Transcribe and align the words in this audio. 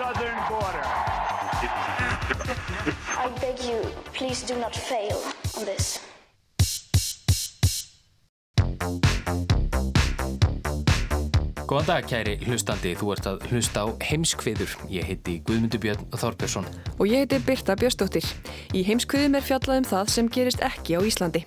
southern 0.00 0.38
border. 0.48 0.86
I 3.24 3.28
beg 3.40 3.58
you, 3.68 3.80
please 4.14 4.40
do 4.42 4.56
not 4.56 4.74
fail 4.74 5.18
on 5.58 5.64
this. 5.66 6.00
Góðan 11.70 11.86
dag 11.86 12.06
kæri 12.10 12.38
hlustandi, 12.42 12.94
þú 12.98 13.12
ert 13.14 13.28
að 13.30 13.44
hlusta 13.50 13.84
á 13.84 13.86
heimskviður. 14.08 14.72
Ég 14.90 15.04
heiti 15.06 15.36
Guðmundur 15.46 15.84
Björn 15.84 16.08
Þorbjörnsson. 16.16 16.66
Og 16.96 17.04
ég 17.06 17.22
heiti 17.22 17.38
Birta 17.46 17.76
Björnsdóttir. 17.78 18.26
Í 18.74 18.82
heimskviðum 18.88 19.36
er 19.38 19.46
fjallað 19.46 19.84
um 19.84 19.90
það 19.92 20.16
sem 20.16 20.32
gerist 20.32 20.64
ekki 20.66 20.98
á 20.98 21.00
Íslandi. 21.04 21.44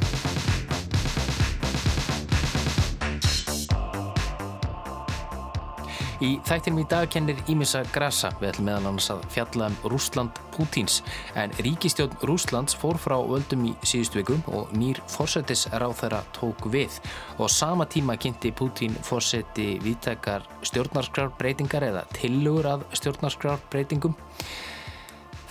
Í 6.24 6.38
þættinum 6.48 6.80
í 6.80 6.84
dag 6.88 7.10
kennir 7.12 7.40
Ímissa 7.52 7.82
Grasa. 7.92 8.30
Ætlum 8.40 8.70
meðal 8.70 8.86
annars 8.94 9.10
að 9.12 9.26
fjalla 9.34 9.66
um 9.68 9.74
Rúsland 9.92 10.38
Pútins 10.54 11.02
en 11.36 11.52
ríkistjón 11.66 12.14
Rúslands 12.24 12.78
fór 12.80 12.96
frá 13.02 13.18
völdum 13.28 13.66
í 13.68 13.74
síðustu 13.84 14.22
vikum 14.22 14.40
og 14.56 14.72
nýr 14.78 15.02
fórsetis 15.12 15.66
ráð 15.74 15.98
þeirra 16.00 16.22
tók 16.38 16.70
við. 16.72 16.96
Og 17.44 17.52
sama 17.52 17.84
tíma 17.92 18.16
kynnti 18.16 18.54
Pútin 18.56 18.96
fórseti 19.04 19.74
viðtækar 19.84 20.48
stjórnarskrárbreytingar 20.64 21.90
eða 21.90 22.06
tilugur 22.16 22.72
að 22.72 22.88
stjórnarskrárbreytingum 23.02 24.16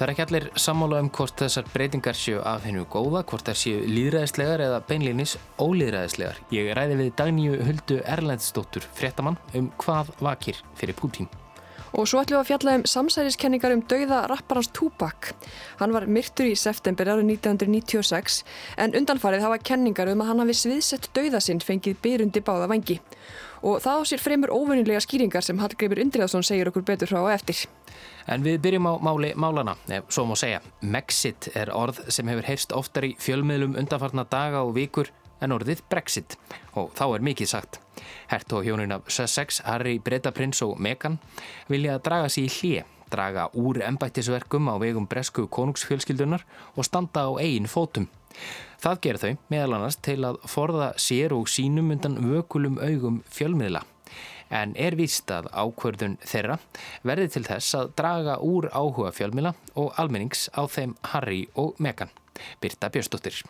Það 0.03 0.09
er 0.09 0.11
ekki 0.17 0.23
allir 0.25 0.45
sammála 0.59 0.99
um 0.99 1.09
hvort 1.15 1.39
þessar 1.39 1.69
breytingar 1.71 2.17
séu 2.19 2.41
af 2.43 2.65
hennu 2.67 2.83
góða, 2.91 3.21
hvort 3.23 3.47
þær 3.47 3.59
séu 3.61 3.83
líðræðislegar 3.87 4.63
eða 4.65 4.81
beinlýnis 4.89 5.37
ólíðræðislegar. 5.63 6.41
Ég 6.51 6.71
ræði 6.75 6.97
við 6.99 7.11
Dagníu 7.21 7.61
Huldu 7.69 8.01
Erlendsdóttur, 8.11 8.83
fréttamann, 8.99 9.39
um 9.55 9.69
hvað 9.79 10.11
vakir 10.19 10.59
fyrir 10.81 10.99
Pútín. 10.99 11.29
Og 11.95 12.09
svo 12.11 12.19
ætlum 12.19 12.41
við 12.41 12.43
að 12.43 12.49
fjalla 12.51 12.75
um 12.81 12.87
samsæriskenningar 12.91 13.77
um 13.77 13.85
dauða 13.93 14.25
rapparans 14.33 14.73
Tupac. 14.75 15.37
Hann 15.79 15.95
var 15.95 16.09
myrtur 16.11 16.51
í 16.51 16.57
september 16.59 17.13
árið 17.13 17.31
1996 17.37 18.41
en 18.83 18.97
undanfarið 18.99 19.47
hafa 19.47 19.61
kenningar 19.63 20.11
um 20.11 20.25
að 20.25 20.33
hann 20.33 20.43
hafi 20.43 20.59
sviðsett 20.65 21.13
dauða 21.15 21.39
sinn 21.47 21.63
fengið 21.63 22.03
byrundi 22.03 22.43
báða 22.43 22.67
vangi. 22.75 22.99
Og 23.63 23.79
það 23.87 24.03
á 24.03 24.09
sér 24.11 24.25
fremur 24.25 24.51
óvunnilega 24.51 25.05
skýringar 25.07 25.47
sem 25.47 25.63
Hallgreifur 25.63 26.03
Indriðarsson 26.03 26.43
segir 26.43 26.73
okkur 26.73 26.89
betur 26.91 27.15
frá 27.15 27.23
eftir. 27.37 27.63
En 28.31 28.45
við 28.47 28.61
byrjum 28.63 28.87
á 28.87 28.95
máli 29.03 29.33
málana, 29.35 29.75
ef 29.91 30.11
svo 30.15 30.27
má 30.29 30.37
segja. 30.39 30.61
Mexit 30.81 31.51
er 31.59 31.73
orð 31.75 32.01
sem 32.09 32.29
hefur 32.31 32.47
heyrst 32.47 32.75
oftar 32.77 33.09
í 33.09 33.17
fjölmiðlum 33.19 33.77
undanfarna 33.81 34.25
daga 34.31 34.63
og 34.63 34.77
vikur 34.79 35.11
en 35.43 35.55
orðið 35.57 35.83
Brexit. 35.91 36.37
Og 36.79 36.93
þá 36.97 37.05
er 37.17 37.27
mikið 37.27 37.51
sagt. 37.51 37.81
Hert 38.31 38.53
og 38.55 38.65
hjónin 38.67 38.95
af 38.95 39.11
Sussex, 39.13 39.61
Harry, 39.67 39.99
Bretaprins 39.99 40.63
og 40.65 40.79
Meghan 40.81 41.19
vilja 41.71 41.99
draga 42.03 42.31
sér 42.33 42.49
í 42.49 42.55
hlið, 42.57 42.91
draga 43.13 43.49
úr 43.59 43.83
embættisverkum 43.85 44.71
á 44.73 44.75
vegum 44.81 45.07
bresku 45.11 45.49
konungsfjölskyldunar 45.53 46.47
og 46.77 46.87
standa 46.89 47.27
á 47.29 47.31
eigin 47.43 47.69
fótum. 47.69 48.09
Það 48.83 49.01
ger 49.05 49.21
þau 49.21 49.33
meðal 49.53 49.77
annars 49.77 50.01
til 50.01 50.23
að 50.25 50.41
forða 50.49 50.93
sér 50.97 51.35
og 51.37 51.51
sínum 51.53 51.93
undan 51.93 52.17
vökulum 52.23 52.81
augum 52.81 53.21
fjölmiðla 53.31 53.85
en 54.53 54.75
er 54.77 54.97
víst 54.99 55.31
að 55.33 55.49
ákvörðun 55.51 56.19
þeirra 56.21 56.59
verði 57.09 57.31
til 57.37 57.45
þess 57.49 57.79
að 57.79 57.95
draga 57.99 58.37
úr 58.45 58.69
áhuga 58.71 59.13
fjölmila 59.17 59.55
og 59.75 59.97
almennings 60.01 60.49
á 60.53 60.69
þeim 60.69 60.95
Harry 61.13 61.47
og 61.57 61.75
Meghan. 61.81 62.13
Birta 62.61 62.93
Björnsdóttir. 62.93 63.43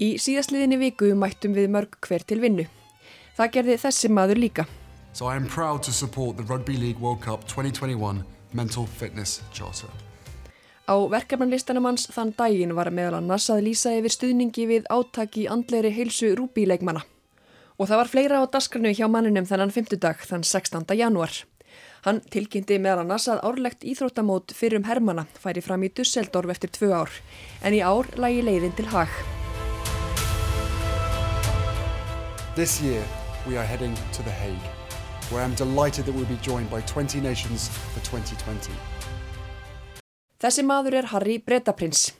Í 0.00 0.14
síðastliðinni 0.16 0.78
viku 0.80 1.10
mættum 1.12 1.52
við 1.52 1.66
mörg 1.74 1.98
hver 2.06 2.22
til 2.24 2.38
vinnu. 2.40 2.64
Það 3.36 3.50
gerði 3.56 3.80
þessi 3.82 4.08
maður 4.08 4.40
líka. 4.40 4.64
So 5.12 5.26
I 5.26 5.36
am 5.36 5.44
proud 5.44 5.82
to 5.82 5.92
support 5.92 6.38
the 6.38 6.46
Rugby 6.48 6.78
League 6.78 7.02
World 7.02 7.20
Cup 7.20 7.44
2021 7.44 8.24
Mental 8.52 8.86
Fitness 8.86 9.42
Charter. 9.52 9.90
Á 10.90 10.94
verkefnanlistanum 11.06 11.86
hans 11.86 12.08
þann 12.10 12.32
daginn 12.34 12.74
var 12.74 12.90
meðal 12.90 13.20
annars 13.20 13.46
að 13.52 13.62
lýsa 13.68 13.92
yfir 13.94 14.10
stuðningi 14.10 14.66
við 14.66 14.88
átaki 14.90 15.46
andleiri 15.46 15.92
heilsu 15.94 16.32
rúbíleikmana. 16.34 17.04
Og 17.78 17.86
það 17.88 18.00
var 18.02 18.10
fleira 18.10 18.40
á 18.42 18.44
dasgranu 18.50 18.90
hjá 18.90 19.06
manninum 19.06 19.46
þennan 19.46 19.70
5. 19.70 19.94
dag 20.02 20.18
þann 20.26 20.42
16. 20.42 20.84
janúar. 20.98 21.44
Hann 22.04 22.22
tilkynnti 22.32 22.80
meðal 22.80 23.04
annars 23.04 23.28
að 23.28 23.42
árlegt 23.44 23.84
íþróttamót 23.84 24.54
fyrrum 24.56 24.86
Hermanna 24.88 25.26
færi 25.38 25.62
fram 25.62 25.84
í 25.84 25.92
Dusseldorf 25.92 26.50
eftir 26.54 26.72
tvö 26.72 26.90
ár, 26.96 27.12
en 27.62 27.76
í 27.76 27.82
ár 27.84 28.08
lagi 28.16 28.40
leiðin 28.42 28.74
til 28.76 28.88
Haag. 28.88 29.12
This 32.56 32.80
year 32.82 33.04
we 33.46 33.56
are 33.56 33.66
heading 33.66 33.94
to 34.16 34.24
The 34.24 34.32
Hague, 34.32 34.72
where 35.30 35.42
I 35.42 35.44
am 35.44 35.54
delighted 35.54 36.04
that 36.06 36.14
we'll 36.14 36.26
be 36.26 36.38
joined 36.42 36.70
by 36.70 36.80
20 36.82 37.20
nations 37.20 37.68
for 37.68 38.00
2020. 38.00 38.72
Þessi 40.40 40.64
maður 40.64 41.02
er 41.02 41.10
Harry 41.12 41.38
Bretaprins. 41.38 42.10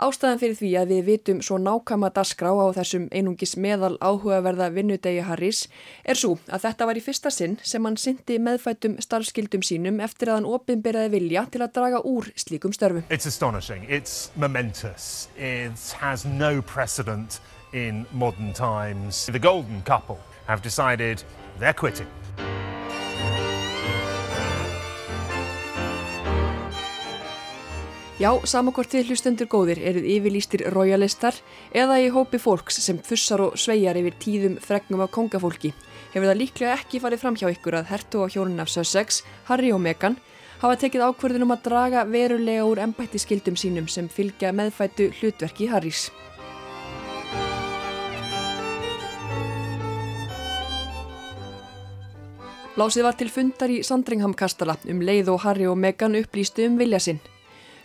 Ástæðan 0.00 0.38
fyrir 0.40 0.56
því 0.56 0.68
að 0.80 0.92
við 0.94 1.00
vitum 1.10 1.40
svo 1.44 1.58
nákama 1.60 2.08
dasgrá 2.16 2.54
á 2.56 2.72
þessum 2.72 3.10
einungis 3.12 3.52
meðal 3.60 3.98
áhugaverða 4.00 4.70
vinnudegi 4.72 5.26
Harrys 5.28 5.66
er 6.08 6.16
svo 6.16 6.38
að 6.48 6.64
þetta 6.64 6.86
var 6.88 6.96
í 6.96 7.02
fyrsta 7.04 7.32
sinn 7.34 7.58
sem 7.60 7.84
hann 7.84 7.98
syndi 8.00 8.38
meðfættum 8.40 8.96
starfskildum 9.04 9.60
sínum 9.66 10.00
eftir 10.00 10.30
að 10.30 10.40
hann 10.40 10.48
opinberaði 10.56 11.12
vilja 11.18 11.44
til 11.52 11.60
að 11.60 11.74
draga 11.76 12.00
úr 12.08 12.30
slíkum 12.32 12.72
störfum. 12.72 13.04
It's 13.12 13.28
astonishing. 13.28 13.84
It's 13.92 14.32
momentous. 14.36 15.28
It 15.36 15.76
has 16.00 16.24
no 16.24 16.62
precedent 16.62 17.42
in 17.74 18.06
modern 18.12 18.54
times. 18.54 19.26
The 19.26 19.38
golden 19.38 19.82
couple 19.84 20.16
have 20.46 20.62
decided 20.62 21.22
they're 21.60 21.76
quitting. 21.76 22.08
Já, 28.20 28.34
samakvort 28.44 28.92
þið 28.92 29.06
hlustendur 29.08 29.48
góðir 29.48 29.78
eruð 29.80 30.04
yfirlýstir 30.12 30.66
royalistar 30.74 31.38
eða 31.72 31.94
í 32.04 32.10
hópi 32.12 32.36
fólks 32.36 32.76
sem 32.84 32.98
fussar 33.00 33.40
og 33.40 33.54
sveigjar 33.56 33.96
yfir 33.96 34.18
tíðum 34.20 34.58
fregnum 34.60 35.00
af 35.00 35.08
kongafólki. 35.14 35.70
Hefur 36.12 36.28
það 36.28 36.40
líklega 36.42 36.74
ekki 36.74 37.00
farið 37.00 37.22
fram 37.22 37.38
hjá 37.40 37.46
ykkur 37.48 37.78
að 37.78 37.88
hertu 37.94 38.20
á 38.20 38.28
hjónun 38.28 38.60
af 38.60 38.68
Sussex, 38.68 39.22
Harry 39.48 39.72
og 39.72 39.80
Meghan 39.80 40.18
hafa 40.60 40.76
tekið 40.84 41.06
ákverðunum 41.06 41.56
að 41.56 41.64
draga 41.70 42.04
verulega 42.12 42.68
úr 42.68 42.82
embættiskildum 42.84 43.56
sínum 43.56 43.88
sem 43.88 44.12
fylgja 44.12 44.52
meðfættu 44.52 45.08
hlutverki 45.16 45.72
Harrys. 45.72 46.10
Lásið 52.76 53.08
var 53.08 53.16
til 53.16 53.32
fundar 53.32 53.72
í 53.72 53.80
Sandringham 53.80 54.36
kastala 54.36 54.76
um 54.84 55.00
leið 55.00 55.32
og 55.32 55.46
Harry 55.48 55.72
og 55.72 55.80
Meghan 55.80 56.20
upplýstu 56.20 56.68
um 56.68 56.76
vilja 56.76 57.00
sinn. 57.00 57.24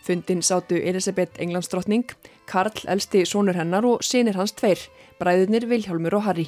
Fundin 0.06 0.44
sátu 0.46 0.76
Elisabeth 0.76 1.42
Englandsdrottning, 1.42 2.06
Karl 2.46 2.84
elsti 2.88 3.24
sónur 3.26 3.58
hennar 3.58 3.88
og 3.90 4.04
sinir 4.06 4.38
hans 4.38 4.54
tveir, 4.54 4.78
bræðunir 5.18 5.66
Vilhjálmur 5.66 6.20
og 6.20 6.28
Harry. 6.28 6.46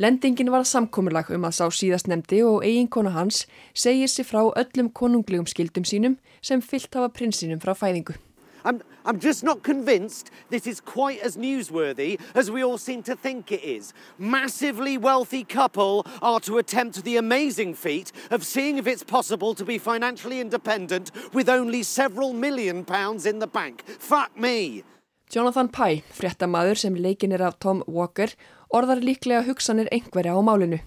Lendingin 0.00 0.48
var 0.48 0.64
samkominlag 0.64 1.28
um 1.36 1.44
að 1.44 1.58
sá 1.58 1.66
síðast 1.68 2.08
nefndi 2.08 2.40
og 2.48 2.64
eiginkona 2.64 3.12
hans 3.12 3.44
segir 3.76 4.08
sér 4.08 4.30
frá 4.30 4.40
öllum 4.48 4.88
konunglegum 4.88 5.44
skildum 5.44 5.84
sínum 5.84 6.16
sem 6.40 6.64
fyllt 6.64 6.94
hafa 6.96 7.12
prinsinum 7.12 7.60
frá 7.60 7.76
fæðingu. 7.76 8.16
I'm, 8.64 8.82
I'm 9.04 9.18
just 9.18 9.42
not 9.42 9.62
convinced 9.62 10.30
this 10.50 10.66
is 10.66 10.80
quite 10.80 11.20
as 11.20 11.36
newsworthy 11.36 12.20
as 12.34 12.50
we 12.50 12.62
all 12.62 12.78
seem 12.78 13.02
to 13.04 13.16
think 13.16 13.52
it 13.52 13.62
is. 13.62 13.92
Massively 14.18 14.98
wealthy 14.98 15.44
couple 15.44 16.06
are 16.20 16.40
to 16.40 16.58
attempt 16.58 17.04
the 17.04 17.16
amazing 17.16 17.74
feat 17.74 18.12
of 18.30 18.44
seeing 18.44 18.78
if 18.78 18.86
it's 18.86 19.04
possible 19.04 19.54
to 19.54 19.64
be 19.64 19.78
financially 19.78 20.40
independent 20.40 21.10
with 21.32 21.48
only 21.48 21.82
several 21.82 22.32
million 22.32 22.84
pounds 22.84 23.26
in 23.26 23.38
the 23.38 23.46
bank. 23.46 23.84
Fuck 23.86 24.38
me! 24.38 24.84
Jonathan 25.32 25.70
Pye, 25.72 26.02
fréttamaður 26.12 26.76
sem 26.76 26.96
leikin 27.00 27.32
er 27.32 27.46
af 27.46 27.54
Tom 27.64 27.78
Walker, 27.88 28.28
orðar 28.68 29.00
líklega 29.00 29.46
hugsanir 29.46 29.88
einhverja 29.88 30.36
á 30.36 30.40
málinu. 30.44 30.82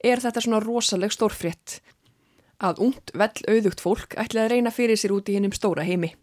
Er 0.00 0.22
þetta 0.24 0.40
svona 0.40 0.62
rosaleg 0.64 1.12
stórfrétt? 1.12 1.82
Að 2.64 2.80
ungt, 2.86 3.12
vell 3.12 3.44
auðugt 3.50 3.84
fólk 3.84 4.16
ætlaði 4.16 4.44
að 4.46 4.52
reyna 4.54 4.72
fyrir 4.72 4.96
sér 4.96 5.12
út 5.12 5.28
í 5.28 5.36
hinnum 5.36 5.52
stóra 5.52 5.84
heimi. 5.84 6.14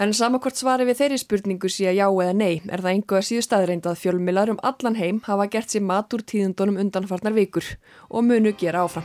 En 0.00 0.14
samakvort 0.16 0.56
svari 0.56 0.86
við 0.88 0.96
þeirri 0.96 1.16
spurningu 1.20 1.68
sé 1.68 1.90
já 1.92 2.06
eða 2.08 2.32
nei 2.32 2.62
er 2.72 2.80
það 2.80 2.94
einhverja 2.94 3.26
síðu 3.26 3.40
staðreind 3.44 3.84
að 3.84 3.98
fjölmilar 4.00 4.48
um 4.48 4.60
allan 4.64 4.94
heim 4.96 5.18
hafa 5.26 5.44
gert 5.52 5.74
sér 5.74 5.82
mat 5.84 6.14
úr 6.16 6.22
tíðundunum 6.24 6.78
undanfarnar 6.80 7.34
vikur 7.36 7.66
og 8.08 8.24
munu 8.24 8.54
gera 8.56 8.86
áfram. 8.86 9.04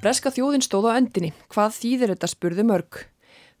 Breska 0.00 0.32
þjóðin 0.32 0.64
stóð 0.64 0.88
á 0.88 0.96
öndinni. 0.96 1.34
Hvað 1.52 1.76
þýðir 1.76 2.14
þetta 2.14 2.30
spurðu 2.32 2.64
mörg? 2.70 3.02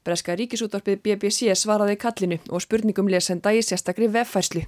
Breska 0.00 0.32
ríkisútvarpið 0.40 1.02
BBC 1.04 1.52
svaraði 1.52 1.98
kallinu 2.00 2.38
og 2.48 2.64
spurningum 2.64 3.12
lesenda 3.12 3.52
í 3.52 3.60
sérstakri 3.60 4.08
veffærslu. 4.08 4.64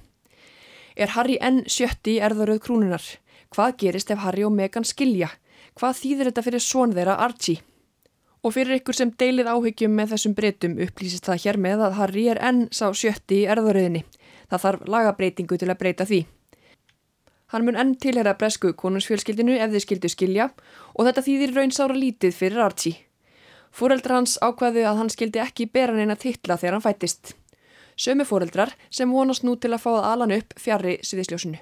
Er 0.95 1.17
Harry 1.17 1.39
N. 1.41 1.65
sjötti 1.65 2.19
erðaröð 2.21 2.61
krúnunar? 2.61 3.03
Hvað 3.49 3.73
gerist 3.81 4.13
ef 4.13 4.21
Harry 4.21 4.45
og 4.45 4.53
Meghan 4.53 4.85
skilja? 4.85 5.33
Hvað 5.75 5.97
þýðir 5.99 6.27
þetta 6.29 6.41
fyrir 6.45 6.61
són 6.63 6.93
þeirra 6.95 7.13
Archie? 7.19 7.59
Og 8.47 8.53
fyrir 8.55 8.77
ykkur 8.77 8.95
sem 8.95 9.09
deilið 9.19 9.49
áhyggjum 9.51 9.91
með 9.97 10.13
þessum 10.13 10.35
breytum 10.37 10.77
upplýsist 10.85 11.27
það 11.27 11.41
hér 11.43 11.59
með 11.65 11.83
að 11.83 11.97
Harry 11.97 12.23
er 12.31 12.39
enn 12.47 12.61
sá 12.71 12.85
sjötti 12.95 13.41
í 13.41 13.49
erðaröðinni. 13.51 14.05
Það 14.47 14.63
þarf 14.65 14.87
lagabreitingu 14.93 15.59
til 15.59 15.69
að 15.73 15.79
breyta 15.81 16.07
því. 16.07 16.21
Hann 17.51 17.67
mun 17.67 17.81
enn 17.81 17.91
tilhera 17.99 18.37
bresku 18.39 18.71
konungsfjölskyldinu 18.79 19.59
ef 19.59 19.75
þið 19.75 19.83
skildu 19.83 20.13
skilja 20.15 20.47
og 20.93 21.09
þetta 21.09 21.25
þýðir 21.27 21.55
raun 21.59 21.75
sára 21.75 21.99
lítið 21.99 22.39
fyrir 22.39 22.63
Archie. 22.69 23.03
Fóreldrar 23.75 24.21
hans 24.21 24.39
ákvaðu 24.39 24.87
að 24.87 25.03
hann 25.03 25.11
skildi 25.11 25.43
ekki 25.43 25.67
bera 25.75 25.99
neina 25.99 26.15
titla 26.15 26.55
þegar 26.55 26.79
hann 26.79 26.87
fættist. 26.87 27.35
Sömu 27.99 28.23
fóreldrar 28.23 28.71
sem 28.87 29.11
vonast 29.11 29.43
nú 29.43 29.59
til 29.59 29.75
að 29.75 29.83
fá 29.83 29.91
að 29.97 30.11
alan 30.13 30.37
upp 30.39 30.55
siðisljósinu. 30.55 31.59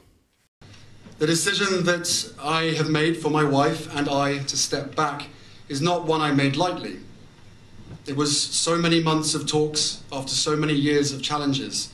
The 1.24 1.28
decision 1.28 1.86
that 1.86 2.34
I 2.44 2.75
have 2.75 2.90
made 2.90 3.16
for 3.16 3.30
my 3.30 3.46
wife 3.46 3.88
and 3.96 4.10
I 4.10 4.40
to 4.40 4.58
step 4.58 4.94
back 4.94 5.28
is 5.70 5.80
not 5.81 6.06
one 6.06 6.20
I 6.20 6.34
made 6.34 6.58
lightly. 6.58 6.98
It 8.06 8.18
was 8.18 8.31
so 8.38 8.75
many 8.75 9.00
months 9.02 9.34
of 9.34 9.48
talks 9.48 10.04
after 10.12 10.36
so 10.36 10.58
many 10.58 10.74
years 10.74 11.14
of 11.14 11.22
challenges. 11.22 11.94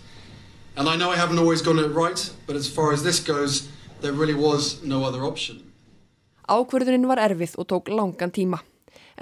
And 0.75 0.89
I 0.89 0.95
know 0.95 1.11
I 1.11 1.15
haven't 1.15 1.37
always 1.37 1.61
gotten 1.61 1.85
it 1.85 1.93
right, 1.93 2.19
but 2.47 2.55
as 2.55 2.67
far 2.67 2.91
as 2.91 3.03
this 3.03 3.19
goes, 3.19 3.69
there 4.01 4.13
really 4.13 4.33
was 4.33 4.81
no 4.81 5.03
other 5.03 5.21
option. 5.23 5.61
Ákverðunin 6.49 7.05
var 7.05 7.21
erfið 7.21 7.53
og 7.61 7.69
tók 7.69 7.93
langan 7.93 8.33
tíma. 8.33 8.63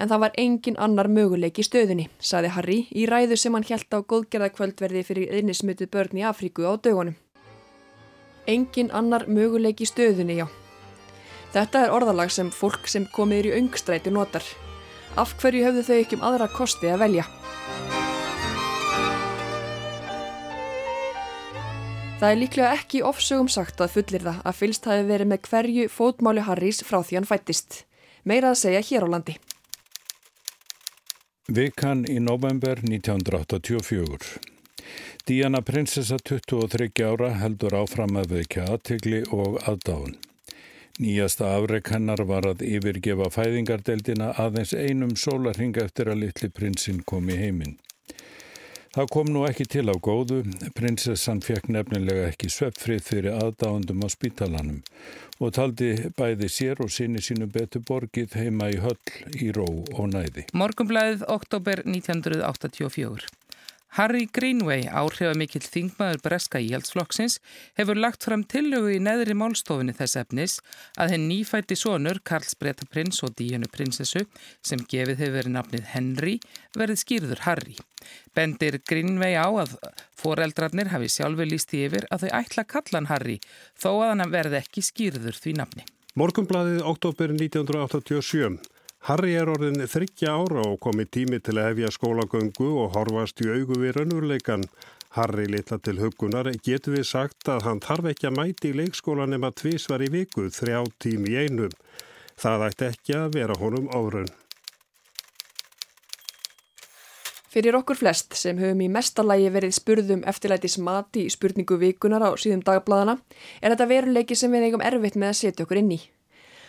En 0.00 0.08
það 0.08 0.24
var 0.24 0.32
engin 0.40 0.80
annar 0.80 1.12
möguleik 1.12 1.60
í 1.60 1.68
stöðunni, 1.68 2.08
saði 2.18 2.56
Harry 2.56 2.80
í 2.96 3.04
ræðu 3.04 3.36
sem 3.36 3.52
hann 3.52 3.68
hjælt 3.68 3.92
á 3.92 4.00
góðgerðakvöldverði 4.00 5.04
fyrir 5.04 5.36
einnismötu 5.36 5.84
börn 5.84 6.16
í 6.16 6.24
Afríku 6.24 6.64
á 6.64 6.80
dögunum. 6.80 7.20
Engin 8.48 8.88
annar 8.96 9.26
möguleik 9.28 9.82
í 9.84 9.86
stöðunni, 9.88 10.38
já. 10.40 10.46
Þetta 11.52 11.82
er 11.84 11.92
orðalag 11.92 12.32
sem 12.32 12.48
fólk 12.52 12.88
sem 12.88 13.04
komir 13.12 13.44
í 13.44 13.52
öngstræti 13.56 14.12
notar. 14.12 14.44
Af 15.20 15.34
hverju 15.40 15.66
höfðu 15.66 15.84
þau 15.84 15.96
ekki 15.98 16.16
um 16.16 16.24
aðra 16.24 16.48
kosti 16.52 16.88
að 16.88 17.02
velja? 17.04 17.26
Það 22.18 22.30
er 22.32 22.40
líklega 22.40 22.72
ekki 22.74 23.04
ofsögum 23.06 23.52
sagt 23.52 23.78
að 23.84 23.92
fullir 23.98 24.24
það 24.24 24.40
að 24.42 24.58
fylst 24.58 24.88
hafi 24.90 25.04
verið 25.06 25.30
með 25.30 25.44
hverju 25.52 25.86
fótmáli 25.92 26.42
Harrys 26.48 26.80
frá 26.82 26.98
því 27.04 27.20
hann 27.20 27.28
fættist. 27.28 27.84
Meira 28.24 28.50
að 28.50 28.60
segja 28.64 28.80
hér 28.88 29.06
á 29.06 29.08
landi. 29.12 29.36
Vikan 31.48 32.02
í 32.10 32.18
november 32.18 32.80
1984. 32.82 34.57
Díana 35.28 35.60
prinsessa 35.60 36.16
23 36.18 37.04
ára 37.04 37.26
heldur 37.36 37.74
áfram 37.76 38.14
að 38.16 38.30
veikja 38.32 38.62
aðtegli 38.72 39.18
og 39.36 39.58
aðdáðun. 39.68 40.14
Nýjasta 41.04 41.50
afreg 41.52 41.90
hennar 41.92 42.22
var 42.30 42.46
að 42.48 42.62
yfirgefa 42.64 43.26
fæðingardeldina 43.34 44.30
aðeins 44.40 44.72
einum 44.72 45.12
sólarhing 45.20 45.76
eftir 45.82 46.08
að 46.08 46.22
litli 46.22 46.48
prinsinn 46.48 47.02
kom 47.04 47.28
í 47.28 47.36
heiminn. 47.36 47.74
Það 48.96 49.10
kom 49.12 49.28
nú 49.34 49.42
ekki 49.44 49.66
til 49.68 49.84
á 49.92 49.96
góðu, 50.00 50.38
prinsessan 50.78 51.42
fekk 51.44 51.68
nefnilega 51.76 52.30
ekki 52.30 52.48
sveppfrið 52.48 53.04
fyrir 53.10 53.36
aðdáðundum 53.36 54.00
á 54.00 54.08
spítalanum 54.08 54.78
og 55.44 55.52
taldi 55.58 55.90
bæði 56.16 56.48
sér 56.48 56.80
og 56.80 56.88
sinni 56.94 57.20
sínu 57.20 57.50
betu 57.52 57.84
borgið 57.84 58.32
heima 58.40 58.70
í 58.72 58.80
höll 58.80 58.96
í 59.36 59.52
ró 59.52 59.68
og 59.92 60.08
næði. 60.14 60.48
Morgumblæðið 60.56 61.28
oktober 61.36 61.84
1984. 61.84 63.28
Harry 63.96 64.26
Greenway, 64.28 64.84
áhrifamikill 64.84 65.64
þingmaður 65.64 66.20
breska 66.22 66.60
íhaldsflokksins, 66.60 67.38
hefur 67.78 67.96
lagt 67.96 68.26
fram 68.26 68.44
tillögu 68.44 68.92
í 68.92 69.00
neðri 69.00 69.32
málstofinni 69.38 69.94
þess 69.96 70.18
efnis 70.20 70.58
að 71.00 71.14
henn 71.14 71.26
nýfætti 71.30 71.78
sonur 71.78 72.20
Karls 72.20 72.52
Bretaprins 72.60 73.22
og 73.24 73.32
Díunu 73.38 73.70
prinsessu, 73.72 74.26
sem 74.60 74.84
gefið 74.84 75.24
hefur 75.24 75.36
verið 75.38 75.54
nafnið 75.56 75.90
Henry, 75.94 76.36
verið 76.76 77.02
skýrður 77.02 77.44
Harry. 77.48 77.76
Bendir 78.36 78.80
Greenway 78.84 79.40
á 79.40 79.48
að 79.48 79.78
foreldrarnir 80.20 80.92
hafi 80.92 81.08
sjálfur 81.12 81.48
líst 81.48 81.72
í 81.72 81.86
yfir 81.88 82.06
að 82.12 82.26
þau 82.26 82.32
ætla 82.42 82.66
að 82.66 82.72
kalla 82.76 83.00
hann 83.00 83.12
Harry, 83.12 83.38
þó 83.72 83.90
að 83.96 84.10
hann 84.12 84.34
verði 84.36 84.60
ekki 84.62 84.84
skýrður 84.84 85.40
því 85.40 85.60
nafni. 85.62 85.88
Morgumbladið 86.18 86.84
oktober 86.86 87.32
1987 87.32 88.58
Harry 89.06 89.36
er 89.38 89.48
orðin 89.48 89.86
þryggja 89.86 90.32
ára 90.34 90.64
og 90.66 90.80
komi 90.82 91.06
tími 91.06 91.38
til 91.40 91.54
að 91.56 91.70
hefja 91.70 91.92
skólagöngu 91.94 92.70
og 92.82 92.96
horfast 92.96 93.40
í 93.44 93.46
augu 93.52 93.78
við 93.78 93.94
raunurleikan. 93.96 94.66
Harry 95.16 95.46
litla 95.48 95.78
til 95.78 95.96
hugunar 96.02 96.50
getur 96.66 96.98
við 96.98 97.06
sagt 97.08 97.48
að 97.48 97.64
hann 97.64 97.80
þarf 97.80 98.10
ekki 98.10 98.28
að 98.28 98.36
mæti 98.36 98.72
í 98.72 98.76
leikskólan 98.76 99.32
nema 99.32 99.52
tvísvar 99.56 100.04
í 100.04 100.10
viku, 100.12 100.50
þrjá 100.52 100.82
tími 101.00 101.32
í 101.32 101.46
einum. 101.46 101.72
Það 102.38 102.66
ætti 102.68 102.88
ekki 102.90 103.16
að 103.16 103.38
vera 103.38 103.56
honum 103.62 103.88
árun. 103.94 104.28
Fyrir 107.48 107.78
okkur 107.78 107.96
flest 107.96 108.36
sem 108.36 108.58
höfum 108.60 108.84
í 108.84 108.90
mestarlægi 108.92 109.48
verið 109.54 109.76
spurðum 109.78 110.24
eftirlætis 110.28 110.76
mati 110.84 111.24
í 111.24 111.32
spurningu 111.32 111.78
vikunar 111.80 112.28
á 112.28 112.30
síðum 112.36 112.60
dagbladana 112.66 113.16
er 113.62 113.72
þetta 113.72 113.88
veruleiki 113.88 114.36
sem 114.36 114.52
við 114.52 114.68
eigum 114.68 114.84
erfitt 114.84 115.16
með 115.16 115.32
að 115.32 115.38
setja 115.40 115.64
okkur 115.64 115.80
inn 115.80 115.94
í. 115.96 116.02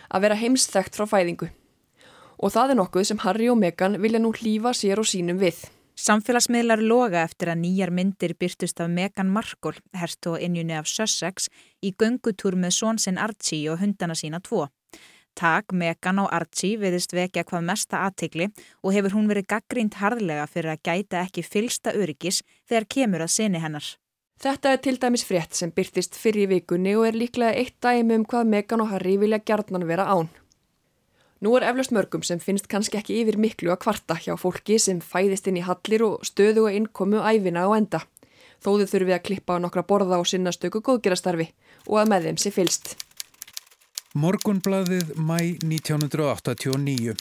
Að 0.09 0.23
vera 0.23 0.39
heimstækt 0.39 0.95
frá 0.95 1.09
fæðingu 1.09 1.51
og 2.39 2.53
það 2.55 2.71
er 2.73 2.79
nokkuð 2.79 3.09
sem 3.09 3.19
Harry 3.25 3.49
og 3.51 3.59
Meghan 3.59 3.99
vilja 4.01 4.21
nú 4.23 4.31
hlýfa 4.35 4.73
sér 4.75 5.01
og 5.01 5.07
sínum 5.09 5.39
við. 5.41 5.59
Samfélagsmiðlar 5.99 6.79
loga 6.79 7.25
eftir 7.27 7.51
að 7.51 7.59
nýjar 7.65 7.91
myndir 7.91 8.33
byrtust 8.39 8.79
af 8.79 8.87
Meghan 8.87 9.31
Markle, 9.35 9.81
herst 9.91 10.27
og 10.31 10.39
innjunni 10.39 10.77
af 10.79 10.87
Sussex, 10.87 11.49
í 11.83 11.91
göngutúr 11.91 12.55
með 12.55 12.77
svonsinn 12.77 13.19
Archie 13.19 13.67
og 13.73 13.81
hundana 13.83 14.15
sína 14.15 14.39
tvo. 14.39 14.69
Takk 15.35 15.75
Meghan 15.75 16.21
og 16.23 16.31
Archie 16.31 16.79
viðist 16.79 17.13
vekja 17.15 17.43
hvað 17.47 17.67
mesta 17.67 18.05
aðtikli 18.07 18.47
og 18.83 18.95
hefur 18.95 19.17
hún 19.17 19.27
verið 19.27 19.49
gaggrínt 19.53 19.99
harðlega 19.99 20.47
fyrir 20.47 20.73
að 20.73 20.83
gæta 20.87 21.23
ekki 21.25 21.43
fylsta 21.43 21.93
öryggis 21.95 22.41
þegar 22.67 22.87
kemur 22.95 23.25
að 23.27 23.35
sinni 23.35 23.59
hennar. 23.63 23.85
Þetta 24.39 24.71
er 24.71 24.83
til 24.83 24.95
dæmis 24.99 25.25
frétt 25.27 25.55
sem 25.55 25.71
byrtist 25.75 26.15
fyrir 26.15 26.47
vikunni 26.47 26.95
og 26.95 27.09
er 27.09 27.19
líklega 27.19 27.59
eitt 27.59 27.75
dæmi 27.83 28.15
um 28.15 28.23
hvað 28.23 28.51
Meghan 28.55 28.83
og 28.85 28.93
Harry 28.93 29.17
vilja 29.19 29.43
gjarnan 29.43 29.87
vera 29.87 30.07
án. 30.07 30.31
Nú 31.39 31.53
er 31.55 31.63
eflaust 31.69 31.93
mörgum 31.95 32.23
sem 32.27 32.39
finnst 32.43 32.67
kannski 32.67 32.99
ekki 32.99 33.21
yfir 33.21 33.37
miklu 33.39 33.71
að 33.71 33.83
kvarta 33.85 34.17
hjá 34.19 34.33
fólki 34.35 34.75
sem 34.75 34.99
fæðist 34.99 35.47
inn 35.47 35.61
í 35.61 35.63
hallir 35.63 36.03
og 36.03 36.25
stöðu 36.27 36.65
og 36.67 36.75
innkomu 36.75 37.21
æfina 37.23 37.63
á 37.63 37.69
enda. 37.77 38.01
Þóðu 38.59 38.89
þurfi 38.91 39.15
að 39.15 39.23
klippa 39.29 39.55
á 39.55 39.63
nokkra 39.63 39.85
borða 39.87 40.19
og 40.19 40.27
sinna 40.27 40.51
stöku 40.51 40.81
góðgerastarfi 40.83 41.47
og 41.87 42.01
að 42.01 42.11
með 42.11 42.27
þeim 42.27 42.39
sé 42.43 42.51
fylst. 42.51 42.97
Morgunbladið 44.19 45.15
mæ 45.15 45.37
1989 45.63 47.15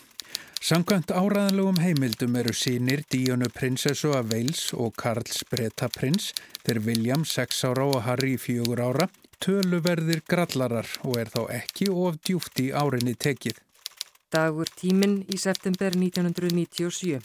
Samkvæmt 0.58 1.12
áraðanlegum 1.14 1.78
heimildum 1.78 2.34
eru 2.40 2.50
sínir 2.56 3.04
Díonu 3.12 3.46
prinsessu 3.54 4.10
af 4.18 4.32
Veils 4.32 4.72
og 4.75 4.96
Karls 4.98 5.44
Breta 5.46 5.87
prins, 5.94 6.32
þeir 6.66 6.82
William 6.88 7.22
6 7.22 7.62
ára 7.70 7.87
og 7.87 8.02
Harry 8.08 8.34
4 8.34 8.82
ára, 8.82 9.06
töluverðir 9.38 10.25
grallarar 10.26 10.90
og 11.06 11.20
er 11.22 11.30
þá 11.30 11.40
ekki 11.60 11.92
of 11.94 12.18
djúft 12.26 12.58
í 12.58 12.72
árinni 12.75 13.14
tekið. 13.14 13.62
Dagur 14.28 14.68
tíminn 14.76 15.23
í 15.32 15.38
september 15.40 15.94
1997. 15.97 17.16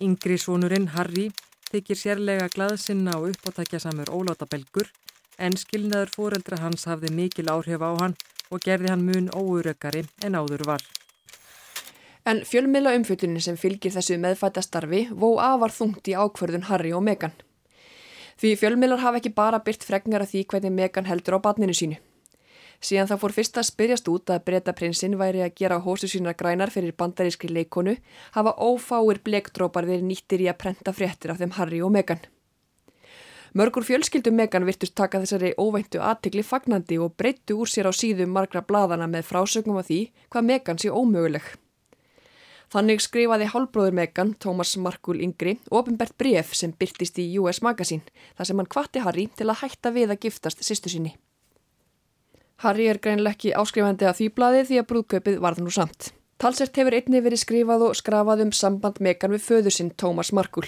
Yngri 0.00 0.38
svonurinn 0.40 0.86
Harry 0.94 1.26
þykir 1.68 1.98
sérlega 2.00 2.46
glaðsinna 2.54 3.18
og 3.18 3.34
uppátækja 3.34 3.82
samur 3.84 4.08
ólátabelgur 4.08 4.88
en 5.36 5.58
skilnaður 5.60 6.14
fóreldra 6.14 6.62
hans 6.62 6.88
hafði 6.88 7.12
mikil 7.18 7.52
áhrif 7.52 7.84
á 7.84 7.92
hann 8.00 8.16
og 8.48 8.64
gerði 8.64 8.94
hann 8.94 9.04
mun 9.04 9.28
óurökkari 9.28 10.06
en 10.24 10.40
áður 10.40 10.64
var. 10.64 10.80
En 12.24 12.40
fjölmiðla 12.48 12.96
umfjötunin 12.96 13.44
sem 13.44 13.60
fylgir 13.60 13.92
þessu 13.92 14.16
meðfættastarfi 14.24 15.10
vó 15.12 15.34
afar 15.36 15.74
þungt 15.82 16.08
í 16.08 16.16
ákverðun 16.16 16.70
Harry 16.72 16.96
og 16.96 17.04
Meghan. 17.04 17.36
Því 18.40 18.56
fjölmiðlar 18.62 19.04
hafa 19.04 19.20
ekki 19.20 19.36
bara 19.36 19.60
byrt 19.60 19.84
fregnar 19.84 20.24
af 20.24 20.32
því 20.32 20.46
hvernig 20.48 20.72
Meghan 20.80 21.12
heldur 21.12 21.36
á 21.36 21.44
badninu 21.44 21.76
sínu. 21.76 22.00
Síðan 22.80 23.08
það 23.10 23.20
fór 23.22 23.34
fyrst 23.36 23.58
að 23.58 23.68
spyrjast 23.70 24.08
út 24.12 24.30
að 24.30 24.44
breytaprinsinn 24.46 25.18
væri 25.18 25.42
að 25.44 25.54
gera 25.60 25.80
hósu 25.82 26.08
sínar 26.10 26.36
grænar 26.36 26.72
fyrir 26.74 26.96
bandaríski 26.96 27.48
leikonu 27.48 27.96
hafa 28.36 28.54
ófáir 28.60 29.22
blekdrópar 29.24 29.88
verið 29.88 30.08
nýttir 30.10 30.44
í 30.44 30.48
að 30.52 30.60
prenta 30.64 30.92
fréttir 30.92 31.32
af 31.32 31.40
þeim 31.40 31.56
Harry 31.56 31.82
og 31.82 31.92
Meghan. 31.96 32.24
Mörgur 33.56 33.86
fjölskyldum 33.88 34.36
Meghan 34.36 34.66
virtust 34.68 34.92
taka 34.98 35.22
þessari 35.22 35.54
óvæntu 35.56 36.02
aðtikli 36.04 36.42
fagnandi 36.44 36.98
og 37.00 37.14
breyttu 37.16 37.56
úr 37.56 37.70
sér 37.72 37.88
á 37.88 37.92
síðum 37.96 38.34
margra 38.36 38.60
bladana 38.60 39.06
með 39.08 39.30
frásögnum 39.30 39.78
af 39.80 39.88
því 39.88 40.00
hvað 40.28 40.50
Meghan 40.50 40.82
sé 40.82 40.92
ómöguleg. 40.92 41.46
Þannig 42.74 43.00
skrifaði 43.00 43.46
hálbróður 43.52 43.94
Megan, 43.94 44.34
Thomas 44.42 44.74
Markul 44.76 45.22
Yngri, 45.22 45.54
ofinbært 45.70 46.16
bref 46.18 46.50
sem 46.58 46.74
byrtist 46.74 47.16
í 47.22 47.28
US 47.40 47.62
Magazine, 47.62 48.04
þar 48.36 48.50
sem 48.50 48.60
hann 48.60 48.68
kvatti 48.74 49.04
Harry 49.06 49.28
til 49.38 49.46
að 49.48 49.62
hætta 49.62 49.94
við 49.94 50.12
að 50.12 50.26
giftast 50.26 50.66
sýstu 50.66 50.92
sinni. 50.92 51.14
Harry 52.64 52.86
er 52.88 52.98
greinlega 53.04 53.36
ekki 53.36 53.52
áskrifandi 53.52 54.06
af 54.08 54.16
því 54.16 54.30
blaði 54.36 54.62
því 54.68 54.80
að 54.80 54.88
brúðkaupið 54.90 55.38
varð 55.44 55.58
nú 55.60 55.72
samt. 55.74 56.12
Talsert 56.40 56.76
hefur 56.76 56.94
einni 56.96 57.20
verið 57.24 57.42
skrifað 57.42 57.82
og 57.86 57.96
skrafað 57.98 58.46
um 58.46 58.52
samband 58.56 59.00
Megan 59.04 59.32
við 59.32 59.44
föður 59.44 59.74
sinn 59.76 59.92
Thomas 60.00 60.32
Markul. 60.36 60.66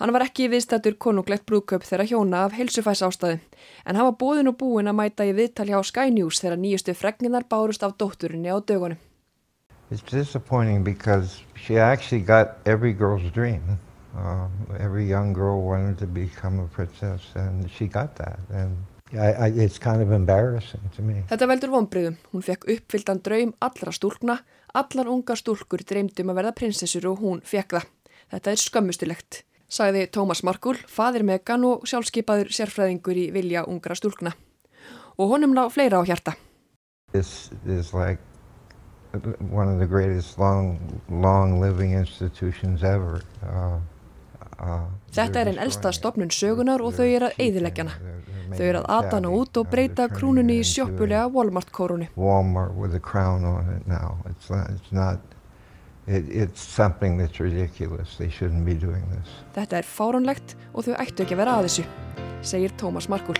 Hann 0.00 0.10
var 0.16 0.24
ekki 0.24 0.48
viðstættur 0.50 0.96
konunglegt 0.98 1.44
brúðkaup 1.46 1.84
þegar 1.86 2.08
hjóna 2.10 2.40
af 2.48 2.56
helsufæs 2.58 3.04
ástæðu, 3.06 3.38
en 3.86 3.96
hann 3.96 4.08
var 4.08 4.16
bóðin 4.18 4.50
og 4.50 4.56
búin 4.58 4.90
að 4.90 4.98
mæta 4.98 5.26
í 5.28 5.34
viðtal 5.36 5.68
hjá 5.68 5.78
Sky 5.86 6.08
News 6.10 6.40
þegar 6.42 6.58
nýjustu 6.58 6.96
fregninar 6.98 7.46
bárust 7.52 7.84
af 7.86 7.94
dótturinni 8.00 8.50
á 8.50 8.58
dögunum. 8.58 8.98
Uh, 14.14 14.46
every 14.78 15.04
young 15.04 15.32
girl 15.32 15.60
wanted 15.62 15.98
to 15.98 16.06
become 16.06 16.60
a 16.60 16.68
princess 16.68 17.34
and 17.34 17.68
she 17.68 17.88
got 17.88 18.14
that. 18.14 18.38
And 18.48 18.76
I, 19.14 19.46
I, 19.46 19.48
it's 19.64 19.78
kind 19.78 20.02
of 20.02 20.12
embarrassing 20.12 20.82
to 20.96 21.02
me. 21.02 21.22
Þetta 21.30 21.48
veldur 21.50 21.72
vonbriðum. 21.72 22.16
Hún 22.32 22.44
fekk 22.44 22.66
uppfyldan 22.74 23.22
draum 23.24 23.54
allra 23.62 23.94
stúlkna. 23.94 24.38
Allar 24.74 25.10
ungar 25.12 25.38
stúlkur 25.38 25.84
dreymdum 25.86 26.32
að 26.32 26.40
verða 26.40 26.54
prinsessur 26.58 27.06
og 27.12 27.22
hún 27.22 27.42
fekk 27.46 27.76
það. 27.76 27.88
Þetta 28.34 28.50
er 28.50 28.62
skömmustilegt, 28.62 29.40
sagði 29.70 30.06
Tómas 30.10 30.42
Markul, 30.46 30.74
fadir 30.90 31.22
Megan 31.26 31.66
og 31.68 31.84
sjálfskeipaður 31.86 32.50
sérfræðingur 32.56 33.20
í 33.20 33.28
vilja 33.34 33.66
ungra 33.70 33.94
stúlkna. 33.98 34.34
Og 35.14 35.30
honum 35.30 35.54
lág 35.54 35.70
fleira 35.70 36.02
á 36.02 36.06
hjarta. 36.08 36.34
This 37.12 37.50
is 37.66 37.94
like 37.94 38.18
one 39.38 39.68
of 39.68 39.78
the 39.78 39.86
greatest 39.86 40.38
long, 40.38 41.00
long 41.08 41.60
living 41.60 41.92
institutions 41.92 42.82
ever. 42.82 43.22
Uh, 43.46 43.78
Þetta 45.14 45.40
er 45.40 45.50
einn 45.52 45.60
elsta 45.62 45.92
stopnun 45.94 46.32
sögunar 46.34 46.82
og 46.82 46.96
þau 46.96 47.06
er 47.06 47.28
að 47.28 47.36
eigðileggjana. 47.44 47.94
Þau 48.54 48.64
er 48.66 48.78
að 48.80 48.88
atana 48.96 49.30
út 49.34 49.60
og 49.60 49.68
breyta 49.70 50.08
krúnunni 50.10 50.58
í 50.60 50.66
sjóppulega 50.66 51.28
Walmart 51.32 51.70
kórunu. 51.74 52.08
Walmart 52.16 52.74
with 52.78 52.94
a 52.94 53.00
crown 53.00 53.44
on 53.44 53.70
it 53.76 53.86
now. 53.86 54.18
It's 54.30 54.50
not, 54.50 54.70
it's 54.70 54.92
not 54.92 55.20
it, 56.06 56.28
it's 56.28 56.60
something 56.60 57.16
that's 57.18 57.40
ridiculous. 57.40 58.16
They 58.16 58.28
shouldn't 58.28 58.64
be 58.64 58.74
doing 58.74 59.04
this. 59.14 59.32
Þetta 59.56 59.80
er 59.80 59.88
fáránlegt 59.88 60.56
og 60.72 60.88
þau 60.88 60.98
ættu 60.98 61.24
ekki 61.24 61.38
að 61.38 61.44
vera 61.44 61.58
að 61.58 61.70
þessu, 61.70 61.88
segir 62.42 62.76
Tómas 62.80 63.08
Markul. 63.08 63.38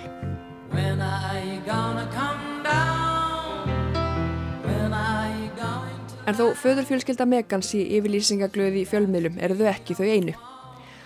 When 0.75 1.00
are 1.00 1.43
you 1.45 1.61
gonna 1.66 2.09
come 2.14 2.62
down? 2.64 3.14
En 6.25 6.33
þó 6.33 6.54
föðurfjölskylda 6.57 7.26
Megans 7.28 7.75
í 7.76 7.83
yfirlýsingaglöði 7.99 8.81
í 8.81 8.88
fjölmiðlum 8.88 9.37
eru 9.45 9.59
þau 9.59 9.66
ekki 9.75 9.97
þau 9.99 10.07
einu. 10.09 10.37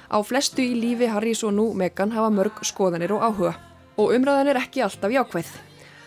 Á 0.09 0.25
flestu 0.25 0.65
í 0.65 0.73
lífi 0.73 1.05
Harrys 1.13 1.43
og 1.45 1.53
nú 1.53 1.67
Megan 1.77 2.15
hafa 2.17 2.31
mörg 2.33 2.63
skoðanir 2.65 3.13
og 3.13 3.25
áhuga. 3.29 3.53
Og 4.01 4.15
umræðan 4.17 4.49
er 4.49 4.61
ekki 4.63 4.81
alltaf 4.81 5.13
jákvæð. 5.13 5.51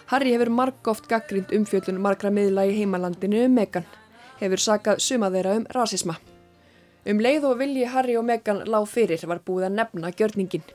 Harry 0.09 0.33
hefur 0.33 0.49
margóft 0.49 1.05
gaggrind 1.07 1.53
umfjöldun 1.53 2.01
margra 2.01 2.31
miðla 2.33 2.65
í 2.65 2.73
heimalandinu 2.79 3.45
um 3.45 3.53
Megan. 3.53 3.85
Hefur 4.41 4.63
sakað 4.63 5.03
suma 5.05 5.29
þeirra 5.29 5.53
um 5.59 5.67
rasisma. 5.77 6.17
Um 7.05 7.21
leið 7.21 7.45
og 7.51 7.59
vilji 7.61 7.85
Harry 7.93 8.17
og 8.17 8.25
Megan 8.25 8.63
lág 8.65 8.89
fyrir 8.89 9.21
var 9.29 9.43
búið 9.45 9.69
að 9.69 9.77
nefna 9.77 10.11
gjörningin. 10.17 10.65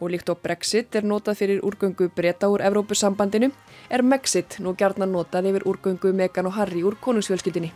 Og 0.00 0.08
líkt 0.10 0.32
á 0.32 0.34
Brexit 0.34 0.96
er 0.96 1.04
notað 1.04 1.42
fyrir 1.42 1.60
úrgöngu 1.60 2.08
breyta 2.16 2.48
úr 2.48 2.64
Evrópusambandinu 2.64 3.52
er 3.90 4.02
Megxit 4.02 4.58
nú 4.64 4.72
gerðna 4.72 5.06
notað 5.06 5.52
yfir 5.52 5.68
úrgöngu 5.68 6.14
Megan 6.16 6.48
og 6.48 6.56
Harry 6.56 6.80
úr 6.82 6.96
konungsfjölskyldinni. 7.04 7.70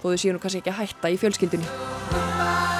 Þó 0.00 0.08
þau 0.08 0.16
séu 0.16 0.32
nú 0.32 0.40
kannski 0.40 0.64
ekki 0.64 0.72
að 0.72 0.80
hætta 0.80 1.12
í 1.12 1.20
fjölskyldinni. 1.20 2.73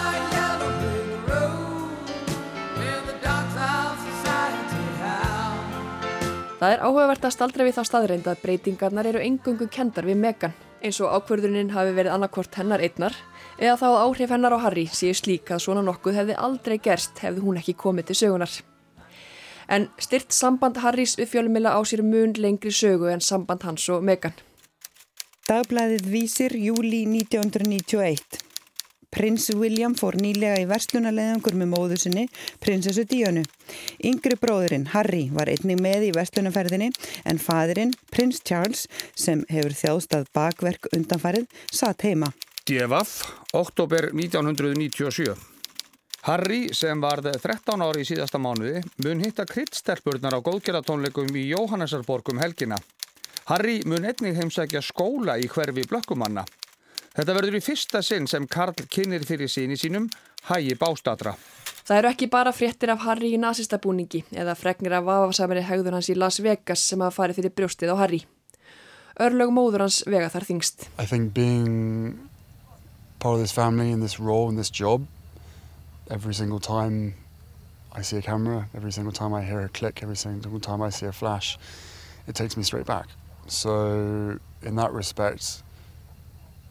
Það 6.65 6.73
er 6.73 6.81
áhugavert 6.81 7.25
að 7.29 7.33
staldra 7.35 7.65
við 7.67 7.75
þá 7.77 7.85
staðreind 7.85 8.29
að 8.31 8.39
breytingarnar 8.41 9.07
eru 9.11 9.21
engungu 9.21 9.67
kendar 9.69 10.07
við 10.09 10.17
Megan 10.17 10.55
eins 10.81 10.97
og 11.05 11.11
ákverðunin 11.13 11.75
hafi 11.75 11.91
verið 11.93 12.15
annarkvort 12.15 12.57
hennar 12.57 12.81
einnar 12.81 13.19
eða 13.59 13.75
þá 13.83 13.85
áhrif 14.07 14.33
hennar 14.33 14.57
á 14.57 14.59
Harry 14.63 14.87
séu 14.89 15.13
slík 15.13 15.53
að 15.53 15.61
svona 15.67 15.83
nokkuð 15.85 16.17
hefði 16.23 16.39
aldrei 16.47 16.79
gerst 16.87 17.21
hefði 17.21 17.45
hún 17.45 17.61
ekki 17.61 17.75
komið 17.85 18.09
til 18.09 18.17
sögunar. 18.23 18.55
En 19.69 19.91
styrt 20.01 20.33
samband 20.33 20.81
Harrys 20.81 21.19
við 21.21 21.35
fjölumila 21.35 21.77
á 21.77 21.85
sér 21.85 22.01
mun 22.01 22.33
lengri 22.41 22.73
sögu 22.73 23.13
en 23.13 23.21
samband 23.21 23.69
hans 23.69 23.85
og 23.93 24.01
Meghan. 24.01 24.33
Dagblæðið 25.45 26.09
vísir 26.17 26.57
júli 26.57 27.05
1991. 27.13 28.41
Prins 29.15 29.47
William 29.55 29.93
fór 29.95 30.17
nýlega 30.19 30.59
í 30.59 30.67
verslunarleðangur 30.67 31.55
með 31.55 31.69
móðu 31.71 31.99
sinni, 32.03 32.25
prinsessu 32.59 33.05
Díonu. 33.07 33.45
Yngri 34.03 34.35
bróðurinn, 34.43 34.89
Harry, 34.91 35.29
var 35.31 35.53
einnig 35.53 35.79
með 35.79 36.09
í 36.09 36.11
verslunarferðinni 36.17 36.91
en 37.31 37.39
fadurinn, 37.39 37.95
prins 38.11 38.43
Charles, 38.43 38.89
sem 39.15 39.45
hefur 39.53 39.77
þjáðstað 39.79 40.27
bakverk 40.35 40.91
undanfarið, 40.97 41.47
satt 41.71 42.03
heima. 42.03 42.33
DFF, 42.67 43.23
oktober 43.55 44.09
1997. 44.11 45.37
Harry, 46.25 46.73
sem 46.75 46.99
varð 46.99 47.31
13 47.37 47.87
ári 47.87 48.03
í 48.03 48.09
síðasta 48.09 48.41
mánuði, 48.43 48.83
mun 49.05 49.23
hitta 49.23 49.47
kryddsterpurnar 49.47 50.35
á 50.35 50.41
góðgerðatónleikum 50.43 51.31
í 51.39 51.47
Jóhannesarborgum 51.53 52.43
helgina. 52.43 52.81
Harry 53.47 53.83
mun 53.87 54.09
einnig 54.09 54.39
heimsækja 54.41 54.83
skóla 54.83 55.39
í 55.39 55.47
hverfi 55.53 55.85
blökkumanna. 55.87 56.47
Þetta 57.15 57.35
verður 57.37 57.59
í 57.61 57.63
fyrsta 57.63 58.01
sinn 58.03 58.27
sem 58.27 58.47
Karl 58.51 58.75
kynir 58.91 59.23
fyrir 59.27 59.51
síni 59.51 59.77
sínum 59.79 60.09
hægi 60.49 60.75
bástadra. 60.79 61.37
Það 61.85 61.99
eru 62.01 62.11
ekki 62.11 62.27
bara 62.33 62.53
fréttir 62.57 62.91
af 62.91 63.05
Harry 63.05 63.35
í 63.37 63.41
nazistabúningi 63.41 64.25
eða 64.33 64.57
fregnir 64.59 64.97
af 64.99 65.05
vafasamari 65.07 65.63
hegður 65.63 65.99
hans 65.99 66.09
í 66.11 66.17
Las 66.19 66.41
Vegas 66.43 66.83
sem 66.83 67.03
hafa 67.05 67.15
farið 67.23 67.39
fyrir 67.39 67.55
brjóstið 67.55 67.93
á 67.93 67.97
Harry. 68.01 68.25
Örlög 69.21 69.53
móður 69.55 69.85
hans 69.85 70.01
vega 70.09 70.31
þar 70.33 70.49
þingst. 70.49 70.89
I 70.99 71.07
think 71.07 71.35
being 71.35 72.19
part 73.21 73.37
of 73.37 73.41
this 73.41 73.53
family 73.53 73.93
and 73.93 74.03
this 74.03 74.19
role 74.19 74.49
and 74.49 74.59
this 74.59 74.71
job 74.71 75.07
every 76.11 76.35
single 76.35 76.61
time 76.61 77.15
I 77.95 78.03
see 78.03 78.17
a 78.17 78.23
camera, 78.23 78.69
every 78.75 78.91
single 78.91 79.13
time 79.13 79.33
I 79.33 79.43
hear 79.43 79.61
a 79.61 79.69
click, 79.69 80.03
every 80.03 80.17
single 80.17 80.59
time 80.59 80.83
I 80.83 80.91
see 80.91 81.07
a 81.07 81.13
flash, 81.13 81.59
it 82.27 82.35
takes 82.35 82.57
me 82.57 82.65
straight 82.65 82.87
back. 82.87 83.07
So 83.47 84.39
in 84.63 84.77
that 84.77 84.93
respect, 84.93 85.63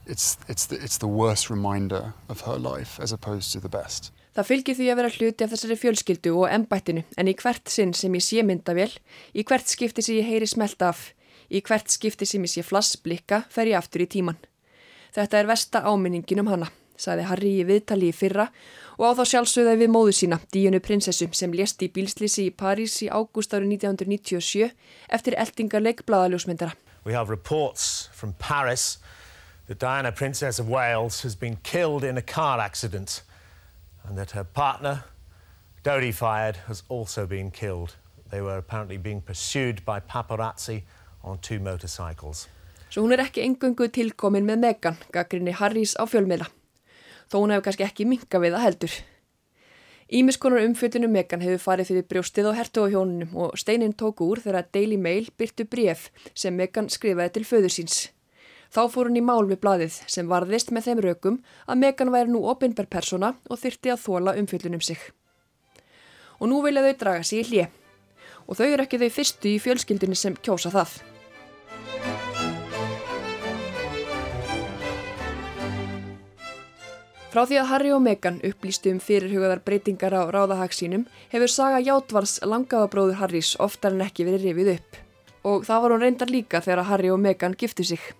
it's, 0.05 0.37
it's, 0.47 0.65
the, 0.67 0.75
it's 0.75 0.97
the 0.97 1.07
worst 1.07 1.49
reminder 1.49 2.13
of 2.29 2.41
her 2.41 2.57
life 2.57 2.99
as 2.99 3.11
opposed 3.11 3.51
to 3.53 3.59
the 3.59 3.69
best. 3.69 4.11
Það 4.33 4.47
fylgir 4.49 4.77
því 4.77 4.85
að 4.89 4.97
vera 4.97 5.11
hluti 5.13 5.45
af 5.45 5.51
þessari 5.53 5.75
fjölskyldu 5.77 6.31
og 6.41 6.47
ennbættinu 6.49 7.03
en 7.21 7.27
í 7.29 7.35
hvert 7.37 7.69
sinn 7.69 7.91
sem 7.93 8.15
ég 8.17 8.23
sé 8.25 8.41
myndavél, 8.41 8.89
í 9.37 9.43
hvert 9.45 9.69
skipti 9.69 10.01
sem 10.01 10.17
ég 10.17 10.25
heyri 10.25 10.47
smelt 10.49 10.81
af, 10.81 11.11
í 11.53 11.61
hvert 11.61 11.93
skipti 11.93 12.25
sem 12.25 12.41
ég 12.41 12.49
sé 12.49 12.63
flassblikka 12.65 13.43
fer 13.53 13.69
ég 13.69 13.77
aftur 13.77 14.01
í 14.01 14.09
tíman. 14.09 14.39
Þetta 15.13 15.37
er 15.37 15.51
versta 15.51 15.83
áminningin 15.85 16.41
um 16.41 16.49
hana, 16.49 16.71
saði 16.97 17.27
Harry 17.29 17.53
í 17.59 17.67
viðtali 17.69 18.09
í 18.09 18.15
fyrra 18.17 18.47
og 18.97 19.05
á 19.05 19.11
þá 19.21 19.23
sjálfsögða 19.35 19.77
við 19.83 19.93
móðu 19.93 20.17
sína, 20.17 20.41
Díunu 20.49 20.81
prinsessu 20.81 21.29
sem 21.37 21.53
lést 21.53 21.85
í 21.85 21.91
bílslýsi 21.93 22.49
í 22.49 22.55
París 22.57 22.97
í 23.05 23.11
ágúst 23.13 23.53
árið 23.53 23.77
1997 23.77 24.73
eftir 25.13 25.37
eldingarleik 25.37 26.07
bladaljósmyndara. 26.09 26.73
We 27.05 27.13
have 27.13 27.29
reports 27.29 28.09
from 28.13 28.33
Paris 28.39 28.97
that 29.67 29.79
Diana, 29.79 30.11
Princess 30.11 30.59
of 30.59 30.67
Wales, 30.67 31.21
has 31.21 31.35
been 31.35 31.57
killed 31.63 32.03
in 32.03 32.17
a 32.17 32.21
car 32.21 32.59
accident 32.59 33.21
and 34.05 34.17
that 34.17 34.31
her 34.31 34.43
partner, 34.43 35.05
Dodi 35.83 36.13
Fayed, 36.13 36.57
has 36.67 36.83
also 36.89 37.25
been 37.25 37.51
killed. 37.51 37.95
They 38.29 38.41
were 38.41 38.57
apparently 38.57 38.97
being 38.97 39.21
pursued 39.21 39.85
by 39.85 39.99
paparazzi 39.99 40.83
on 41.23 41.37
two 41.39 41.59
motorcycles. 41.59 42.47
Svo 42.93 43.01
hún 43.01 43.13
er 43.15 43.23
ekki 43.23 43.41
engungu 43.41 43.87
tilkomin 43.89 44.45
með 44.45 44.59
Megan, 44.61 44.97
gaggrinni 45.09 45.55
Harrys 45.57 45.95
á 45.97 46.05
fjölmiðla. 46.05 46.45
Þó 47.25 47.39
hún 47.41 47.53
hefur 47.55 47.65
kannski 47.65 47.87
ekki 47.87 48.05
minka 48.05 48.37
við 48.37 48.53
það 48.53 48.65
heldur. 48.67 48.97
Ímiskonar 50.13 50.61
umfjöldinu 50.61 51.09
Megan 51.09 51.41
hefur 51.41 51.63
farið 51.63 51.89
fyrir 51.89 52.05
brjóstið 52.05 52.51
og 52.51 52.57
hertu 52.59 52.83
á 52.85 52.93
hjónunum 52.93 53.33
og 53.33 53.57
Steinin 53.57 53.95
tók 53.97 54.21
úr 54.21 54.43
þegar 54.43 54.67
Daily 54.69 54.99
Mail 55.01 55.31
byrtu 55.41 55.65
bref 55.65 56.11
sem 56.37 56.53
Megan 56.53 56.91
skrifaði 56.93 57.33
til 57.39 57.47
föður 57.49 57.73
síns. 57.73 57.97
Þá 58.73 58.87
fór 58.89 59.05
hún 59.05 59.19
í 59.19 59.21
mál 59.21 59.45
við 59.45 59.59
bladið 59.61 59.95
sem 60.09 60.29
varðist 60.29 60.71
með 60.73 60.87
þeim 60.87 61.01
rökum 61.05 61.35
að 61.69 61.77
Megan 61.83 62.09
væri 62.13 62.31
nú 62.33 62.39
opinber 62.49 62.87
persona 62.89 63.35
og 63.45 63.59
þyrti 63.61 63.91
að 63.93 63.99
þóla 64.01 64.33
umfjöldunum 64.41 64.81
sig. 64.81 64.97
Og 66.41 66.49
nú 66.49 66.63
vilja 66.65 66.81
þau 66.81 66.95
draga 67.03 67.27
sig 67.27 67.43
í 67.43 67.49
hlje. 67.51 67.67
Og 68.49 68.57
þau 68.57 68.65
eru 68.65 68.85
ekki 68.87 68.97
þau 69.03 69.11
fyrstu 69.13 69.51
í 69.51 69.59
fjölskyldunni 69.61 70.17
sem 70.17 70.37
kjósa 70.41 70.73
það. 70.73 70.95
Frá 77.29 77.45
því 77.49 77.61
að 77.61 77.69
Harry 77.69 77.93
og 77.93 78.01
Meghan 78.05 78.41
upplýstu 78.45 78.89
um 78.93 78.99
fyrirhugaðar 79.01 79.61
breytingar 79.65 80.17
á 80.17 80.21
ráðahagsínum 80.33 81.05
hefur 81.29 81.53
saga 81.53 81.81
Játvars 81.81 82.39
langaðabróður 82.41 83.21
Harrys 83.21 83.53
oftar 83.61 83.93
en 83.93 84.05
ekki 84.05 84.25
verið 84.25 84.49
rifið 84.49 84.73
upp. 84.79 84.99
Og 85.45 85.69
það 85.69 85.85
var 85.85 85.97
hún 85.97 86.05
reyndar 86.07 86.33
líka 86.33 86.65
þegar 86.65 86.85
Harry 86.89 87.13
og 87.13 87.21
Meghan 87.21 87.57
giftu 87.57 87.85
sig. 87.85 88.13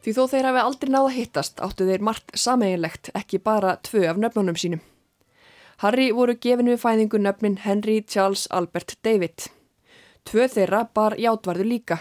Því 0.00 0.14
þó 0.16 0.22
þeir 0.32 0.46
hafi 0.48 0.60
aldrei 0.64 0.90
náða 0.94 1.10
hittast 1.12 1.60
áttu 1.60 1.84
þeir 1.84 2.04
margt 2.04 2.32
sameiginlegt, 2.32 3.10
ekki 3.14 3.40
bara 3.44 3.76
tvö 3.84 4.06
af 4.08 4.20
nöfnunum 4.20 4.56
sínum. 4.56 4.80
Harry 5.80 6.10
voru 6.12 6.36
gefinu 6.36 6.76
fæðingu 6.80 7.20
nöfnin 7.20 7.58
Henry 7.64 8.00
Charles 8.08 8.46
Albert 8.50 8.96
David. 9.04 9.48
Tvö 10.24 10.48
þeirra 10.52 10.86
bar 10.94 11.16
játvarður 11.20 11.68
líka, 11.68 11.98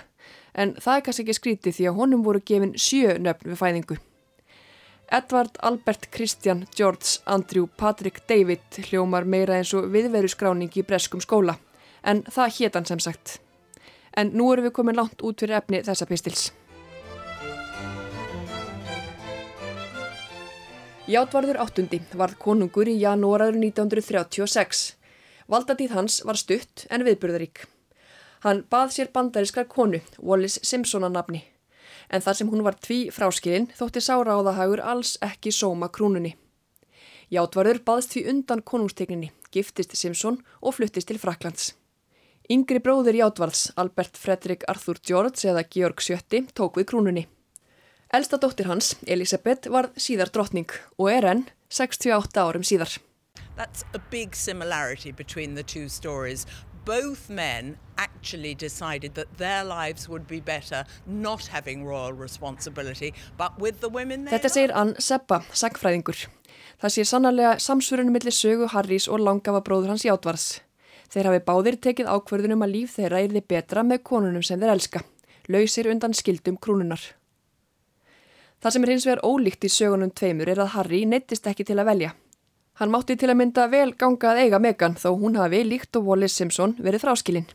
en 0.55 0.75
það 0.79 0.95
er 0.95 1.03
kannski 1.05 1.25
ekki 1.25 1.35
skrítið 1.37 1.75
því 1.77 1.89
að 1.89 1.99
honum 1.99 2.23
voru 2.23 2.43
gefin 2.43 2.75
sjö 2.75 3.17
nöfn 3.19 3.51
við 3.51 3.59
fæðingu. 3.59 3.99
Edvard 5.11 5.55
Albert 5.65 6.09
Christian 6.13 6.67
George 6.75 7.19
Andrew 7.25 7.67
Patrick 7.77 8.21
David 8.29 8.79
hljómar 8.89 9.25
meira 9.25 9.57
eins 9.57 9.73
og 9.73 9.89
viðveru 9.91 10.29
skráning 10.29 10.71
í 10.75 10.85
breskum 10.85 11.23
skóla, 11.23 11.57
en 12.03 12.23
það 12.27 12.55
hétan 12.59 12.87
sem 12.87 12.99
sagt. 12.99 13.39
En 14.15 14.31
nú 14.35 14.51
erum 14.53 14.69
við 14.69 14.75
komin 14.79 14.99
langt 14.99 15.23
út 15.23 15.39
fyrir 15.39 15.59
efni 15.59 15.83
þessa 15.83 16.07
pistils. 16.07 16.49
Játvarður 21.09 21.57
áttundi 21.57 21.97
varð 22.13 22.35
konungur 22.37 22.85
í 22.85 22.91
janúaraður 23.01 23.55
1936. 23.57 24.81
Valdatíð 25.49 25.95
hans 25.95 26.19
var 26.21 26.37
stutt 26.37 26.83
en 26.93 27.01
viðburðarík. 27.07 27.63
Hann 28.45 28.61
bað 28.69 28.93
sér 28.93 29.09
bandarískar 29.15 29.65
konu, 29.71 30.03
Wallis 30.21 30.59
Simpson 30.61 31.07
að 31.07 31.15
nafni. 31.15 31.41
En 32.13 32.21
þar 32.21 32.37
sem 32.37 32.51
hún 32.51 32.61
var 32.61 32.77
tví 32.77 32.99
fráskilinn 33.09 33.65
þótti 33.79 34.03
sáráðahagur 34.05 34.83
alls 34.85 35.15
ekki 35.25 35.49
sóma 35.49 35.89
krúnunni. 35.89 36.35
Játvarður 37.33 37.81
baðst 37.89 38.13
því 38.13 38.25
undan 38.35 38.61
konungstegninni, 38.61 39.31
giftist 39.49 39.97
Simpson 39.97 40.37
og 40.61 40.77
fluttist 40.77 41.09
til 41.09 41.17
Fraklands. 41.17 41.71
Yngri 42.53 42.85
bróður 42.85 43.17
Játvarðs, 43.17 43.71
Albert 43.81 44.13
Fredrik 44.13 44.69
Arthur 44.69 45.01
George 45.01 45.41
eða 45.49 45.65
Georg 45.73 46.05
Sjötti, 46.05 46.45
tók 46.53 46.77
við 46.77 46.91
krúnunni. 46.93 47.27
Elsta 48.09 48.39
dóttir 48.41 48.65
hans, 48.65 48.95
Elisabeth, 49.05 49.69
var 49.69 49.91
síðar 49.93 50.31
drottning 50.33 50.71
og 50.97 51.11
er 51.13 51.27
enn 51.29 51.43
68 51.69 52.41
árum 52.41 52.63
síðar. 52.65 52.95
That's 53.53 53.85
a 53.93 53.99
big 54.09 54.33
similarity 54.33 55.11
between 55.11 55.53
the 55.53 55.61
two 55.61 55.89
stories. 55.89 56.47
Both 56.85 57.29
men 57.29 57.77
actually 57.97 58.55
decided 58.55 59.13
that 59.13 59.37
their 59.37 59.63
lives 59.63 60.09
would 60.09 60.25
be 60.25 60.39
better 60.39 60.85
not 61.05 61.51
having 61.53 61.85
royal 61.85 62.13
responsibility, 62.13 63.13
but 63.37 63.59
with 63.59 63.79
the 63.81 63.89
women 63.89 64.25
they 64.25 64.33
Þetta 64.39 64.53
segir 64.55 64.73
Ann 64.73 64.95
Seppa, 64.97 65.43
sagfræðingur. 65.53 66.25
Það 66.81 66.95
sé 66.95 67.05
sannarlega 67.05 67.53
samsverunum 67.61 68.17
millir 68.17 68.33
sögu 68.33 68.71
Harrys 68.73 69.05
og 69.05 69.21
langafa 69.21 69.61
bróður 69.61 69.93
hans 69.93 70.07
Játvarðs. 70.07 70.63
Þeir 71.13 71.29
hafi 71.29 71.45
báðir 71.45 71.77
tekið 71.77 72.09
ákverðunum 72.09 72.65
að 72.65 72.73
líf 72.73 72.97
þeirra 72.97 73.21
er 73.21 73.37
þið 73.37 73.47
betra 73.53 73.85
með 73.85 74.01
konunum 74.09 74.41
sem 74.41 74.57
þeir 74.57 74.73
elska. 74.79 75.05
Lausir 75.45 75.93
undan 75.93 76.17
skildum 76.17 76.57
krúnunar. 76.57 77.05
Það 78.59 78.73
sem 78.75 78.83
er 78.83 78.91
hins 78.91 79.05
vegar 79.07 79.21
ólíkt 79.23 79.63
í 79.63 79.69
sögunum 79.71 80.09
tveimur 80.11 80.49
er 80.51 80.59
að 80.59 80.73
Harry 80.73 81.05
neittist 81.07 81.47
ekki 81.47 81.63
til 81.63 81.77
að 81.79 81.93
velja. 81.93 82.09
Hann 82.79 82.91
mátti 82.91 83.15
til 83.19 83.29
að 83.31 83.39
mynda 83.39 83.67
vel 83.71 83.93
ganga 83.95 84.33
að 84.33 84.41
eiga 84.43 84.59
Megan 84.59 84.97
þó 84.99 85.13
hún 85.21 85.39
hafi 85.39 85.63
líkt 85.63 85.95
og 85.95 86.09
Wallis 86.11 86.35
Simpson 86.35 86.75
verið 86.79 87.05
fráskilinn. 87.05 87.47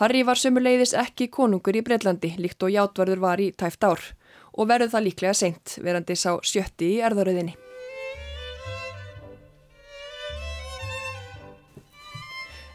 Harry 0.00 0.24
var 0.24 0.40
sömuleiðis 0.40 0.94
ekki 0.96 1.28
konungur 1.28 1.76
í 1.76 1.84
Breitlandi 1.84 2.34
líkt 2.40 2.62
og 2.64 2.72
játvarður 2.72 3.20
var 3.24 3.40
í 3.40 3.50
tæft 3.52 3.84
ár 3.84 4.00
og 4.54 4.68
verður 4.70 4.94
það 4.96 5.06
líklega 5.10 5.36
seint 5.36 5.78
verandi 5.84 6.16
sá 6.16 6.38
sjötti 6.40 6.94
í 6.96 7.00
erðaröðinni. 7.04 7.56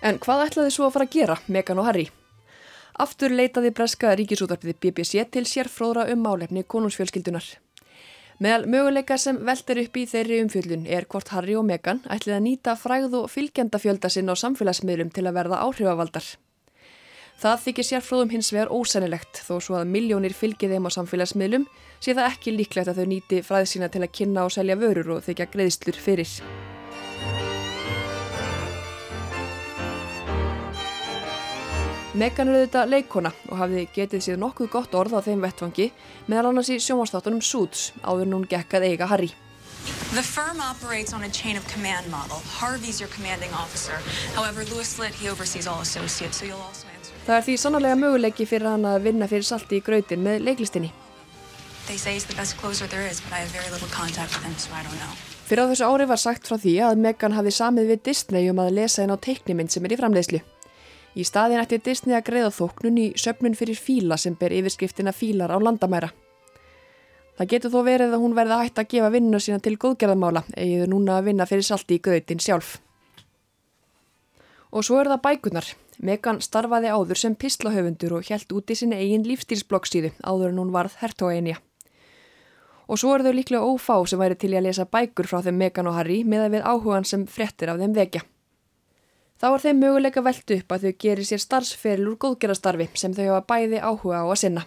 En 0.04 0.20
hvað 0.20 0.50
ætlaði 0.50 0.74
svo 0.76 0.90
að 0.90 0.98
fara 0.98 1.10
að 1.10 1.16
gera 1.16 1.40
Megan 1.48 1.82
og 1.82 1.90
Harry? 1.90 2.12
Aftur 2.94 3.34
leitaði 3.34 3.72
breska 3.74 4.12
ríkisútvarpið 4.14 4.76
BBC 4.78 5.24
til 5.34 5.48
sérfróðra 5.50 6.06
um 6.14 6.20
málefni 6.22 6.62
konungsfjölskyldunar. 6.62 7.46
Meðal 8.38 8.68
möguleika 8.70 9.18
sem 9.18 9.40
velter 9.46 9.80
upp 9.82 9.98
í 9.98 10.04
þeirri 10.10 10.42
umfjöldun 10.44 10.86
er 10.86 11.08
hvort 11.10 11.32
Harry 11.34 11.56
og 11.58 11.66
Meghan 11.66 12.04
ætlið 12.06 12.36
að 12.38 12.44
nýta 12.46 12.76
fræð 12.78 13.16
og 13.22 13.30
fylgjenda 13.34 13.80
fjölda 13.82 14.12
sinn 14.14 14.30
á 14.30 14.38
samfélagsmiðlum 14.38 15.10
til 15.14 15.26
að 15.26 15.38
verða 15.40 15.62
áhrifavaldar. 15.66 16.28
Það 17.42 17.64
þykir 17.64 17.90
sérfróðum 17.90 18.36
hins 18.36 18.52
vegar 18.54 18.74
ósænilegt 18.74 19.42
þó 19.48 19.56
svo 19.58 19.80
að 19.80 19.90
miljónir 19.96 20.38
fylgið 20.38 20.76
þeim 20.76 20.86
á 20.86 20.96
samfélagsmiðlum 20.98 21.66
sé 21.98 22.14
það 22.14 22.30
ekki 22.30 22.54
líklegt 22.60 22.94
að 22.94 23.02
þau 23.02 23.10
nýti 23.10 23.42
fræð 23.48 23.72
sína 23.74 23.90
til 23.90 24.06
að 24.06 24.14
kynna 24.20 24.46
og 24.46 24.54
selja 24.54 24.78
vörur 24.78 25.18
og 25.18 25.26
þykja 25.26 25.50
greiðslur 25.56 25.98
fyrir. 25.98 26.38
Megan 32.14 32.52
er 32.52 32.60
auðvitað 32.60 32.92
leikona 32.92 33.30
og 33.50 33.58
hafði 33.58 33.88
getið 33.96 34.22
sér 34.22 34.36
nokkuð 34.38 34.68
gott 34.70 34.92
orð 34.94 35.16
á 35.18 35.26
þeim 35.26 35.40
vettfangi 35.42 35.88
meðal 36.30 36.52
annars 36.52 36.70
í 36.70 36.76
sjómanstáttunum 36.78 37.42
Suits 37.42 37.88
áður 38.06 38.30
nún 38.30 38.44
gekkað 38.46 38.86
eiga 38.86 39.08
Harry. 39.10 39.32
The 40.14 40.22
firm 40.22 40.62
operates 40.62 41.18
on 41.18 41.26
a 41.26 41.30
chain 41.34 41.58
of 41.58 41.66
command 41.74 42.06
model. 42.14 42.38
Harvey's 42.62 43.02
your 43.02 43.10
commanding 43.16 43.50
officer. 43.58 43.98
However, 44.38 44.62
Louis 44.70 44.94
Litt, 45.02 45.18
he 45.18 45.28
oversees 45.28 45.66
all 45.66 45.82
associates, 45.82 46.38
so 46.38 46.46
you'll 46.46 46.62
also 46.62 46.86
answer. 46.94 47.18
Það 47.26 47.40
er 47.40 47.48
því 47.50 47.58
sannarlega 47.66 47.98
möguleiki 48.04 48.46
fyrir 48.46 48.70
hann 48.76 48.86
að 48.86 49.10
vinna 49.10 49.32
fyrir 49.34 49.50
salti 49.50 49.82
í 49.82 49.84
grautin 49.90 50.22
með 50.22 50.46
leiklistinni. 50.46 50.94
They 51.90 51.98
say 51.98 52.14
he's 52.14 52.30
the 52.30 52.38
best 52.38 52.62
closer 52.62 52.86
there 52.86 53.10
is, 53.10 53.26
but 53.26 53.34
I 53.34 53.42
have 53.42 53.50
very 53.50 53.74
little 53.74 53.90
contact 53.90 54.38
with 54.38 54.46
him, 54.46 54.54
so 54.62 54.70
I 54.78 54.86
don't 54.86 55.02
know. 55.02 55.18
Fyrir 55.50 55.66
á 55.66 55.72
þessu 55.74 55.90
ári 55.90 56.06
var 56.14 56.22
sagt 56.22 56.46
frá 56.46 56.62
því 56.62 56.78
að 56.94 57.02
Megan 57.10 57.34
hafi 57.34 57.58
samið 57.58 57.96
við 57.96 58.06
Disney 58.06 58.54
um 58.54 58.62
að 58.62 58.76
lesa 58.78 59.02
henn 59.02 59.12
á 59.12 59.18
teiknimynd 59.18 59.74
sem 59.74 59.90
er 59.90 59.98
í 59.98 60.04
framleiðslu. 60.06 60.46
Í 61.14 61.24
staðin 61.28 61.62
ætti 61.62 61.78
Disney 61.86 62.16
að 62.18 62.26
greiða 62.32 62.54
þóknun 62.56 62.98
í 62.98 63.08
söpnun 63.22 63.58
fyrir 63.58 63.78
fíla 63.78 64.18
sem 64.18 64.34
ber 64.40 64.54
yfirskriftina 64.56 65.14
fílar 65.14 65.54
á 65.54 65.58
landamæra. 65.62 66.10
Það 67.38 67.50
getur 67.50 67.74
þó 67.74 67.80
verið 67.86 68.16
að 68.16 68.24
hún 68.24 68.36
verði 68.38 68.56
að 68.56 68.64
hætta 68.64 68.82
að 68.84 68.90
gefa 68.94 69.12
vinnu 69.14 69.40
sína 69.42 69.62
til 69.62 69.76
góðgerðamála 69.82 70.44
egiður 70.54 70.90
núna 70.90 71.18
að 71.18 71.30
vinna 71.30 71.48
fyrir 71.50 71.66
salti 71.66 71.98
í 71.98 72.02
gröðin 72.02 72.42
sjálf. 72.42 72.76
Og 74.74 74.86
svo 74.86 75.00
er 75.02 75.10
það 75.14 75.24
bækunar. 75.28 75.70
Megan 76.02 76.42
starfaði 76.42 76.90
áður 76.90 77.20
sem 77.22 77.36
pislahöfundur 77.38 78.18
og 78.18 78.26
hjælt 78.26 78.54
út 78.58 78.74
í 78.74 78.78
sinni 78.78 78.98
eigin 78.98 79.26
lífstílsbloggsíðu 79.30 80.16
áður 80.26 80.50
en 80.50 80.62
hún 80.62 80.74
varð 80.74 80.98
hertóeinja. 81.02 81.60
Og 82.90 83.00
svo 83.00 83.14
eru 83.14 83.30
þau 83.30 83.38
líklega 83.38 83.70
ófá 83.70 83.96
sem 84.10 84.20
væri 84.20 84.38
til 84.38 84.52
að 84.58 84.66
lesa 84.66 84.90
bækur 84.90 85.30
frá 85.30 85.44
þeim 85.46 85.62
Megan 85.62 85.90
og 85.90 85.98
Harry 85.98 86.24
með 86.26 86.48
að 86.48 86.56
við 86.58 86.70
áhugan 86.74 87.06
sem 87.06 87.26
frettir 87.30 87.70
af 87.70 87.82
þeim 87.82 87.94
vekja. 87.98 88.26
Þá 89.44 89.50
er 89.50 89.60
þeim 89.60 89.80
möguleika 89.84 90.22
veldu 90.24 90.56
upp 90.62 90.70
að 90.72 90.84
þau 90.86 90.92
gerir 91.04 91.28
sér 91.28 91.42
starfsferil 91.44 92.06
úr 92.08 92.14
góðgerastarfi 92.16 92.86
sem 92.96 93.12
þau 93.12 93.26
hafa 93.26 93.42
bæði 93.50 93.82
áhuga 93.84 94.22
á 94.24 94.32
að 94.32 94.38
sinna. 94.40 94.62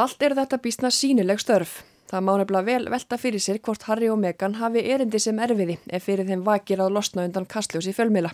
Allt 0.00 0.24
er 0.24 0.34
þetta 0.38 0.58
býstna 0.64 0.88
sínileg 0.88 1.42
störf. 1.42 1.82
Það 2.08 2.24
má 2.24 2.30
nefnilega 2.40 2.66
vel 2.70 2.88
velta 2.94 3.18
fyrir 3.20 3.44
sér 3.44 3.60
hvort 3.60 3.84
Harry 3.90 4.08
og 4.08 4.16
Meghan 4.22 4.56
hafi 4.56 4.86
erindi 4.94 5.20
sem 5.20 5.36
erfiði 5.36 5.76
ef 5.84 6.08
fyrir 6.08 6.30
þeim 6.30 6.46
vakir 6.48 6.80
að 6.80 6.96
losna 6.96 7.28
undan 7.28 7.44
kastljósi 7.44 7.92
fjölmila. 7.92 8.32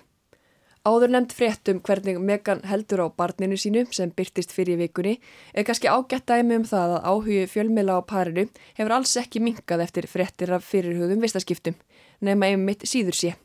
Áður 0.86 1.16
nefnd 1.16 1.34
fréttum 1.34 1.82
hvernig 1.82 2.22
Meghan 2.22 2.62
heldur 2.70 3.02
á 3.02 3.06
barninu 3.10 3.58
sínu 3.58 3.88
sem 3.90 4.14
byrtist 4.14 4.54
fyrir 4.54 4.78
vikunni 4.78 5.18
er 5.50 5.66
kannski 5.66 5.90
ágætt 5.90 6.30
dæmi 6.30 6.62
um 6.62 6.70
það 6.70 7.00
að 7.00 7.10
áhugi 7.10 7.44
fjölmila 7.50 7.98
á 7.98 8.06
parinu 8.06 8.46
hefur 8.78 9.00
alls 9.00 9.18
ekki 9.18 9.42
minkað 9.42 9.88
eftir 9.90 10.06
fréttir 10.06 10.54
af 10.54 10.62
fyrirhugðum 10.70 11.26
vistaskiptum 11.26 11.74
nema 12.22 12.54
einmitt 12.54 12.86
síður 12.86 13.18
sé. 13.18 13.38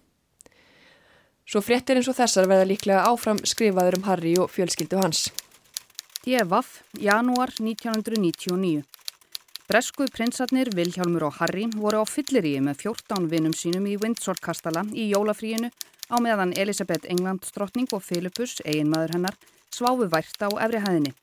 Svo 1.46 1.62
fréttir 1.62 2.00
eins 2.00 2.08
og 2.10 2.16
þessar 2.18 2.48
verða 2.50 2.66
líklega 2.66 3.04
áfram 3.06 3.38
skrifaður 3.46 4.00
um 4.00 4.06
Harry 4.08 4.32
og 4.42 4.50
fjölskyldu 4.50 4.98
hans. 4.98 5.28
Djefaf, 6.26 6.80
janúar 6.98 7.52
1999. 7.62 8.82
Breskuð 9.70 10.10
prinsarnir 10.14 10.72
Vilhjálmur 10.74 11.28
og 11.28 11.38
Harry 11.38 11.68
voru 11.78 12.02
á 12.02 12.06
fylliríi 12.10 12.64
með 12.66 12.88
14 12.88 13.30
vinnum 13.30 13.54
sínum 13.54 13.86
í 13.86 13.94
Windsor-kastala 14.02 14.88
í 14.90 15.06
jólafríinu 15.12 15.70
á 16.10 16.18
meðan 16.18 16.56
Elisabeth 16.58 17.06
Englandsdrottning 17.14 17.94
og 17.94 18.02
Philippus, 18.02 18.58
eiginmaður 18.66 19.16
hennar, 19.20 19.38
sváfu 19.70 20.10
vært 20.10 20.42
á 20.42 20.50
efri 20.50 20.82
hæðinni. 20.82 21.14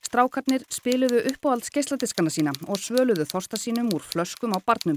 Strákarnir 0.00 0.64
spiluðu 0.72 1.26
uppáhald 1.28 1.68
skeisladiskana 1.68 2.32
sína 2.32 2.56
og 2.64 2.80
svöluðu 2.80 3.28
þorsta 3.28 3.60
sínum 3.60 3.92
úr 3.92 4.00
flöskum 4.00 4.56
á 4.56 4.64
barnum. 4.64 4.96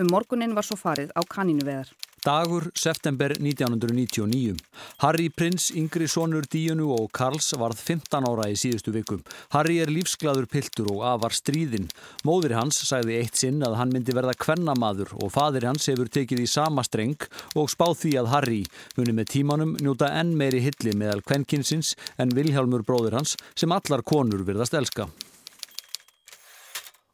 Um 0.00 0.08
morgunin 0.08 0.56
var 0.56 0.64
svo 0.64 0.80
farið 0.80 1.12
á 1.12 1.20
kanínuveðar. 1.20 1.92
Dagur, 2.26 2.72
september 2.74 3.30
1999. 3.38 4.56
Harry 4.98 5.28
Prins, 5.30 5.68
yngri 5.78 6.08
sonur 6.10 6.42
Díunu 6.50 6.88
og 6.90 7.12
Karls 7.14 7.52
varð 7.54 7.78
15 7.78 8.24
ára 8.26 8.48
í 8.50 8.56
síðustu 8.58 8.90
vikum. 8.90 9.20
Harry 9.54 9.76
er 9.78 9.92
lífsglaður 9.94 10.48
piltur 10.50 10.88
og 10.90 11.04
afar 11.06 11.36
stríðinn. 11.38 11.86
Móðir 12.26 12.56
hans 12.58 12.80
sagði 12.88 13.20
eitt 13.20 13.38
sinn 13.38 13.62
að 13.62 13.76
hann 13.78 13.92
myndi 13.94 14.16
verða 14.16 14.34
kvennamaður 14.42 15.12
og 15.20 15.30
fadir 15.36 15.68
hans 15.68 15.86
hefur 15.86 16.10
tekið 16.10 16.42
í 16.42 16.48
sama 16.50 16.82
streng 16.82 17.28
og 17.54 17.70
spáð 17.70 17.94
því 18.00 18.16
að 18.18 18.30
Harry 18.32 18.58
muni 18.96 19.14
með 19.14 19.30
tímanum 19.36 19.76
njóta 19.78 20.10
enn 20.18 20.34
meiri 20.34 20.64
hilli 20.64 20.96
meðal 20.98 21.22
kvenkinsins 21.22 21.92
en 22.18 22.34
Vilhjálmur 22.34 22.82
bróður 22.88 23.20
hans 23.20 23.36
sem 23.54 23.70
allar 23.70 24.02
konur 24.02 24.42
virðast 24.48 24.74
elska. 24.74 25.06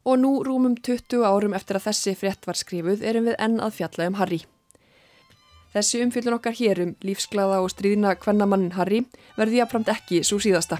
Og 0.09 0.17
nú 0.25 0.33
rúmum 0.41 0.73
20 0.81 1.21
árum 1.21 1.53
eftir 1.53 1.77
að 1.77 1.91
þessi 1.91 2.17
frétt 2.17 2.49
var 2.49 2.57
skrifuð 2.57 3.05
erum 3.05 3.29
við 3.29 3.37
enn 3.37 3.61
að 3.61 3.77
fjalla 3.77 4.09
um 4.09 4.17
Harry. 4.17 4.41
Þessi 5.73 6.03
umfyllun 6.05 6.35
okkar 6.37 6.53
hér 6.53 6.81
um 6.83 6.91
lífsglaða 7.01 7.61
og 7.63 7.71
stríðina 7.73 8.13
kvennamannin 8.21 8.75
Harry 8.77 8.99
verði 9.37 9.57
jáfnframt 9.57 9.89
ekki 9.89 10.21
svo 10.21 10.37
síðasta. 10.43 10.77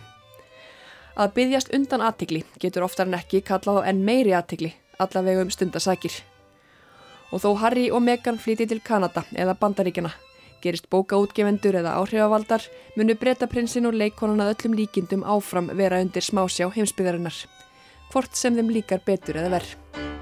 Að 1.18 1.34
byggjast 1.38 1.74
undan 1.74 2.04
aðtikli 2.06 2.44
getur 2.62 2.86
oftar 2.86 3.10
en 3.10 3.18
ekki 3.18 3.42
kallað 3.46 3.82
á 3.82 3.90
enn 3.90 4.04
meiri 4.06 4.36
aðtikli, 4.38 4.72
allavega 5.02 5.42
um 5.46 5.50
stundasakir. 5.54 6.14
Og 7.34 7.42
þó 7.42 7.50
Harry 7.64 7.88
og 7.90 8.06
Meghan 8.06 8.38
flytið 8.38 8.76
til 8.76 8.82
Kanada 8.86 9.26
eða 9.34 9.58
Bandaríkjana, 9.58 10.14
gerist 10.62 10.90
bókaútgefendur 10.94 11.82
eða 11.82 11.98
áhrifavaldar, 11.98 12.66
munu 12.98 13.18
breytaprinsinn 13.18 13.90
og 13.90 13.98
leikonuna 13.98 14.52
öllum 14.54 14.78
líkindum 14.78 15.26
áfram 15.26 15.74
vera 15.74 16.02
undir 16.06 16.26
smásjá 16.26 16.70
heimsbyðarinnar. 16.74 17.46
Hvort 18.14 18.38
sem 18.38 18.54
þeim 18.58 18.70
líkar 18.70 19.02
betur 19.06 19.42
eða 19.42 19.58
verð. 19.58 20.13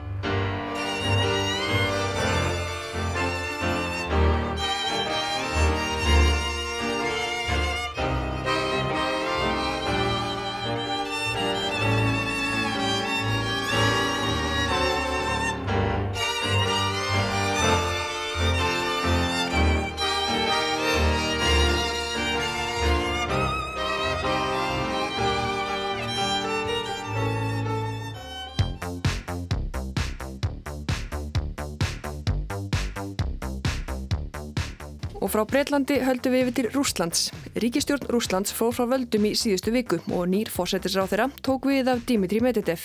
Frá 35.32 35.46
Breitlandi 35.48 35.96
höldum 36.04 36.34
við 36.34 36.42
yfir 36.44 36.56
til 36.58 36.70
Rúslands. 36.74 37.20
Ríkistjórn 37.64 38.10
Rúslands 38.12 38.52
fór 38.52 38.74
frá 38.76 38.84
völdum 38.92 39.30
í 39.30 39.32
síðustu 39.40 39.72
viku 39.72 40.02
og 40.12 40.26
nýr 40.28 40.52
fósættisráð 40.52 41.14
þeirra 41.14 41.28
tók 41.46 41.68
við 41.70 41.92
af 41.94 42.02
Dimitri 42.10 42.42
Medvedev. 42.44 42.84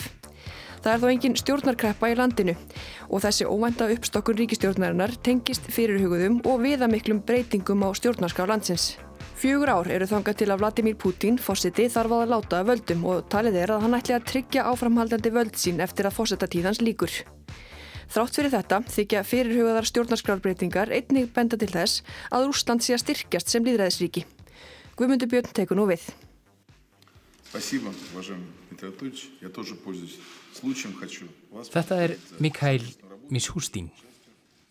Það 0.85 0.93
er 0.93 1.03
þó 1.03 1.07
engin 1.11 1.35
stjórnarkreppa 1.41 2.13
í 2.13 2.15
landinu 2.21 2.55
og 3.09 3.25
þessi 3.25 3.49
óvænta 3.51 3.89
uppstokkun 3.91 4.39
ríkistjórnarinnar 4.39 5.17
tengist 5.27 5.67
fyrirhugðum 5.75 6.39
og 6.47 6.63
viðamiklum 6.63 7.25
breytingum 7.27 7.83
á 7.83 7.91
stjórnarskrá 7.99 8.47
landsins. 8.47 8.95
Fjögur 9.37 9.73
ár 9.73 9.91
eru 9.91 10.07
þangað 10.07 10.39
til 10.45 10.51
að 10.53 10.63
Vladimir 10.63 10.95
Putin, 11.03 11.41
fósiti, 11.43 11.89
þarf 11.91 12.15
að 12.21 12.31
láta 12.31 12.61
að 12.61 12.71
völdum 12.71 13.03
og 13.11 13.27
talið 13.33 13.59
er 13.65 13.75
að 13.75 13.83
hann 13.89 13.99
ætli 13.99 14.15
að 14.15 14.29
tryggja 14.31 14.69
áframhaldandi 14.71 15.35
völd 15.35 15.59
sín 15.59 15.83
eftir 15.83 16.07
að 16.07 16.21
fósitatíðans 16.21 16.85
líkur. 16.85 17.25
Þrátt 18.07 18.39
fyrir 18.39 18.53
þetta 18.55 18.79
þykja 18.93 19.23
fyrirhugaðar 19.27 19.89
stjórnarskrárbreytingar 19.91 20.93
einnig 20.95 21.33
benda 21.35 21.59
til 21.59 21.71
þess 21.73 22.05
að 22.31 22.49
Úsland 22.53 22.85
sé 22.85 22.95
að 22.95 23.03
styrkjast 23.03 23.51
sem 23.51 23.67
líðræðisríki. 23.67 24.23
Guðmundur 24.97 25.31
Björn 25.33 25.53
tekur 25.57 25.77
nú 25.79 25.89
við. 25.91 26.07
Þetta 31.73 32.01
er 32.07 32.17
Mikael 32.43 32.85
Mishustin. 33.31 33.91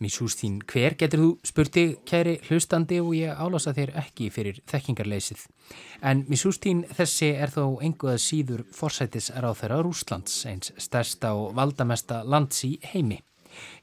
Mishustin, 0.02 0.58
hver 0.68 0.92
getur 1.00 1.22
þú 1.22 1.28
spurti 1.48 1.84
kæri 2.04 2.34
hlustandi 2.48 2.98
og 3.00 3.14
ég 3.16 3.32
álasa 3.32 3.72
þér 3.76 3.94
ekki 4.02 4.26
fyrir 4.34 4.58
þekkingarleysið. 4.68 5.46
En 6.04 6.26
Mishustin 6.28 6.82
þessi 6.98 7.30
er 7.32 7.54
þó 7.54 7.78
enguða 7.80 8.18
síður 8.20 8.66
forsætis 8.76 9.30
ráð 9.32 9.62
þeirra 9.62 9.78
Rúslands, 9.86 10.42
eins 10.50 10.74
stærsta 10.76 11.32
og 11.38 11.54
valdamesta 11.56 12.20
lands 12.28 12.60
í 12.68 12.74
heimi. 12.92 13.22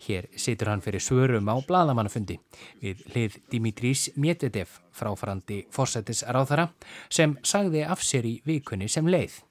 Hér 0.06 0.28
situr 0.38 0.69
hann 0.69 0.84
fyrir 0.86 1.02
svörum 1.02 1.49
á 1.49 1.58
bladamannafundi 1.65 2.38
við 2.84 3.02
hlið 3.13 3.39
Dimitris 3.49 4.12
Medvedev 4.13 4.76
fráfarandi 4.93 5.63
forsætis 5.73 6.21
ráð 6.30 6.52
þeirra 6.52 6.67
sem 7.10 7.34
sagði 7.41 7.82
af 7.89 8.06
sér 8.06 8.30
í 8.30 8.36
vikunni 8.45 8.86
sem 8.86 9.10
leið. 9.10 9.41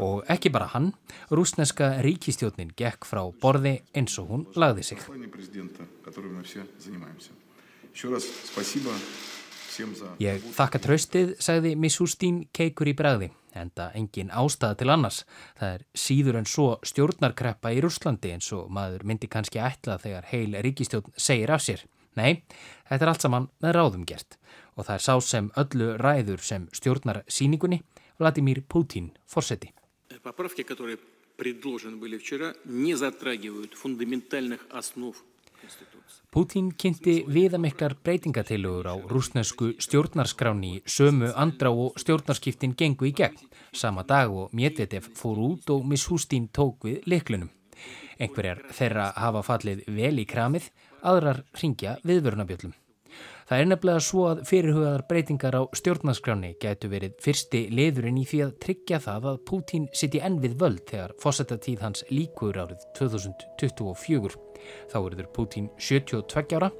Og 0.00 0.22
ekki 0.30 0.52
bara 0.52 0.70
hann, 0.72 0.92
rúsneska 1.30 1.98
ríkistjónin 2.04 2.72
gekk 2.76 3.04
frá 3.04 3.20
borði 3.42 3.80
eins 3.92 4.16
og 4.22 4.30
hún 4.30 4.46
lagði 4.56 4.86
sig. 4.92 5.02
Ég 10.20 10.48
þakka 10.52 10.80
tröstið, 10.84 11.36
sagði 11.40 11.76
Miss 11.80 12.00
Hústín 12.00 12.42
keikur 12.52 12.88
í 12.88 12.96
bræði, 12.96 13.30
enda 13.56 13.90
engin 13.96 14.32
ástæða 14.32 14.78
til 14.80 14.92
annars. 14.92 15.22
Það 15.60 15.76
er 15.76 15.84
síður 15.96 16.38
en 16.40 16.48
svo 16.48 16.66
stjórnarkreppa 16.88 17.72
í 17.72 17.80
Rúslandi 17.84 18.32
eins 18.34 18.52
og 18.56 18.68
maður 18.72 19.04
myndi 19.08 19.28
kannski 19.32 19.60
ætla 19.64 19.98
þegar 20.00 20.28
heil 20.32 20.56
ríkistjón 20.64 21.12
segir 21.16 21.52
af 21.52 21.64
sér. 21.64 21.84
Nei, 22.16 22.44
þetta 22.88 23.04
er 23.04 23.10
allt 23.12 23.24
saman 23.24 23.48
með 23.64 23.76
ráðum 23.78 24.08
gert 24.08 24.36
og 24.76 24.86
það 24.86 24.94
er 24.94 25.04
sá 25.04 25.14
sem 25.24 25.48
öllu 25.60 25.92
ræður 26.00 26.44
sem 26.44 26.66
stjórnar 26.76 27.22
síningunni 27.28 27.82
Vladimir 28.20 28.62
Putin 28.68 29.10
fórseti 29.28 29.72
Поправки, 30.23 30.63
которые 30.63 30.97
предложены 31.37 31.97
были 31.97 32.17
вчера, 32.17 32.55
не 32.65 32.95
затрагивают 32.95 33.73
фундаментальных 33.73 34.65
основ 34.69 35.15
Putin 36.31 36.69
kynnti 36.77 37.13
viðamiklar 37.33 37.95
breytingateilugur 38.05 38.87
á 38.93 38.95
rúsnesku 39.09 39.71
stjórnarskráni 39.81 40.83
sömu 40.85 41.31
andrá 41.43 41.71
og 41.73 41.97
stjórnarskiptin 42.01 42.75
gengu 42.77 43.09
í 43.09 43.13
gegn. 43.19 43.49
Sama 43.73 44.03
dag 44.03 44.29
og 44.29 44.53
Medvedev 44.53 45.09
fór 45.17 45.41
út 45.49 45.73
og 45.73 45.85
Miss 45.89 46.07
Hustín 46.11 46.47
tók 46.53 46.85
við 46.87 47.01
liklunum. 47.09 47.49
Einhverjar 48.21 48.63
þeirra 48.73 49.11
hafa 49.17 49.45
fallið 49.49 49.85
vel 49.97 50.17
í 50.21 50.29
kramið, 50.29 50.69
aðrar 51.01 51.43
ringja 51.61 51.97
viðvörunabjöllum. 52.05 52.75
Það 53.52 53.60
er 53.60 53.66
nefnilega 53.68 54.00
svo 54.00 54.22
að 54.30 54.38
fyrirhugaðar 54.48 55.02
breytingar 55.10 55.56
á 55.60 55.62
stjórnarskráni 55.76 56.54
gætu 56.62 56.88
verið 56.88 57.18
fyrsti 57.20 57.58
leðurinn 57.68 58.16
í 58.16 58.24
því 58.24 58.38
að 58.46 58.54
tryggja 58.64 59.00
það 59.04 59.26
að 59.28 59.42
Putin 59.50 59.88
siti 59.92 60.22
enn 60.24 60.38
við 60.40 60.54
völd 60.62 60.80
þegar 60.88 61.12
fósættatíð 61.20 61.82
hans 61.84 62.00
líkur 62.08 62.56
árið 62.62 62.86
2024. 62.96 64.38
Þá 64.88 64.96
verður 64.96 65.28
Putin 65.36 65.66
72 65.76 66.56
ára 66.56 66.70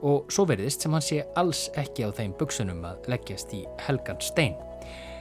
og 0.00 0.32
svo 0.32 0.46
verðist 0.48 0.86
sem 0.86 0.96
hann 0.96 1.04
sé 1.04 1.20
alls 1.36 1.66
ekki 1.76 2.08
á 2.08 2.16
þeim 2.16 2.32
buksunum 2.40 2.80
að 2.88 3.12
leggjast 3.12 3.52
í 3.52 3.60
helgan 3.84 4.24
stein. 4.24 4.56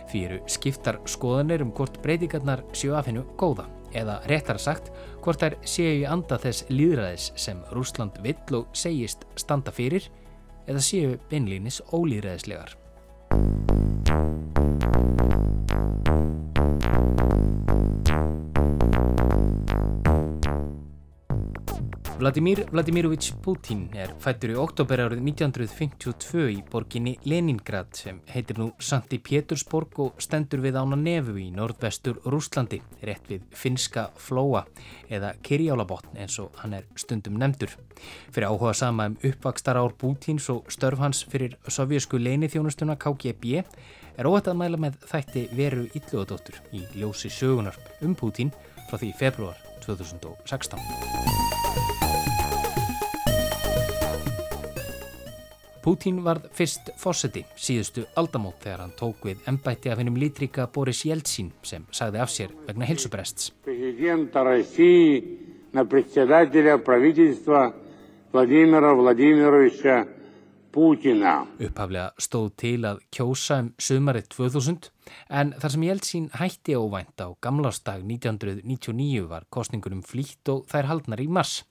Því 0.08 0.24
eru 0.30 0.40
skiptar 0.48 1.02
skoðanir 1.12 1.66
um 1.68 1.76
hvort 1.76 2.00
breytingarnar 2.06 2.64
séu 2.72 2.96
af 2.96 3.12
hennu 3.12 3.26
góða 3.36 3.68
eða 3.92 4.22
réttar 4.32 4.64
sagt 4.64 4.94
hvort 5.20 5.44
þær 5.44 5.60
séu 5.68 5.92
í 6.06 6.08
anda 6.08 6.40
þess 6.40 6.72
líðræðis 6.72 7.34
sem 7.36 7.60
Rúsland 7.76 8.24
vill 8.24 8.62
og 8.64 8.72
segist 8.72 9.28
standa 9.36 9.76
fyrir 9.76 10.08
eða 10.68 10.84
séu 10.86 11.18
beinlýnis 11.32 11.82
ólýðræðislegar. 11.94 12.78
Vladimir 22.22 22.68
Vladimirovich 22.70 23.34
Putin 23.42 23.88
er 23.98 24.12
fættur 24.22 24.52
í 24.54 24.58
oktober 24.62 25.02
árið 25.08 25.24
1952 25.26 26.44
í 26.54 26.60
borginni 26.70 27.16
Leningrad 27.26 27.96
sem 27.98 28.20
heitir 28.30 28.60
nú 28.62 28.68
Santi 28.78 29.18
Pétursborg 29.18 29.98
og 30.04 30.22
stendur 30.22 30.62
við 30.62 30.78
ána 30.78 31.00
nefu 31.02 31.34
í 31.42 31.48
norðvestur 31.56 32.20
Rúslandi, 32.30 32.78
rétt 33.02 33.26
við 33.26 33.48
finska 33.58 34.04
flóa 34.22 34.68
eða 35.10 35.34
Kirjálabotn 35.42 36.22
eins 36.22 36.38
og 36.44 36.62
hann 36.62 36.78
er 36.78 36.86
stundum 36.94 37.42
nefndur. 37.42 37.74
Fyrir 38.30 38.52
áhuga 38.52 38.76
sama 38.78 39.10
um 39.10 39.18
uppvakstar 39.18 39.82
ár 39.82 39.98
Putins 39.98 40.46
og 40.54 40.70
störf 40.70 41.02
hans 41.02 41.24
fyrir 41.26 41.58
sovjasku 41.66 42.22
leinithjónustuna 42.22 43.00
KGB 43.02 43.64
er 43.66 44.30
óætt 44.30 44.54
að 44.54 44.62
mæla 44.62 44.78
með 44.78 45.02
þætti 45.10 45.48
veru 45.58 45.90
Ylluðadóttur 45.90 46.62
í 46.70 46.86
ljósi 47.02 47.34
sögunar 47.34 47.82
um 48.06 48.14
Putin 48.14 48.54
frá 48.92 49.02
því 49.02 49.16
februar 49.18 49.58
2016. 49.90 51.31
Pútín 55.82 56.20
varð 56.22 56.44
fyrst 56.54 56.92
fórseti 57.02 57.42
síðustu 57.58 58.04
aldamót 58.20 58.60
þegar 58.62 58.84
hann 58.84 58.92
tók 59.00 59.24
við 59.26 59.40
ennbætti 59.50 59.90
af 59.90 59.98
hennum 59.98 60.20
lítrika 60.22 60.68
Boris 60.70 61.00
Jeltsin 61.08 61.48
sem 61.66 61.88
sagði 61.90 62.20
af 62.22 62.30
sér 62.30 62.52
vegna 62.68 62.86
hilsubrests. 62.86 63.48
Upphaflega 71.66 72.04
stóð 72.22 72.52
til 72.62 72.86
að 72.86 73.00
kjósa 73.10 73.58
um 73.64 73.72
sömarið 73.82 74.28
2000 74.36 74.92
en 75.40 75.56
þar 75.64 75.74
sem 75.74 75.88
Jeltsin 75.88 76.28
hætti 76.38 76.76
óvænt 76.78 77.26
á 77.26 77.34
gamlástag 77.42 78.06
1999 78.06 79.26
var 79.32 79.50
kostningunum 79.50 80.06
flýtt 80.06 80.54
og 80.54 80.70
þær 80.70 80.92
haldnar 80.92 81.26
í 81.26 81.28
mars. 81.28 81.64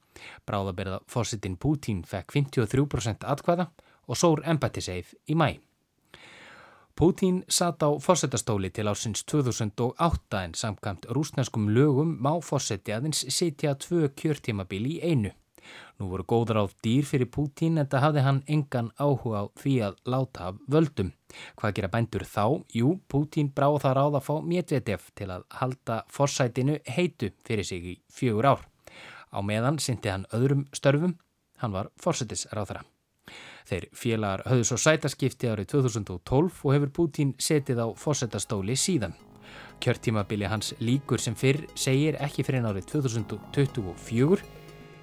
Bráðaberða 0.51 0.99
fórsittin 1.07 1.55
Pútín 1.55 2.03
fekk 2.03 2.35
53% 2.35 3.23
atkvæða 3.31 3.69
og 4.11 4.19
sór 4.19 4.43
embættiseið 4.51 5.15
í 5.31 5.39
mæ. 5.39 5.61
Putin 7.01 7.45
satt 7.49 7.81
á 7.81 7.89
fórsetastóli 7.97 8.69
til 8.69 8.91
ásins 8.91 9.23
2008 9.25 10.43
en 10.45 10.55
samkvæmt 10.55 11.07
rúsneskum 11.17 11.71
lögum 11.73 12.19
má 12.21 12.35
fórseti 12.45 12.93
aðeins 12.93 13.23
sitja 13.33 13.73
tvö 13.75 14.11
kjörtímabil 14.13 14.85
í 14.91 14.97
einu. 15.01 15.31
Nú 15.97 16.11
voru 16.11 16.27
góður 16.29 16.61
á 16.61 16.65
dýr 16.85 17.09
fyrir 17.09 17.31
Pútín 17.33 17.81
en 17.81 17.89
það 17.89 18.05
hafði 18.05 18.27
hann 18.27 18.43
engan 18.49 18.93
áhuga 19.01 19.41
á 19.41 19.45
því 19.63 19.75
að 19.87 19.99
láta 20.13 20.51
af 20.51 20.61
völdum. 20.69 21.13
Hvað 21.57 21.75
gera 21.79 21.93
bændur 21.95 22.27
þá? 22.29 22.45
Jú, 22.77 22.95
Pútín 23.09 23.53
brá 23.57 23.69
það 23.81 23.97
ráð 23.97 24.21
að 24.21 24.27
fá 24.29 24.35
Medvedev 24.53 25.11
til 25.15 25.33
að 25.33 25.49
halda 25.61 26.03
forsætinu 26.09 26.79
heitu 26.85 27.33
fyrir 27.47 27.65
sig 27.65 27.91
í 27.95 27.99
fjögur 28.13 28.53
ár. 28.53 28.65
Á 29.33 29.39
meðan 29.41 29.79
syndi 29.79 30.13
hann 30.13 30.29
öðrum 30.37 30.67
störfum, 30.77 31.17
hann 31.61 31.77
var 31.77 31.93
forsætisráðara. 31.97 32.85
Þeir 33.69 33.89
félagar 33.93 34.45
höfðu 34.49 34.69
svo 34.69 34.79
sætaskipti 34.81 35.51
árið 35.51 35.73
2012 35.75 36.63
og 36.65 36.75
hefur 36.77 36.95
Pútín 36.97 37.35
setið 37.39 37.83
á 37.85 37.87
forsætastóli 37.97 38.77
síðan. 38.79 39.17
Kjörtímabili 39.81 40.49
hans 40.49 40.75
líkur 40.81 41.21
sem 41.21 41.35
fyrr 41.35 41.65
segir 41.75 42.19
ekki 42.23 42.45
fyrir 42.47 42.67
árið 42.69 42.91
2024 42.93 44.43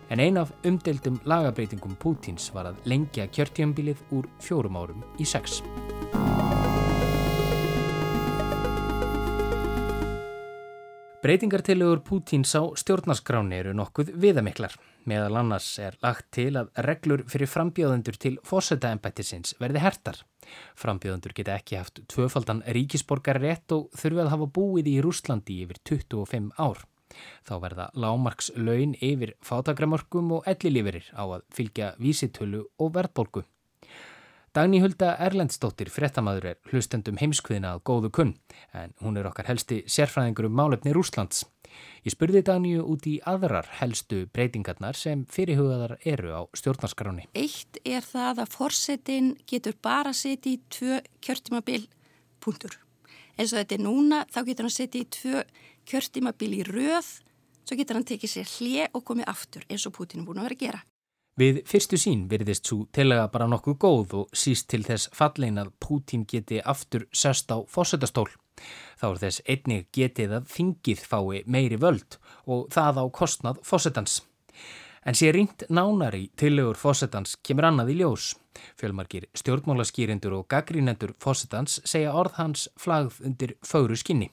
en 0.10 0.22
ein 0.24 0.38
af 0.40 0.54
umdeldum 0.66 1.20
lagabreitingum 1.28 1.98
Pútins 2.00 2.52
var 2.56 2.72
að 2.72 2.80
lengja 2.88 3.28
kjörtíambilið 3.28 4.06
úr 4.16 4.30
fjórum 4.40 4.80
árum 4.80 5.04
í 5.20 5.28
sex. 5.28 5.62
Breytingartilegur 11.28 12.00
Pútins 12.06 12.54
á 12.56 12.64
stjórnarskráni 12.78 13.58
eru 13.58 13.74
nokkuð 13.76 14.14
viðamiklar. 14.22 14.78
Meðal 15.08 15.38
annars 15.40 15.70
er 15.80 15.96
lagt 16.04 16.26
til 16.36 16.50
að 16.60 16.74
reglur 16.84 17.22
fyrir 17.32 17.48
frambjóðendur 17.48 18.18
til 18.20 18.34
fórsetaembættisins 18.44 19.54
verði 19.62 19.80
hertar. 19.80 20.20
Frambjóðendur 20.76 21.36
geta 21.38 21.56
ekki 21.56 21.80
haft 21.80 22.02
tvöfaldan 22.12 22.60
ríkisborgar 22.76 23.40
rétt 23.40 23.72
og 23.72 23.88
þurfi 23.96 24.26
að 24.26 24.32
hafa 24.34 24.50
búið 24.58 24.92
í 24.92 24.98
Rúslandi 25.06 25.62
yfir 25.64 25.80
25 25.88 26.52
ár. 26.60 26.84
Þá 27.48 27.54
verða 27.64 27.90
lámarks 27.96 28.52
laun 28.60 28.98
yfir 29.00 29.38
fátagramörkum 29.48 30.34
og 30.38 30.50
ellilíferir 30.52 31.08
á 31.16 31.24
að 31.24 31.46
fylgja 31.56 31.94
vísitölu 32.04 32.66
og 32.76 32.92
verðbólgu. 33.00 33.48
Dagný 34.58 34.80
Hulda 34.82 35.12
Erlendstóttir, 35.22 35.88
frettamæður, 35.94 36.46
er 36.52 36.72
hlustendum 36.72 37.20
heimskviðina 37.22 37.76
að 37.76 37.84
góðu 37.86 38.10
kunn, 38.12 38.32
en 38.74 38.96
hún 39.06 39.20
er 39.20 39.28
okkar 39.30 39.46
helsti 39.52 39.84
sérfræðingur 39.86 40.48
um 40.50 40.56
málefni 40.58 40.96
Rúslands. 40.98 41.44
Ég 42.06 42.14
spurði 42.14 42.42
Dagníu 42.48 42.86
út 42.88 43.06
í 43.10 43.18
aðrar 43.28 43.68
helstu 43.82 44.24
breytingarnar 44.34 44.96
sem 44.96 45.26
fyrirhugaðar 45.32 45.98
eru 46.08 46.34
á 46.34 46.42
stjórnarskráni. 46.56 47.28
Eitt 47.36 47.80
er 47.84 48.06
það 48.06 48.44
að 48.46 48.54
forsetin 48.56 49.32
getur 49.50 49.78
bara 49.84 50.14
setið 50.16 50.54
í 50.54 50.60
tvö 50.78 51.00
kjörtímabil 51.22 51.88
punktur. 52.40 52.78
En 53.38 53.48
svo 53.48 53.60
þetta 53.60 53.78
er 53.78 53.84
núna, 53.86 54.26
þá 54.32 54.40
getur 54.48 54.68
hann 54.68 54.78
setið 54.78 55.02
í 55.04 55.10
tvö 55.18 55.42
kjörtímabil 55.88 56.54
í 56.58 56.62
röð, 56.68 57.10
svo 57.68 57.78
getur 57.80 58.00
hann 58.00 58.08
tekið 58.08 58.34
sér 58.34 58.54
hlje 58.58 58.88
og 58.94 59.04
komið 59.08 59.30
aftur 59.34 59.68
eins 59.68 59.86
og 59.90 59.98
Putin 59.98 60.24
er 60.24 60.30
búin 60.30 60.42
að 60.42 60.50
vera 60.50 60.58
að 60.58 60.64
gera. 60.66 60.84
Við 61.38 61.60
fyrstu 61.70 62.00
sín 62.02 62.24
verðist 62.32 62.66
svo 62.66 62.88
tilega 62.96 63.28
bara 63.30 63.46
nokkuð 63.46 63.76
góð 63.78 64.14
og 64.24 64.32
síst 64.34 64.72
til 64.72 64.82
þess 64.88 65.12
fallein 65.14 65.60
að 65.62 65.70
Putin 65.78 66.24
geti 66.26 66.58
aftur 66.66 67.06
sest 67.14 67.52
á 67.54 67.62
fósöldastól. 67.70 68.32
Þá 68.98 69.06
er 69.10 69.22
þess 69.24 69.44
einnig 69.46 69.88
getið 69.96 70.36
að 70.40 70.50
þingið 70.54 71.04
fái 71.12 71.44
meiri 71.46 71.80
völd 71.82 72.18
og 72.46 72.68
það 72.74 73.02
á 73.02 73.06
kostnað 73.20 73.62
fósöldans. 73.68 74.22
En 75.08 75.16
sé 75.16 75.32
ringt 75.32 75.64
nánar 75.70 76.18
í 76.18 76.28
tillegur 76.36 76.76
fósettans 76.76 77.38
kemur 77.46 77.70
annað 77.70 77.94
í 77.94 78.00
ljós. 78.02 78.34
Fjölmarkir 78.80 79.30
stjórnmálaskýrindur 79.38 80.34
og 80.40 80.48
gaggrínendur 80.52 81.14
fósettans 81.22 81.80
segja 81.86 82.16
orð 82.18 82.42
hans 82.42 82.68
flagð 82.82 83.22
undir 83.30 83.56
fögru 83.64 83.96
skinni. 83.96 84.32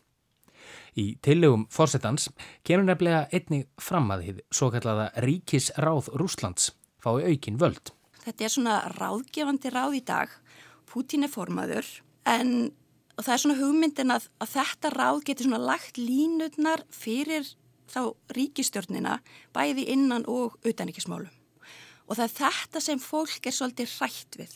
Í 0.94 1.16
tillegum 1.24 1.66
fórsetans 1.74 2.28
kemur 2.66 2.86
nefnilega 2.86 3.26
einnig 3.34 3.66
fram 3.82 4.10
að 4.14 4.26
þið 4.26 4.40
svo 4.54 4.70
kallaða 4.74 5.08
ríkisráð 5.24 6.10
Rúslands 6.20 6.70
fái 7.02 7.26
aukin 7.32 7.58
völd. 7.60 7.92
Þetta 8.24 8.46
er 8.46 8.54
svona 8.54 8.76
ráðgefandi 8.94 9.72
ráð 9.74 9.98
í 9.98 10.02
dag. 10.06 10.30
Pútín 10.88 11.26
er 11.26 11.32
formaður 11.32 11.88
en 12.30 12.70
það 13.22 13.34
er 13.34 13.42
svona 13.44 13.58
hugmyndin 13.60 14.14
að, 14.14 14.28
að 14.42 14.52
þetta 14.56 14.90
ráð 14.94 15.22
getur 15.28 15.48
svona 15.48 15.62
lagt 15.62 16.00
línutnar 16.00 16.84
fyrir 16.90 17.46
þá 17.90 18.02
ríkistjórnina 18.34 19.18
bæði 19.54 19.86
innan 19.94 20.26
og 20.30 20.56
utanikismálum. 20.66 21.32
Og 22.04 22.18
það 22.18 22.24
er 22.26 22.34
þetta 22.38 22.82
sem 22.84 23.00
fólk 23.00 23.46
er 23.46 23.54
svolítið 23.54 23.92
hrætt 23.98 24.38
við. 24.40 24.54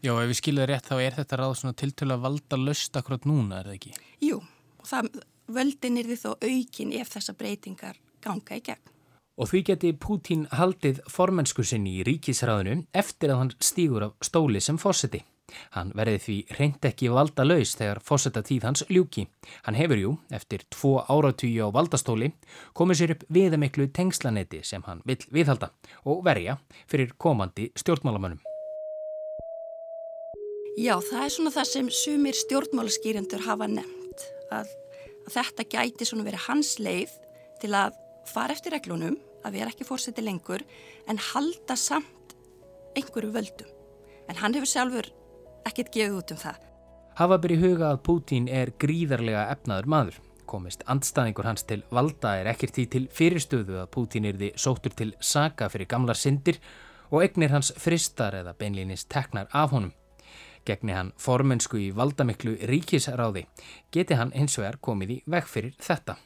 Já, 0.00 0.14
ef 0.16 0.30
við 0.30 0.38
skiljaðum 0.38 0.70
rétt 0.70 0.88
þá 0.88 0.96
er 0.96 1.16
þetta 1.18 1.38
ráð 1.40 1.58
svona 1.60 1.76
tiltölu 1.76 2.16
að 2.16 2.22
valda 2.24 2.58
löst 2.60 2.96
akkurat 2.96 3.26
núna, 3.28 3.60
er 3.60 3.68
það 3.68 3.76
ekki? 3.76 3.92
Jú, 4.24 4.38
og 4.80 4.88
það 4.88 5.10
völdin 5.50 5.98
er 6.00 6.08
því 6.08 6.16
þó 6.22 6.30
aukin 6.32 6.94
ef 6.96 7.12
þessa 7.14 7.34
breytingar 7.36 8.00
ganga 8.24 8.56
í 8.56 8.64
gegn. 8.64 8.94
Og 9.40 9.48
því 9.48 9.60
geti 9.70 9.90
Pútín 9.96 10.46
haldið 10.52 11.00
formensku 11.08 11.64
sinni 11.64 11.98
í 12.00 12.04
ríkisræðinu 12.04 12.82
eftir 12.96 13.32
að 13.32 13.40
hann 13.40 13.52
stýgur 13.64 14.08
af 14.08 14.16
stóli 14.24 14.60
sem 14.60 14.80
fósetti. 14.80 15.22
Hann 15.76 15.92
verði 15.96 16.18
því 16.24 16.36
reynd 16.58 16.88
ekki 16.90 17.10
valda 17.12 17.46
laus 17.46 17.74
þegar 17.78 18.02
fósetta 18.04 18.42
tíð 18.46 18.68
hans 18.68 18.84
ljúki. 18.88 19.26
Hann 19.66 19.78
hefur 19.78 20.00
jú, 20.00 20.12
eftir 20.34 20.66
tvo 20.70 20.98
áratvíu 21.06 21.66
á 21.66 21.74
valdastóli, 21.74 22.32
komið 22.74 23.00
sér 23.00 23.14
upp 23.16 23.24
viðamiklu 23.28 23.88
tengslanetti 23.94 24.62
sem 24.64 24.84
hann 24.88 25.02
vill 25.08 25.22
viðhalda 25.30 25.72
og 26.04 26.24
verja 26.26 26.58
fyrir 26.90 27.14
komandi 27.18 27.70
stjórnmálamönnum. 27.78 28.42
Já, 30.78 30.94
það 31.02 31.24
er 31.24 31.32
svona 31.34 31.50
það 31.54 31.66
sem 31.72 31.88
sumir 31.92 32.36
stjórnmálaskýrendur 32.38 33.42
hafa 33.44 33.66
nefnt 33.68 34.28
að 34.54 34.70
að 35.26 35.36
þetta 35.36 35.66
gæti 35.70 36.06
svona 36.08 36.26
verið 36.26 36.46
hans 36.48 36.76
leið 36.80 37.12
til 37.60 37.72
að 37.76 37.98
fara 38.30 38.54
eftir 38.54 38.74
reglunum, 38.74 39.18
að 39.44 39.56
vera 39.56 39.72
ekki 39.72 39.86
fórseti 39.88 40.24
lengur 40.24 40.64
en 41.08 41.20
halda 41.30 41.76
samt 41.78 42.34
einhverju 42.98 43.32
völdum. 43.34 43.70
En 44.28 44.38
hann 44.40 44.54
hefur 44.54 44.68
sjálfur 44.68 45.08
ekkert 45.68 45.92
gefið 45.94 46.18
út 46.18 46.34
um 46.34 46.40
það. 46.40 46.58
Hafa 47.20 47.38
byrju 47.42 47.60
huga 47.60 47.88
að 47.92 48.02
Pútín 48.06 48.46
er 48.48 48.72
gríðarlega 48.80 49.48
efnaður 49.52 49.88
maður. 49.92 50.20
Komist 50.50 50.84
andstæðingur 50.90 51.46
hans 51.46 51.66
til 51.68 51.82
valda 51.94 52.36
er 52.40 52.48
ekkert 52.50 52.78
því 52.78 52.84
til 52.94 53.02
fyrirstöðu 53.14 53.80
að 53.82 53.90
Pútín 53.94 54.28
er 54.30 54.38
því 54.40 54.52
sóttur 54.58 54.94
til 54.96 55.12
saga 55.20 55.68
fyrir 55.70 55.90
gamlar 55.90 56.18
syndir 56.18 56.58
og 57.10 57.24
egnir 57.26 57.52
hans 57.54 57.72
fristar 57.78 58.38
eða 58.40 58.54
beinlýnist 58.58 59.10
teknar 59.12 59.50
af 59.52 59.74
honum. 59.74 59.92
Gegni 60.64 60.92
hann 60.92 61.12
formensku 61.18 61.78
í 61.80 61.90
valdamiklu 61.96 62.56
ríkisráði 62.68 63.46
geti 63.92 64.18
hann 64.18 64.34
hins 64.36 64.58
vegar 64.58 64.80
komið 64.80 65.16
í 65.16 65.22
veg 65.26 65.48
fyrir 65.48 65.76
þetta. 65.80 66.16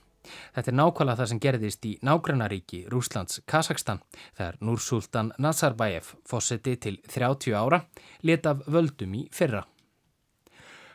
Þetta 0.54 0.70
er 0.70 0.78
nákvæmlega 0.80 1.20
það 1.20 1.30
sem 1.32 1.42
gerðist 1.44 1.86
í 1.88 1.92
nágrannaríki 2.04 2.80
Rúslands 2.92 3.42
Kazakstan 3.50 4.02
þegar 4.36 4.58
Núrsultan 4.64 5.30
Nazarbayev 5.38 6.14
fósetti 6.28 6.76
til 6.80 6.98
30 7.08 7.54
ára 7.58 7.84
let 8.22 8.46
af 8.46 8.64
völdum 8.66 9.14
í 9.20 9.28
fyrra. 9.32 9.64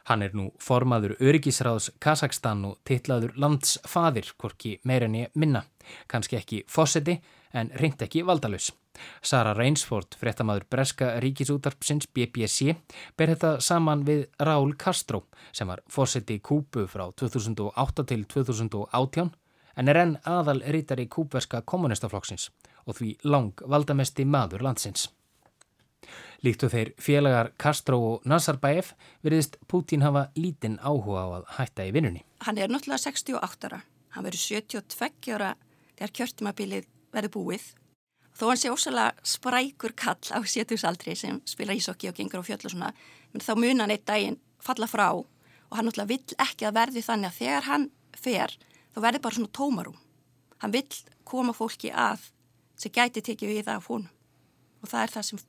Hann 0.10 0.26
er 0.26 0.34
nú 0.34 0.48
formaður 0.58 1.18
öryggisráðs 1.22 1.92
Kazakstan 2.02 2.64
og 2.66 2.80
titlaður 2.88 3.36
landsfaðir, 3.38 4.32
hvorki 4.42 4.80
meirinni 4.90 5.28
minna. 5.36 5.62
Kanski 6.10 6.40
ekki 6.40 6.64
fósetti 6.66 7.20
en 7.54 7.70
reynd 7.78 8.02
ekki 8.02 8.24
valdalus. 8.26 8.72
Sara 9.22 9.54
Rainsford, 9.58 10.18
fréttamaður 10.20 10.68
Breska 10.70 11.12
ríkisútarpsins 11.24 12.08
BBC, 12.14 12.76
ber 13.18 13.34
þetta 13.34 13.58
saman 13.64 14.06
við 14.08 14.26
Raúl 14.40 14.76
Castro 14.78 15.26
sem 15.52 15.68
var 15.68 15.84
fórseti 15.90 16.40
Kúbu 16.40 16.88
frá 16.88 17.08
2008 17.12 18.08
til 18.10 18.26
2018 18.26 19.32
en 19.80 19.88
er 19.88 20.00
enn 20.02 20.18
aðal 20.28 20.60
rítari 20.76 21.08
kúbverska 21.08 21.62
kommunistaflokksins 21.68 22.50
og 22.86 22.98
því 22.98 23.14
lang 23.24 23.64
valdamesti 23.64 24.26
maður 24.26 24.66
landsins. 24.68 25.08
Líktu 26.44 26.70
þeir 26.72 26.94
félagar 27.00 27.52
Castro 27.60 28.00
og 28.14 28.28
Nazarbayev 28.28 28.94
veriðist 29.26 29.58
Putin 29.68 30.06
hafa 30.06 30.30
lítinn 30.40 30.80
áhuga 30.80 31.24
á 31.24 31.28
að 31.40 31.50
hætta 31.58 31.88
í 31.88 31.92
vinnunni. 31.96 32.24
Hann 32.48 32.58
er 32.58 32.72
náttúrulega 32.72 33.04
68 33.04 33.68
ára, 33.68 33.82
hann 34.16 34.28
verður 34.28 34.46
72 34.46 35.36
ára 35.36 35.54
þegar 35.98 36.16
kjörtumabilið 36.20 36.88
verður 37.16 37.36
búið 37.36 37.68
Þó 38.40 38.48
hann 38.48 38.60
sé 38.62 38.70
ósalega 38.72 39.28
sprækur 39.28 39.92
kall 40.00 40.32
á 40.32 40.40
sétusaldri 40.48 41.12
sem 41.20 41.42
spila 41.44 41.76
ísokki 41.76 42.08
og 42.08 42.16
gengur 42.16 42.40
á 42.40 42.48
fjöll 42.48 42.70
og 42.70 42.72
svona, 42.72 42.94
menn 43.34 43.44
þá 43.44 43.52
mun 43.60 43.84
hann 43.84 43.92
eitt 43.92 44.06
daginn 44.08 44.40
falla 44.64 44.88
frá 44.88 45.10
og 45.12 45.76
hann 45.76 45.90
náttúrulega 45.90 46.14
vill 46.14 46.38
ekki 46.46 46.70
að 46.70 46.78
verði 46.80 47.04
þannig 47.04 47.30
að 47.34 47.40
þegar 47.42 47.68
hann 47.68 47.90
fer 48.16 48.56
þá 48.96 49.02
verði 49.04 49.24
bara 49.26 49.36
svona 49.36 49.52
tómarum. 49.60 50.00
Hann 50.64 50.72
vill 50.72 50.88
koma 51.28 51.52
fólki 51.52 51.92
að 51.92 52.30
sem 52.80 52.96
gæti 52.96 53.26
tekið 53.28 53.56
við 53.58 53.64
það 53.68 53.76
af 53.76 53.92
hún 53.92 54.08
og 54.80 54.88
það 54.88 55.04
er 55.04 55.16
það 55.18 55.30
sem 55.34 55.46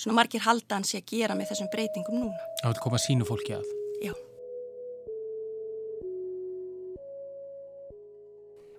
svona 0.00 0.16
margir 0.16 0.46
halda 0.48 0.78
hann 0.80 0.88
sé 0.88 1.04
að 1.04 1.10
gera 1.12 1.36
með 1.36 1.52
þessum 1.52 1.72
breytingum 1.76 2.22
núna. 2.24 2.52
Það 2.62 2.72
vil 2.72 2.84
koma 2.88 3.04
sínu 3.04 3.28
fólki 3.28 3.58
að? 3.58 3.68
Já. 4.00 4.14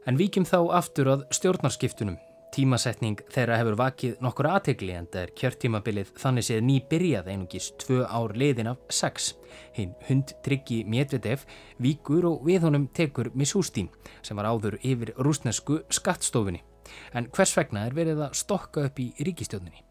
En 0.09 0.17
víkjum 0.17 0.49
þá 0.49 0.59
aftur 0.81 1.13
að 1.13 1.29
stjórnarskiptunum. 1.33 2.17
Tímasetning 2.53 3.19
þeirra 3.33 3.57
hefur 3.59 3.75
vakið 3.79 4.19
nokkur 4.23 4.47
aðtegli 4.51 4.93
en 4.95 5.07
það 5.11 5.21
er 5.21 5.31
kjörtímabilið 5.39 6.11
þannig 6.21 6.45
séð 6.47 6.61
ný 6.67 6.75
byrjað 6.91 7.31
einungis 7.33 7.71
tvö 7.81 8.05
ár 8.07 8.35
liðin 8.37 8.69
af 8.71 8.83
sex. 8.93 9.33
Hinn 9.75 9.95
hund 10.07 10.35
Tryggi 10.45 10.83
Medvedev 10.87 11.43
víkur 11.83 12.29
og 12.29 12.45
við 12.47 12.67
honum 12.67 12.87
tekur 12.95 13.31
Missústín 13.35 13.89
sem 14.21 14.37
var 14.39 14.47
áður 14.51 14.77
yfir 14.83 15.11
rúsnesku 15.17 15.81
skattstofunni. 15.89 16.61
En 17.17 17.27
hvers 17.33 17.55
vegna 17.57 17.87
er 17.87 17.97
verið 17.97 18.23
að 18.27 18.39
stokka 18.39 18.85
upp 18.87 19.01
í 19.01 19.09
ríkistjóninni? 19.19 19.81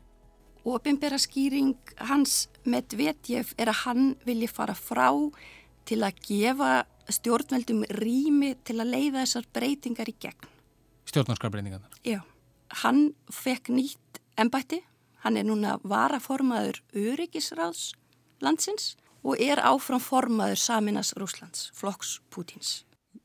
Opinbera 0.65 1.19
skýring 1.21 1.77
hans 2.09 2.47
með 2.65 2.97
Vetjef 2.97 3.53
er 3.61 3.69
að 3.69 3.83
hann 3.85 4.07
vilji 4.25 4.49
fara 4.49 4.73
frá 4.79 5.11
til 5.85 6.01
að 6.01 6.23
gefa 6.25 6.71
stjórnveldum 7.13 7.85
rými 8.01 8.55
til 8.65 8.79
að 8.81 8.95
leiða 8.95 9.25
þessar 9.27 9.49
breytingar 9.53 10.09
í 10.09 10.15
gegn. 10.25 10.49
Stjórnarskarbreitingarnar? 11.11 11.99
Já, 12.01 12.23
hann 12.83 13.13
fekk 13.33 13.71
nýtt 13.75 14.21
embætti, 14.41 14.81
hann 15.25 15.37
er 15.37 15.47
núna 15.47 15.79
varaformaður 15.85 16.81
öryggisráðs 16.95 17.93
landsins 18.45 18.95
og 19.25 19.41
er 19.41 19.63
áfram 19.63 20.03
formaður 20.03 20.61
Saminas 20.61 21.15
Rúslands, 21.17 21.71
flokks 21.75 22.19
Pútins. 22.31 22.83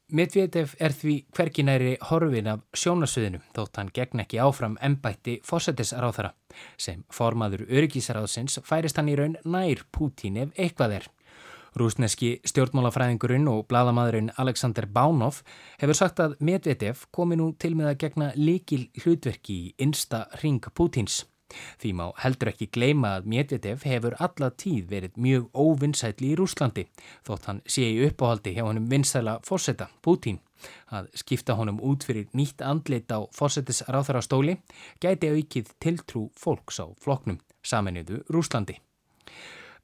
Medvedev 0.09 0.71
er 0.81 0.93
því 0.95 1.15
hverginæri 1.37 1.91
horfin 2.09 2.47
af 2.49 2.63
sjónasviðinu 2.73 3.43
þótt 3.53 3.77
hann 3.77 3.91
gegn 3.93 4.23
ekki 4.23 4.39
áfram 4.41 4.77
embætti 4.81 5.35
fósettisráþara 5.45 6.31
sem 6.81 7.03
formaður 7.13 7.67
öryggisráðsins 7.67 8.57
færist 8.65 8.97
hann 8.97 9.11
í 9.11 9.17
raun 9.19 9.37
nær 9.45 9.83
Pútín 9.93 10.39
ef 10.41 10.55
eitthvað 10.57 10.95
er. 10.97 11.05
Rúsneski 11.77 12.39
stjórnmálafræðingurinn 12.49 13.49
og 13.51 13.67
bladamadurinn 13.69 14.31
Alexander 14.41 14.87
Bánov 14.89 15.43
hefur 15.81 15.97
sagt 15.97 16.21
að 16.23 16.37
Medvedev 16.39 17.05
komi 17.15 17.37
nú 17.39 17.51
til 17.59 17.75
með 17.77 17.93
að 17.93 17.99
gegna 18.05 18.31
likil 18.37 18.87
hlutverki 19.03 19.59
í 19.67 19.75
innsta 19.85 20.25
ring 20.43 20.63
Pútins. 20.73 21.25
Því 21.81 21.93
má 21.97 22.03
heldur 22.21 22.51
ekki 22.51 22.67
gleima 22.73 23.15
að 23.17 23.29
Medvedev 23.33 23.85
hefur 23.89 24.15
alla 24.21 24.51
tíð 24.63 24.89
verið 24.91 25.15
mjög 25.17 25.47
óvinnsætli 25.57 26.33
í 26.33 26.37
Rúslandi 26.37 26.85
þótt 27.27 27.47
hann 27.49 27.61
sé 27.65 27.87
í 27.89 28.03
uppáhaldi 28.05 28.53
hjá 28.57 28.65
honum 28.67 28.89
vinsæla 28.91 29.39
fórseta, 29.47 29.89
Putin. 30.05 30.39
Að 30.91 31.07
skipta 31.21 31.55
honum 31.55 31.79
út 31.85 32.03
fyrir 32.05 32.27
nýtt 32.35 32.61
andlit 32.65 33.09
á 33.09 33.23
fórsetis 33.33 33.81
ráþarastóli 33.87 34.59
gæti 35.01 35.31
aukið 35.31 35.73
tiltrú 35.79 36.27
fólks 36.37 36.81
á 36.83 36.85
floknum 36.99 37.39
saminuðu 37.63 38.23
Rúslandi. 38.29 38.77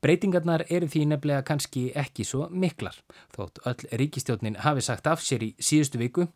Breytingarnar 0.05 0.67
eru 0.69 0.85
því 0.85 1.07
nefnilega 1.09 1.41
kannski 1.47 1.87
ekki 1.97 2.21
svo 2.29 2.45
miklar. 2.53 2.93
Þótt 3.33 3.63
öll 3.65 3.87
ríkistjónin 4.03 4.59
hafi 4.61 4.83
sagt 4.85 5.07
af 5.09 5.23
sér 5.25 5.41
í 5.41 5.47
síðustu 5.57 5.97
viku 5.97 6.27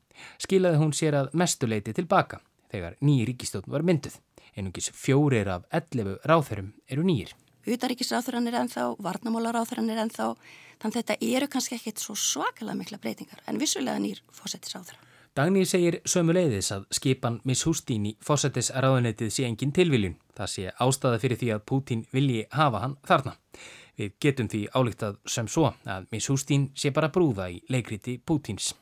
skilaði 0.41 0.79
hún 0.81 0.93
sér 0.97 1.19
að 1.19 1.35
mestuleiti 1.37 1.93
tilbaka 1.93 2.39
þegar 2.73 2.95
ný 3.05 3.19
ríkistjón 3.29 3.69
var 3.69 3.85
mynduð. 3.85 4.15
Einungis 4.57 4.89
fjórir 4.97 5.51
af 5.53 5.67
11 5.69 6.17
ráþurum 6.25 6.71
eru 6.89 7.05
nýjir. 7.05 7.35
Utaríkisráþurann 7.69 8.49
er 8.49 8.57
ennþá, 8.63 8.87
varnamálaráþurann 9.05 9.93
er 9.93 10.01
ennþá, 10.07 10.31
þannig 10.81 10.97
þetta 11.03 11.19
eru 11.29 11.51
kannski 11.53 11.77
ekkit 11.77 12.01
svo 12.01 12.17
svakalega 12.17 12.79
mikla 12.79 12.97
breytingar 12.97 13.45
en 13.45 13.61
vissulega 13.61 14.01
nýr 14.01 14.23
fósettisráþurann. 14.33 15.08
Dagný 15.39 15.61
segir 15.63 16.01
sömu 16.03 16.33
leiðis 16.35 16.67
að 16.75 16.81
skipan 16.91 17.37
Miss 17.47 17.63
Hústín 17.63 18.09
í 18.09 18.11
fósettisráðunetið 18.27 19.29
sé 19.31 19.45
engin 19.47 19.69
tilviljun. 19.71 20.17
Það 20.35 20.49
sé 20.51 20.71
ástæða 20.83 21.19
fyrir 21.21 21.39
því 21.39 21.51
að 21.53 21.61
Pútín 21.69 22.01
vilji 22.11 22.41
hafa 22.51 22.81
hann 22.83 22.95
þarna. 23.07 23.31
Við 23.95 24.17
getum 24.25 24.49
því 24.51 24.59
álíktað 24.75 25.13
sem 25.31 25.47
svo 25.47 25.69
að 25.87 26.09
Miss 26.11 26.27
Hústín 26.27 26.65
sé 26.75 26.91
bara 26.91 27.07
brúða 27.15 27.45
í 27.53 27.61
leikriti 27.71 28.17
Pútíns. 28.19 28.73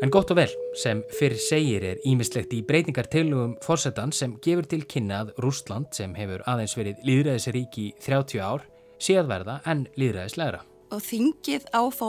En 0.00 0.12
gott 0.14 0.32
og 0.32 0.38
vel, 0.38 0.54
sem 0.80 1.02
fyrr 1.18 1.36
segir 1.36 1.84
er 1.84 2.00
ímislegt 2.08 2.54
í 2.56 2.62
breytingartilugum 2.64 3.58
fórsetan 3.66 4.14
sem 4.16 4.38
gefur 4.46 4.64
til 4.70 4.86
kynna 4.88 5.26
að 5.26 5.34
Rústland 5.44 5.92
sem 5.92 6.14
hefur 6.16 6.40
aðeins 6.48 6.78
verið 6.80 7.04
líðræðisríki 7.04 7.84
í 7.90 7.92
30 8.00 8.40
ár 8.48 8.64
sé 8.96 9.18
að 9.20 9.28
verða 9.34 9.58
en 9.68 9.84
líðræðislegra. 10.00 10.62
Og 10.88 11.04
þingið 11.04 11.68
áfá 11.76 12.08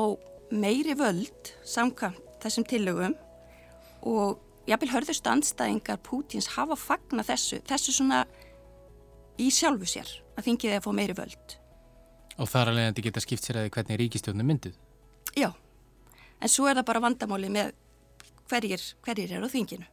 meiri 0.51 0.95
völd 0.97 1.53
samkvæmt 1.65 2.41
þessum 2.43 2.65
tilugum 2.69 3.15
og 4.05 4.41
jápil 4.69 4.91
hörðust 4.91 5.27
anstæðingar 5.29 6.01
Pútins 6.05 6.51
hafa 6.55 6.77
fagna 6.77 7.25
þessu, 7.25 7.61
þessu 7.65 7.93
svona 7.95 8.23
í 9.41 9.49
sjálfu 9.53 9.87
sér 9.89 10.09
að 10.35 10.49
þingið 10.49 10.71
er 10.71 10.81
að 10.81 10.85
fá 10.85 10.91
meiri 10.95 11.17
völd. 11.17 11.57
Og 12.35 12.49
þar 12.51 12.71
alveg 12.71 12.83
að 12.83 12.91
þetta 12.91 13.05
geta 13.07 13.23
skipt 13.23 13.45
sér 13.45 13.59
að 13.61 13.71
hvernig 13.75 13.99
ríkistjónum 14.01 14.49
mynduð? 14.49 14.77
Já, 15.35 15.49
en 16.41 16.51
svo 16.51 16.67
er 16.69 16.77
það 16.79 16.89
bara 16.89 17.03
vandamáli 17.05 17.51
með 17.51 17.73
hverjir, 18.49 18.81
hverjir 19.05 19.37
eru 19.37 19.49
á 19.49 19.53
þinginu 19.53 19.87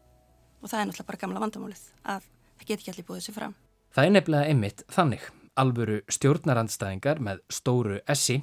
og 0.63 0.71
það 0.71 0.79
er 0.79 0.89
náttúrulega 0.89 1.11
bara 1.11 1.21
gamla 1.23 1.43
vandamálið 1.43 1.85
að 2.03 2.27
það 2.27 2.67
get 2.67 2.81
ekki 2.81 2.93
allir 2.93 3.07
búið 3.09 3.25
sér 3.27 3.39
fram. 3.39 3.55
Það 3.93 4.09
er 4.09 4.15
nefnilega 4.17 4.51
einmitt 4.51 4.85
þannig. 4.93 5.25
Alvöru 5.53 5.99
stjórnarandstæðingar 6.09 7.19
með 7.21 7.43
stóru 7.53 7.99
essi 8.09 8.39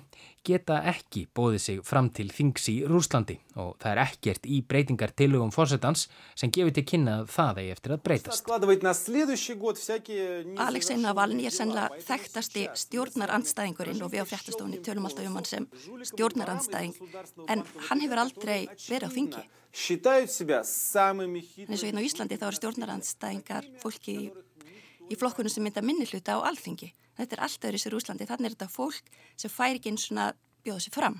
geta 0.45 0.79
ekki 0.91 1.25
bóðið 1.35 1.61
sig 1.63 1.79
fram 1.85 2.09
til 2.15 2.29
þings 2.33 2.67
í 2.71 2.75
Rúslandi 2.87 3.37
og 3.59 3.75
það 3.81 3.91
er 3.91 4.01
ekkert 4.03 4.47
í 4.49 4.59
breytingar 4.65 5.13
tilugum 5.17 5.51
fórsetans 5.53 6.07
sem 6.39 6.51
gefur 6.55 6.73
til 6.75 6.85
kynna 6.87 7.15
það 7.29 7.61
eigi 7.63 7.73
eftir 7.75 7.95
að 7.95 8.03
breytast. 8.07 8.49
Alexei 10.65 10.97
Navalny 10.99 11.47
er 11.49 11.55
sennilega 11.55 12.01
þekktasti 12.07 12.67
stjórnarandstæðingurinn 12.85 14.03
og 14.05 14.13
við 14.13 14.23
á 14.23 14.25
fjartastofunni 14.33 14.81
tölum 14.85 15.07
alltaf 15.09 15.29
um 15.29 15.39
hann 15.39 15.49
sem 15.49 15.69
stjórnarandstæðing 16.13 16.93
en 17.47 17.65
hann 17.89 18.05
hefur 18.05 18.23
aldrei 18.25 18.59
verið 18.87 19.07
á 19.07 19.11
þingi. 19.15 19.43
En 19.69 21.69
eins 21.69 21.83
og 21.83 21.85
hérna 21.85 22.01
á 22.01 22.07
Íslandi 22.07 22.39
þá 22.41 22.47
eru 22.49 22.57
stjórnarandstæðingar 22.57 23.67
fólki 23.83 24.15
í 24.17 24.23
í 25.09 25.17
flokkunum 25.17 25.51
sem 25.51 25.65
mynda 25.65 25.83
minni 25.85 26.07
hluta 26.09 26.37
á 26.37 26.39
alþingi. 26.49 26.91
Þetta 27.19 27.35
er 27.35 27.41
alltaf 27.43 27.67
öðru 27.67 27.81
sér 27.83 27.95
Úslandi, 27.97 28.27
þannig 28.29 28.47
er 28.47 28.53
þetta 28.55 28.71
fólk 28.71 29.09
sem 29.35 29.51
fær 29.51 29.75
ekki 29.75 29.91
eins 29.91 30.07
og 30.13 30.37
bjóða 30.63 30.85
sér 30.85 30.95
fram. 30.95 31.17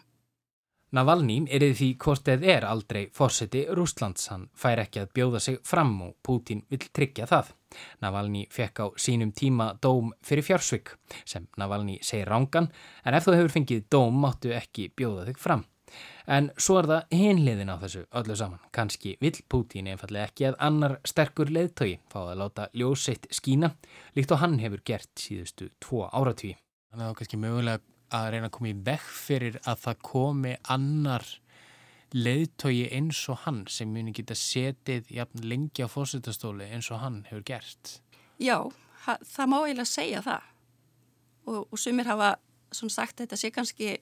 Navalny 0.95 1.43
er 1.53 1.61
því 1.77 1.87
hvort 2.01 2.29
eð 2.33 2.45
er 2.49 2.65
aldrei 2.65 3.03
fórseti 3.13 3.59
Rúslands, 3.77 4.23
hann 4.31 4.47
fær 4.57 4.79
ekki 4.81 5.03
að 5.03 5.11
bjóða 5.19 5.41
sig 5.43 5.59
fram 5.61 5.91
og 6.01 6.15
Putin 6.25 6.63
vil 6.71 6.81
tryggja 6.81 7.27
það. 7.29 7.51
Navalny 8.01 8.47
fekk 8.49 8.81
á 8.81 8.85
sínum 8.97 9.29
tíma 9.29 9.75
dóm 9.83 10.09
fyrir 10.25 10.47
fjársvík 10.47 10.95
sem 11.29 11.45
Navalny 11.61 11.99
segir 12.01 12.31
rángan 12.31 12.71
en 13.05 13.13
ef 13.19 13.27
þú 13.27 13.35
hefur 13.37 13.53
fengið 13.59 13.85
dóm 13.93 14.17
máttu 14.23 14.55
ekki 14.55 14.87
bjóða 14.97 15.27
þig 15.29 15.43
fram. 15.43 15.67
En 16.29 16.49
svo 16.61 16.79
er 16.79 16.89
það 16.89 17.15
hinliðin 17.19 17.73
á 17.73 17.81
þessu 17.81 18.05
öllu 18.21 18.37
saman. 18.37 18.63
Kanski 18.75 19.15
vill 19.21 19.37
Pútín 19.49 19.89
einfallega 19.91 20.29
ekki 20.29 20.49
að 20.49 20.57
annar 20.69 20.97
sterkur 21.07 21.51
leðtögi 21.53 21.99
fá 22.11 22.19
að 22.25 22.39
láta 22.43 22.67
ljósitt 22.77 23.29
skína 23.33 23.73
líkt 24.17 24.33
og 24.35 24.43
hann 24.43 24.59
hefur 24.61 24.83
gert 24.85 25.11
síðustu 25.19 25.69
tvo 25.81 26.07
áratví. 26.09 26.55
Þannig 26.89 27.03
að 27.03 27.05
það 27.05 27.13
er 27.13 27.19
kannski 27.21 27.41
mögulega 27.43 27.85
að 28.19 28.31
reyna 28.33 28.49
að 28.49 28.55
koma 28.57 28.71
í 28.71 28.79
vekk 28.89 29.13
fyrir 29.13 29.59
að 29.65 29.81
það 29.85 30.03
komi 30.09 30.55
annar 30.75 31.25
leðtögi 32.15 32.87
eins 32.97 33.19
og 33.29 33.43
hann 33.45 33.63
sem 33.69 33.89
muni 33.93 34.13
geta 34.17 34.37
setið 34.37 35.11
jafn 35.13 35.43
lengi 35.45 35.85
á 35.85 35.87
fórsettastóli 35.91 36.69
eins 36.73 36.89
og 36.89 37.03
hann 37.03 37.23
hefur 37.29 37.45
gert. 37.45 37.99
Já, 38.41 38.65
það 39.05 39.51
má 39.51 39.57
eiginlega 39.59 39.89
segja 39.89 40.23
það 40.25 40.47
og, 41.49 41.67
og 41.69 41.77
sumir 41.79 42.09
hafa 42.09 42.35
sagt 42.71 43.21
þetta 43.21 43.37
sé 43.39 43.51
kannski 43.53 43.97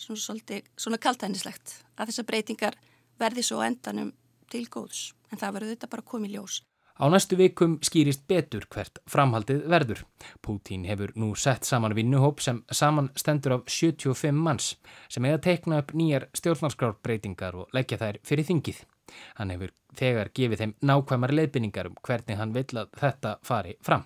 svona, 0.00 0.22
svolítið, 0.24 0.66
svona 0.80 1.00
kaltænislegt 1.02 1.76
að 1.96 2.10
þessar 2.10 2.28
breytingar 2.30 2.80
verði 3.20 3.44
svo 3.46 3.60
endanum 3.64 4.12
til 4.50 4.66
góðs 4.72 5.10
en 5.30 5.40
það 5.40 5.56
verður 5.56 5.74
þetta 5.74 5.90
bara 5.92 6.10
komið 6.12 6.36
ljós. 6.36 6.60
Á 7.00 7.08
næstu 7.08 7.36
vikum 7.40 7.78
skýrist 7.80 8.26
betur 8.28 8.66
hvert 8.68 8.98
framhaldið 9.08 9.62
verður. 9.72 10.02
Pútín 10.44 10.84
hefur 10.84 11.14
nú 11.16 11.30
sett 11.32 11.64
saman 11.64 11.94
vinnuhóp 11.96 12.42
sem 12.44 12.60
saman 12.68 13.08
stendur 13.16 13.54
af 13.56 13.70
75 13.72 14.36
manns 14.36 14.74
sem 15.08 15.24
hefur 15.24 15.40
teiknað 15.46 15.80
upp 15.84 15.94
nýjar 15.96 16.28
stjórnarskrárbreytingar 16.36 17.56
og 17.56 17.72
leggja 17.72 18.00
þær 18.02 18.20
fyrir 18.20 18.48
þingið. 18.50 18.82
Hann 19.40 19.54
hefur 19.54 19.72
þegar 19.96 20.32
gefið 20.36 20.62
þeim 20.62 20.76
nákvæmar 20.92 21.34
leiðbynningar 21.38 21.88
um 21.88 21.96
hvernig 22.04 22.36
hann 22.36 22.52
vil 22.52 22.68
að 22.84 22.92
þetta 23.00 23.38
fari 23.48 23.78
fram. 23.80 24.04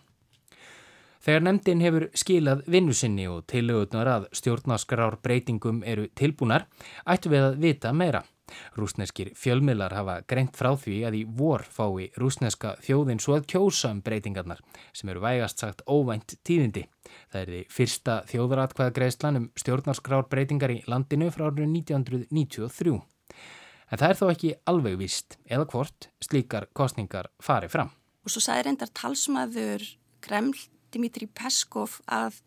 Þegar 1.25 1.45
nefndin 1.47 1.81
hefur 1.81 2.05
skilað 2.13 2.67
vinnusinni 2.69 3.25
og 3.33 3.47
tilögutnar 3.49 4.09
að 4.13 4.25
stjórnarskrár 4.37 5.17
breytingum 5.25 5.81
eru 5.89 6.11
tilbúnar, 6.13 6.67
ættu 7.09 7.33
við 7.33 7.47
að 7.47 7.61
vita 7.63 7.93
meira. 7.97 8.21
Rúsneskir 8.77 9.31
fjölmiðlar 9.41 9.95
hafa 9.97 10.19
greint 10.29 10.53
frá 10.59 10.75
því 10.77 10.99
að 11.09 11.17
í 11.17 11.23
vor 11.39 11.65
fái 11.65 12.11
rúsneska 12.21 12.75
þjóðin 12.85 13.23
svo 13.25 13.39
að 13.39 13.47
kjósa 13.55 13.95
um 13.95 14.03
breytingarnar 14.05 14.61
sem 14.93 15.09
eru 15.09 15.23
vægast 15.25 15.65
sagt 15.65 15.81
óvænt 15.89 16.37
tíðindi. 16.45 16.85
Það 17.33 17.41
er 17.41 17.53
því 17.55 17.63
fyrsta 17.79 18.19
þjóðratkvæðagreislan 18.29 19.41
um 19.41 19.49
stjórnarskrár 19.57 20.29
breytingar 20.29 20.77
í 20.77 20.83
landinu 20.93 21.31
frá 21.33 21.47
árið 21.49 21.73
1993. 21.73 23.01
En 23.89 24.01
það 24.01 24.09
er 24.11 24.21
þó 24.21 24.27
ekki 24.29 24.53
alveg 24.69 25.01
vist 25.01 25.39
eða 25.49 25.71
hvort 25.73 26.11
slíkar 26.21 26.69
kostningar 26.77 27.33
fari 27.41 27.73
fram. 27.73 27.97
Og 28.29 28.33
svo 28.33 28.45
sæðir 28.45 28.75
endar 28.75 28.93
talsmaður 28.93 29.89
Kreml 30.25 30.57
Dimitri 30.95 31.27
Peskov 31.27 31.99
að 32.07 32.39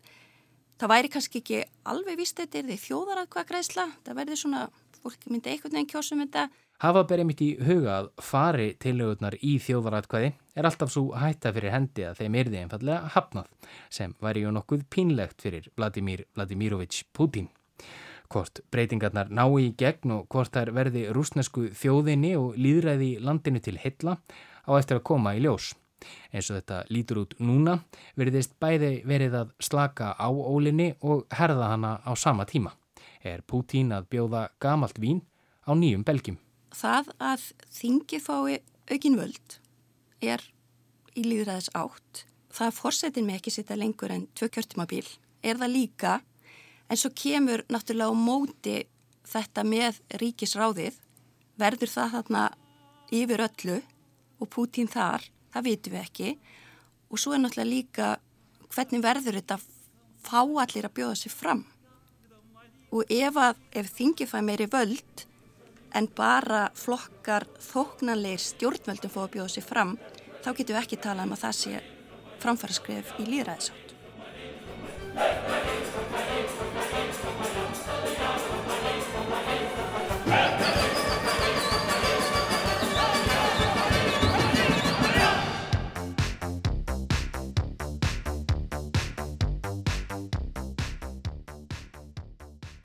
það 0.78 0.92
væri 0.94 1.10
kannski 1.12 1.42
ekki 1.42 1.60
alveg 1.88 2.18
vist 2.20 2.38
þetta 2.38 2.60
er 2.60 2.70
því 2.70 2.78
þjóðaratkvæðagreisla, 2.86 3.84
það 4.06 4.18
verður 4.22 4.40
svona, 4.42 4.64
fólki 5.02 5.32
myndi 5.32 5.52
einhvern 5.52 5.76
veginn 5.76 5.92
kjósum 5.92 6.24
þetta. 6.24 6.48
Hafa 6.78 7.02
berið 7.10 7.26
mitt 7.26 7.40
í 7.42 7.48
huga 7.66 7.94
að 7.96 8.08
fari 8.22 8.68
tilögurnar 8.78 9.34
í 9.42 9.56
þjóðaratkvæði 9.62 10.28
er 10.54 10.68
alltaf 10.68 10.92
svo 10.94 11.08
hætta 11.18 11.50
fyrir 11.56 11.74
hendi 11.74 12.04
að 12.06 12.20
þeim 12.20 12.36
er 12.38 12.50
því 12.52 12.60
einfallega 12.62 13.10
hafnað 13.16 13.72
sem 13.96 14.14
væri 14.22 14.44
ju 14.44 14.52
nokkuð 14.54 14.84
pínlegt 14.94 15.42
fyrir 15.42 15.66
Vladimir 15.74 16.22
Vladimirovich 16.38 17.02
Putin. 17.12 17.50
Hvort 18.30 18.62
breytingarnar 18.70 19.32
ná 19.34 19.42
í 19.58 19.72
gegn 19.80 20.14
og 20.20 20.28
hvort 20.30 20.54
þær 20.54 20.70
verði 20.76 21.08
rúsnesku 21.16 21.66
þjóðinni 21.74 22.34
og 22.38 22.54
líðræði 22.60 23.14
landinu 23.26 23.62
til 23.64 23.78
hilla 23.82 24.18
á 24.68 24.70
eftir 24.78 25.00
að 25.00 25.06
koma 25.10 25.34
í 25.34 25.42
ljós. 25.42 25.72
Eins 26.32 26.50
og 26.50 26.58
þetta 26.58 26.82
lítur 26.92 27.22
út 27.24 27.34
núna 27.42 27.78
verðist 28.18 28.56
bæði 28.60 29.02
verið 29.08 29.38
að 29.42 29.54
slaka 29.62 30.12
á 30.14 30.28
ólinni 30.28 30.92
og 31.00 31.26
herða 31.34 31.72
hana 31.74 31.92
á 32.04 32.12
sama 32.16 32.46
tíma. 32.46 32.74
Er 33.22 33.42
Pútín 33.42 33.92
að 33.94 34.08
bjóða 34.12 34.48
gamalt 34.60 34.98
vín 34.98 35.22
á 35.66 35.74
nýjum 35.74 36.04
belgjum. 36.06 36.38
Það 36.74 37.10
að 37.18 37.48
þingi 37.74 38.20
fái 38.22 38.60
aukin 38.88 39.18
völd 39.18 39.58
er 40.22 40.42
í 41.16 41.24
líðræðis 41.26 41.72
átt. 41.74 42.24
Það 42.54 42.76
fórsetin 42.78 43.26
með 43.26 43.40
ekki 43.40 43.54
sitta 43.54 43.76
lengur 43.76 44.12
en 44.14 44.28
tvö 44.38 44.48
kjörtumabíl 44.54 45.06
er 45.42 45.58
það 45.58 45.74
líka 45.74 46.14
en 46.88 46.96
svo 46.96 47.10
kemur 47.14 47.64
náttúrulega 47.68 48.10
á 48.10 48.16
móti 48.16 48.78
þetta 49.28 49.64
með 49.66 50.00
ríkisráðið 50.22 50.96
verður 51.60 51.92
það 51.92 52.14
þarna 52.16 52.44
yfir 53.14 53.44
öllu 53.44 53.78
og 54.38 54.50
Pútín 54.54 54.88
þar, 54.90 55.24
það 55.54 55.68
vitum 55.70 55.96
við 55.96 56.04
ekki 56.04 56.30
og 57.08 57.20
svo 57.20 57.34
er 57.34 57.42
náttúrulega 57.42 57.72
líka 57.72 58.12
hvernig 58.74 59.04
verður 59.04 59.40
þetta 59.40 59.58
fá 60.28 60.40
allir 60.42 60.88
að 60.88 60.96
bjóða 60.98 61.18
sér 61.22 61.34
fram 61.34 61.64
og 62.88 63.12
ef, 63.12 63.36
að, 63.36 63.58
ef 63.72 63.90
þingi 63.96 64.28
fæ 64.28 64.38
meiri 64.44 64.68
völd 64.72 65.26
en 65.96 66.08
bara 66.16 66.68
flokkar 66.76 67.46
þóknanleir 67.64 68.40
stjórnvöldum 68.42 69.12
fá 69.12 69.20
að 69.24 69.34
bjóða 69.36 69.54
sér 69.56 69.68
fram 69.68 69.96
þá 70.44 70.50
getum 70.52 70.74
við 70.76 70.82
ekki 70.82 71.00
talað 71.04 71.28
um 71.28 71.36
að 71.36 71.44
það 71.44 71.58
sé 71.62 71.84
framfæra 72.38 73.02
í 73.18 73.28
líðræðisátt. 73.32 73.88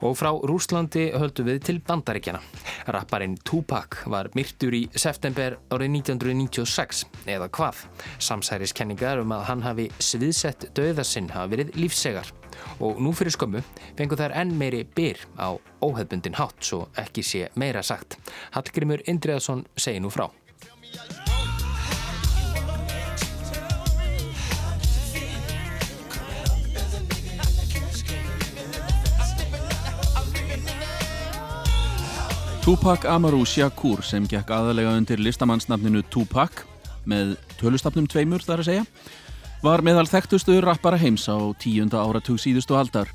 Og 0.03 0.17
frá 0.19 0.33
Rúslandi 0.35 1.05
höldum 1.15 1.47
við 1.47 1.59
til 1.63 1.77
bandaríkjana. 1.87 2.41
Rapparinn 2.91 3.37
Tupac 3.47 4.01
var 4.11 4.27
myrtur 4.35 4.75
í 4.75 4.81
september 4.99 5.55
árið 5.71 5.93
1996, 6.01 7.05
eða 7.31 7.47
hvað? 7.55 7.85
Samsæriskenningar 8.19 9.23
um 9.23 9.31
að 9.31 9.45
hann 9.47 9.63
hafi 9.63 9.87
sviðsett 10.03 10.67
döðasinn 10.75 11.31
hafi 11.31 11.55
verið 11.55 11.75
lífsegar. 11.79 12.33
Og 12.83 12.99
nú 12.99 13.15
fyrir 13.15 13.35
skömmu 13.37 13.63
fengur 13.97 14.19
þær 14.19 14.35
enn 14.43 14.55
meiri 14.59 14.83
byr 14.83 15.23
á 15.39 15.55
óhefbundin 15.79 16.35
hátt, 16.35 16.59
svo 16.59 16.89
ekki 16.99 17.23
sé 17.23 17.47
meira 17.55 17.83
sagt. 17.83 18.19
Hallgrimur 18.57 19.07
Indriðarsson 19.07 19.63
segi 19.79 20.03
nú 20.03 20.11
frá. 20.11 20.27
Tupac 32.63 33.03
Amaru 33.11 33.41
Shakur 33.43 33.99
sem 34.07 34.23
gekk 34.23 34.53
aðalega 34.55 34.93
undir 34.95 35.19
listamannsnafninu 35.19 35.99
Tupac 36.07 36.61
með 37.03 37.33
tölustafnum 37.59 38.05
tveimur 38.07 38.39
þar 38.39 38.61
að 38.63 38.69
segja 38.69 38.85
var 39.65 39.83
meðal 39.83 40.05
þekktustu 40.07 40.55
rappara 40.63 40.95
heims 41.01 41.25
á 41.27 41.35
tíunda 41.59 41.99
áratug 41.99 42.39
síðustu 42.39 42.77
aldar. 42.79 43.11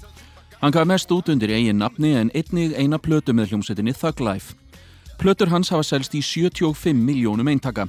Hann 0.61 0.76
gaf 0.76 0.84
mest 0.84 1.09
út 1.16 1.32
undir 1.32 1.55
eigin 1.57 1.80
nafni 1.80 2.12
en 2.20 2.28
einnig 2.36 2.76
eina 2.76 3.01
plötu 3.01 3.32
með 3.32 3.55
hljómsettinni 3.55 3.96
Thug 3.96 4.20
Life. 4.20 4.53
Plötur 5.16 5.49
hans 5.49 5.72
hafa 5.72 5.88
selst 5.94 6.12
í 6.12 6.20
75 6.20 6.92
miljónum 6.92 7.49
eintaka. 7.49 7.88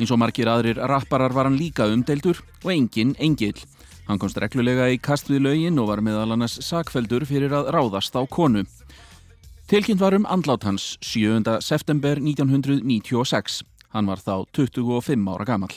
Eins 0.00 0.08
og 0.08 0.22
margir 0.24 0.48
aðrir 0.48 0.80
rapparar 0.88 1.36
var 1.36 1.50
hann 1.50 1.60
líka 1.60 1.84
umdeildur 1.92 2.40
og 2.64 2.72
enginn 2.72 3.12
engill. 3.20 3.60
Hann 4.08 4.16
komst 4.16 4.40
reglulega 4.40 4.88
í 4.88 4.96
kast 4.96 5.28
við 5.28 5.50
lögin 5.50 5.84
og 5.84 5.92
var 5.92 6.00
meðal 6.00 6.32
annars 6.32 6.56
sakveldur 6.64 7.28
fyrir 7.28 7.52
að 7.52 7.74
ráðast 7.76 8.16
á 8.16 8.24
konu. 8.24 8.64
Tilkynnt 9.68 10.00
var 10.00 10.14
um 10.14 10.26
andlát 10.26 10.62
hans 10.62 10.98
7. 11.00 11.44
september 11.60 12.16
1996. 12.16 13.64
Hann 13.92 14.06
var 14.06 14.16
þá 14.16 14.46
25 14.56 15.28
ára 15.28 15.44
gammal. 15.44 15.74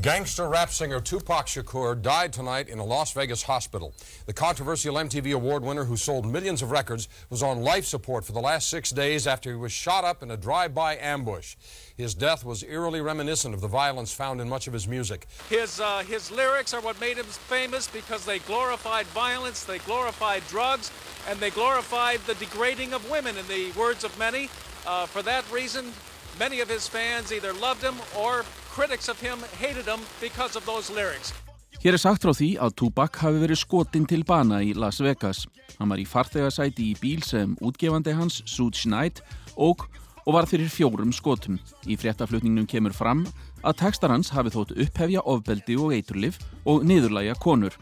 Gangster 0.00 0.48
rap 0.48 0.70
singer 0.70 1.00
Tupac 1.00 1.46
Shakur 1.46 2.00
died 2.00 2.32
tonight 2.32 2.68
in 2.68 2.78
a 2.78 2.84
Las 2.84 3.12
Vegas 3.14 3.42
hospital. 3.42 3.92
The 4.26 4.32
controversial 4.32 4.94
MTV 4.94 5.34
award 5.34 5.64
winner 5.64 5.82
who 5.82 5.96
sold 5.96 6.24
millions 6.24 6.62
of 6.62 6.70
records 6.70 7.08
was 7.30 7.42
on 7.42 7.62
life 7.62 7.84
support 7.84 8.24
for 8.24 8.30
the 8.30 8.38
last 8.38 8.70
six 8.70 8.90
days 8.90 9.26
after 9.26 9.50
he 9.50 9.56
was 9.56 9.72
shot 9.72 10.04
up 10.04 10.22
in 10.22 10.30
a 10.30 10.36
drive-by 10.36 10.98
ambush. 10.98 11.56
His 11.96 12.14
death 12.14 12.44
was 12.44 12.62
eerily 12.62 13.00
reminiscent 13.00 13.56
of 13.56 13.60
the 13.60 13.66
violence 13.66 14.12
found 14.12 14.40
in 14.40 14.48
much 14.48 14.68
of 14.68 14.72
his 14.72 14.86
music. 14.86 15.26
His, 15.50 15.80
uh, 15.80 16.04
his 16.06 16.30
lyrics 16.30 16.72
are 16.74 16.80
what 16.80 17.00
made 17.00 17.16
him 17.16 17.26
famous 17.26 17.88
because 17.88 18.24
they 18.24 18.38
glorified 18.38 19.06
violence, 19.06 19.64
they 19.64 19.78
glorified 19.78 20.44
drugs, 20.46 20.92
and 21.28 21.40
they 21.40 21.50
glorified 21.50 22.20
the 22.20 22.34
degrading 22.34 22.92
of 22.92 23.10
women, 23.10 23.36
in 23.36 23.48
the 23.48 23.72
words 23.72 24.04
of 24.04 24.16
many. 24.16 24.48
Uh, 24.86 25.06
for 25.06 25.22
that 25.22 25.50
reason, 25.50 25.92
many 26.38 26.60
of 26.60 26.68
his 26.68 26.86
fans 26.86 27.32
either 27.32 27.52
loved 27.52 27.82
him 27.82 27.96
or 28.16 28.44
critics 28.74 29.08
of 29.08 29.20
him 29.20 29.38
hated 29.60 29.86
him 29.86 30.00
because 30.20 30.56
of 30.56 30.64
those 30.66 30.92
lyrics. 30.92 31.32
Hér 31.78 31.94
er 31.94 32.00
sagt 32.02 32.24
frá 32.24 32.32
því 32.34 32.48
að 32.58 32.72
Tupac 32.80 33.20
hafi 33.22 33.38
verið 33.38 33.60
skotinn 33.60 34.06
til 34.10 34.24
bana 34.26 34.58
í 34.66 34.72
Las 34.74 34.98
Vegas. 34.98 35.44
Hann 35.78 35.92
var 35.92 36.00
í 36.02 36.06
farþegarsæti 36.10 36.88
í 36.90 36.96
bíl 36.98 37.22
sem 37.22 37.52
útgefandi 37.62 38.16
hans, 38.18 38.40
Sood 38.50 38.74
Schneid, 38.74 39.20
og, 39.54 39.84
og 40.24 40.34
var 40.34 40.48
fyrir 40.50 40.66
fjórum 40.74 41.12
skotum. 41.14 41.60
Í 41.86 41.94
fréttaflutningnum 41.94 42.66
kemur 42.66 42.96
fram 42.96 43.22
að 43.62 43.78
tekstar 43.84 44.10
hans 44.10 44.32
hafi 44.34 44.50
þótt 44.56 44.74
upphefja 44.74 45.22
ofbeldi 45.22 45.78
og 45.78 45.94
eiturlif 45.94 46.40
og 46.66 46.82
niðurlæja 46.82 47.38
konur. 47.38 47.78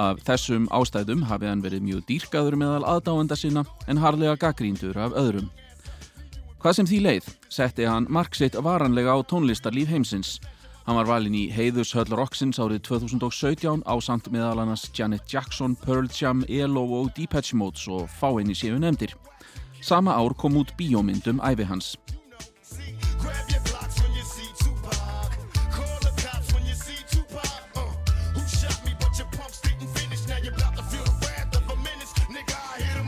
Af 0.00 0.24
þessum 0.24 0.70
ástæðum 0.72 1.26
hafi 1.28 1.50
hann 1.50 1.64
verið 1.66 1.84
mjög 1.84 2.06
dýrkaður 2.08 2.56
meðal 2.56 2.86
aðdáanda 2.88 3.36
sinna 3.36 3.66
en 3.84 4.00
harlega 4.00 4.38
gaggríndur 4.40 4.96
af 4.96 5.12
öðrum. 5.12 5.52
Hvað 6.60 6.74
sem 6.76 6.88
því 6.90 6.96
leið 7.00 7.28
setti 7.48 7.86
hann 7.88 8.04
marksitt 8.12 8.56
varanlega 8.60 9.14
á 9.16 9.24
tónlistarlíf 9.24 9.88
heimsins. 9.88 10.34
Hann 10.84 10.98
var 10.98 11.08
valin 11.08 11.32
í 11.32 11.46
heiðushöll 11.48 12.12
Roxins 12.12 12.60
árið 12.60 12.82
2017 12.84 13.80
á 13.88 13.94
samt 14.04 14.28
meðal 14.28 14.60
annars 14.60 14.84
Janet 14.92 15.24
Jackson, 15.24 15.72
Pearl 15.72 16.10
Jam, 16.12 16.44
ELO 16.52 16.84
og 16.98 17.14
Depeche 17.16 17.56
Mode 17.56 17.80
og 17.88 18.12
fáinni 18.12 18.52
séu 18.52 18.76
nefndir. 18.76 19.16
Sama 19.80 20.12
ár 20.20 20.36
kom 20.36 20.60
út 20.60 20.76
bíómyndum 20.76 21.40
æfi 21.40 21.64
hans. 21.64 21.96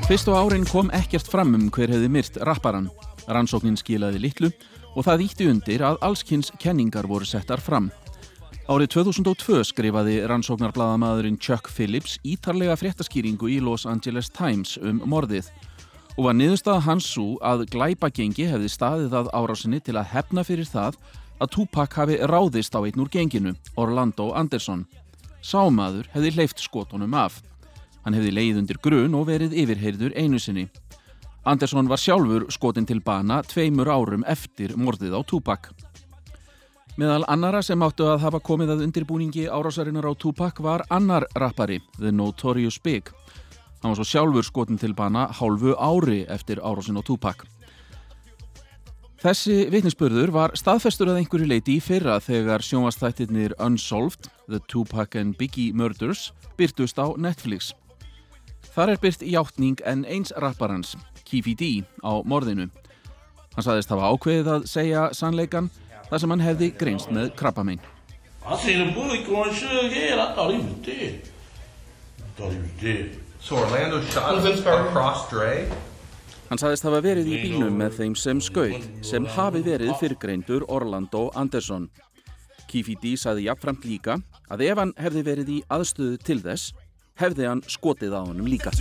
Fyrstu 0.09 0.33
árin 0.33 0.65
kom 0.65 0.89
ekkert 0.89 1.29
fram 1.29 1.53
um 1.55 1.69
hver 1.69 1.93
hefði 1.93 2.09
myrt 2.09 2.41
rapparan. 2.49 2.89
Rannsóknin 3.29 3.79
skilaði 3.79 4.23
litlu 4.23 4.51
og 4.97 5.07
það 5.07 5.27
ítti 5.27 5.49
undir 5.51 5.85
að 5.87 6.01
allskynns 6.07 6.53
kenningar 6.63 7.09
voru 7.11 7.29
settar 7.29 7.63
fram. 7.63 7.91
Árið 8.71 8.93
2002 8.95 9.65
skrifaði 9.67 10.21
rannsóknarbladamæðurinn 10.31 11.41
Chuck 11.43 11.71
Phillips 11.73 12.19
ítarlega 12.23 12.77
fréttaskýringu 12.79 13.51
í 13.51 13.59
Los 13.61 13.87
Angeles 13.91 14.31
Times 14.31 14.77
um 14.79 15.03
morðið 15.09 15.49
og 16.17 16.29
var 16.29 16.37
niðurstaða 16.37 16.85
hans 16.87 17.09
svo 17.15 17.39
að 17.43 17.65
glæpagengi 17.73 18.47
hefði 18.51 18.71
staðið 18.71 19.17
að 19.19 19.31
árásinni 19.35 19.81
til 19.83 19.97
að 19.97 20.11
hefna 20.13 20.45
fyrir 20.47 20.69
það 20.69 20.99
að 21.43 21.53
Tupac 21.57 21.97
hafi 21.99 22.19
ráðist 22.29 22.77
á 22.77 22.81
einn 22.85 23.03
úr 23.03 23.11
genginu, 23.11 23.55
Orlando 23.77 24.31
Anderson. 24.37 24.85
Sámaður 25.43 26.07
hefði 26.13 26.37
hleyft 26.37 26.63
skotunum 26.63 27.17
af. 27.19 27.41
Hann 28.05 28.15
hefði 28.15 28.35
leið 28.37 28.61
undir 28.63 28.79
grun 28.83 29.17
og 29.19 29.27
verið 29.31 29.57
yfirheyrður 29.59 30.15
einu 30.19 30.39
sinni. 30.43 30.69
Andersson 31.45 31.89
var 31.91 31.99
sjálfur 31.99 32.45
skotin 32.55 32.87
til 32.87 33.01
bana 33.03 33.41
tveimur 33.43 33.89
árum 33.91 34.23
eftir 34.31 34.77
mordið 34.79 35.17
á 35.19 35.21
Tupac. 35.27 35.73
Meðal 36.95 37.25
annara 37.27 37.65
sem 37.67 37.83
áttu 37.83 38.07
að 38.07 38.21
hafa 38.23 38.39
komið 38.47 38.77
að 38.77 38.85
undirbúningi 38.85 39.49
árásarinnar 39.51 40.07
á 40.07 40.15
Tupac 40.15 40.61
var 40.63 40.85
annar 40.87 41.27
rappari, 41.35 41.81
The 41.99 42.13
Notorious 42.15 42.79
Big. 42.79 43.11
Hann 43.83 43.91
var 43.91 43.99
svo 43.99 44.07
sjálfur 44.07 44.47
skotin 44.47 44.79
til 44.79 44.95
bana 44.95 45.27
hálfu 45.35 45.75
ári 45.75 46.23
eftir 46.31 46.63
árásin 46.63 47.01
á 47.01 47.03
Tupac. 47.03 47.43
Þessi 49.23 49.67
vitnispörður 49.71 50.31
var 50.35 50.55
staðfestur 50.55 51.11
að 51.11 51.25
einhverju 51.25 51.51
leiti 51.51 51.79
í 51.79 51.83
fyrra 51.83 52.21
þegar 52.23 52.63
sjónvastættirnir 52.63 53.59
Unsolved, 53.59 54.31
The 54.47 54.63
Tupac 54.71 55.19
and 55.19 55.35
Biggie 55.39 55.75
Murders, 55.75 56.31
byrtust 56.55 57.03
á 57.03 57.11
Netflix. 57.19 57.75
Þar 58.71 58.95
er 58.95 59.01
byrt 59.03 59.25
hjáttning 59.27 59.83
en 59.85 60.05
eins 60.07 60.33
rapparans, 60.39 60.95
Keefy 61.27 61.55
D, 61.59 61.71
á 62.07 62.23
morðinu. 62.23 62.69
Hann 63.53 63.67
saðist 63.67 63.91
hafa 63.93 64.13
ákveðið 64.15 64.53
að 64.55 64.69
segja 64.71 65.09
sannleikan 65.13 65.69
þar 66.09 66.23
sem 66.23 66.33
hann 66.33 66.45
hefði 66.47 66.71
greinst 66.79 67.11
með 67.13 67.35
krabbamein. 67.37 67.83
I 68.43 68.57
seen 68.57 68.89
a 68.89 68.93
bullet 68.93 69.27
going 69.27 69.53
through 69.55 69.89
his 69.89 69.93
head. 69.95 70.19
I 70.19 70.35
thought 70.35 70.55
he 70.55 70.59
was 70.59 70.75
dead. 70.83 71.29
I 72.19 72.31
thought 72.37 72.53
he 72.53 72.59
was 72.59 72.73
dead. 72.81 73.19
So 73.41 73.57
Orlando 73.57 74.01
shot 74.03 74.39
across 74.87 75.29
Dre? 75.31 75.67
Hann 76.49 76.61
sagðist 76.61 76.85
hafa 76.85 77.01
verið 77.03 77.31
í 77.33 77.39
bílnum 77.43 77.79
með 77.81 77.95
þeim 77.97 78.15
sem 78.19 78.41
skaut, 78.45 78.85
sem 79.01 79.25
hafi 79.37 79.63
verið 79.65 79.95
fyrrgreindur 80.01 80.67
Orlando 80.69 81.31
Anderson. 81.35 81.87
Kifi 82.69 82.97
D 83.01 83.15
sagði 83.17 83.47
jafnframt 83.47 83.87
líka 83.89 84.19
að 84.53 84.67
ef 84.67 84.81
hann 84.83 84.93
hefði 85.01 85.23
verið 85.27 85.53
í 85.55 85.59
aðstöðu 85.73 86.19
til 86.21 86.39
þess, 86.45 86.75
hefði 87.21 87.49
hann 87.49 87.63
skotið 87.69 88.17
á 88.17 88.21
honum 88.23 88.49
líka. 88.49 88.73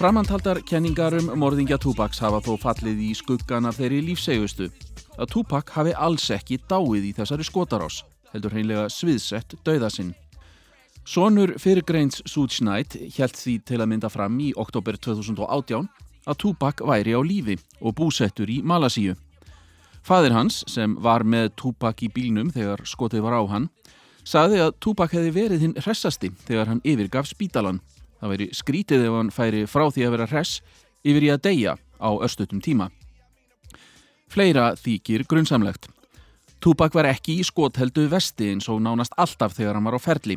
Framantaldar 0.00 0.62
kenningar 0.64 1.12
um 1.18 1.26
morðingja 1.36 1.76
Tupaks 1.76 2.22
hafa 2.24 2.40
þó 2.40 2.54
fallið 2.62 3.02
í 3.04 3.10
skuggan 3.18 3.68
af 3.68 3.76
þeirri 3.76 4.00
lífsegustu 4.06 4.70
að 5.20 5.30
Tupak 5.34 5.74
hafi 5.76 5.92
alls 5.92 6.30
ekki 6.32 6.56
dáið 6.70 7.10
í 7.10 7.12
þessari 7.18 7.44
skotarás, 7.44 8.00
heldur 8.32 8.54
hreinlega 8.54 8.88
sviðsett 8.88 9.58
dauðasinn. 9.66 10.14
Sónur 11.04 11.56
fyrirgreins 11.60 12.22
Suge 12.28 12.62
Knight 12.62 12.96
held 13.16 13.36
því 13.36 13.56
til 13.66 13.80
að 13.80 13.90
mynda 13.92 14.08
fram 14.12 14.36
í 14.40 14.52
oktober 14.56 14.96
2018 14.96 15.88
að 16.28 16.38
Tupak 16.44 16.80
væri 16.86 17.16
á 17.16 17.20
lífi 17.20 17.58
og 17.80 17.96
búsettur 17.98 18.48
í 18.52 18.60
Malasíu. 18.62 19.16
Fadir 20.02 20.32
hans, 20.32 20.62
sem 20.70 20.96
var 21.02 21.24
með 21.24 21.52
Tupak 21.60 22.02
í 22.02 22.08
bílnum 22.12 22.50
þegar 22.54 22.82
skotið 22.88 23.24
var 23.26 23.36
á 23.36 23.42
hann, 23.50 23.68
saði 24.24 24.60
að 24.64 24.74
Tupak 24.80 25.12
hefði 25.14 25.32
verið 25.34 25.64
hinn 25.64 25.76
hressasti 25.78 26.32
þegar 26.46 26.72
hann 26.72 26.82
yfirgaf 26.84 27.28
spítalan. 27.28 27.80
Það 28.20 28.32
væri 28.34 28.48
skrítið 28.56 29.06
ef 29.06 29.16
hann 29.16 29.32
færi 29.32 29.62
frá 29.68 29.86
því 29.88 30.06
að 30.06 30.14
vera 30.16 30.28
hress 30.30 30.60
yfir 31.04 31.26
í 31.26 31.32
að 31.32 31.44
deyja 31.46 31.76
á 32.00 32.10
östutum 32.24 32.60
tíma. 32.64 32.90
Fleira 34.30 34.74
þykir 34.78 35.24
grunnsamlegt. 35.28 35.88
Tupak 36.60 36.94
var 36.94 37.08
ekki 37.08 37.38
í 37.40 37.44
skotheldu 37.46 38.04
vesti 38.12 38.50
eins 38.52 38.68
og 38.68 38.82
nánast 38.84 39.16
alltaf 39.16 39.56
þegar 39.56 39.78
hann 39.78 39.88
var 39.88 39.96
á 39.96 40.00
ferli. 40.00 40.36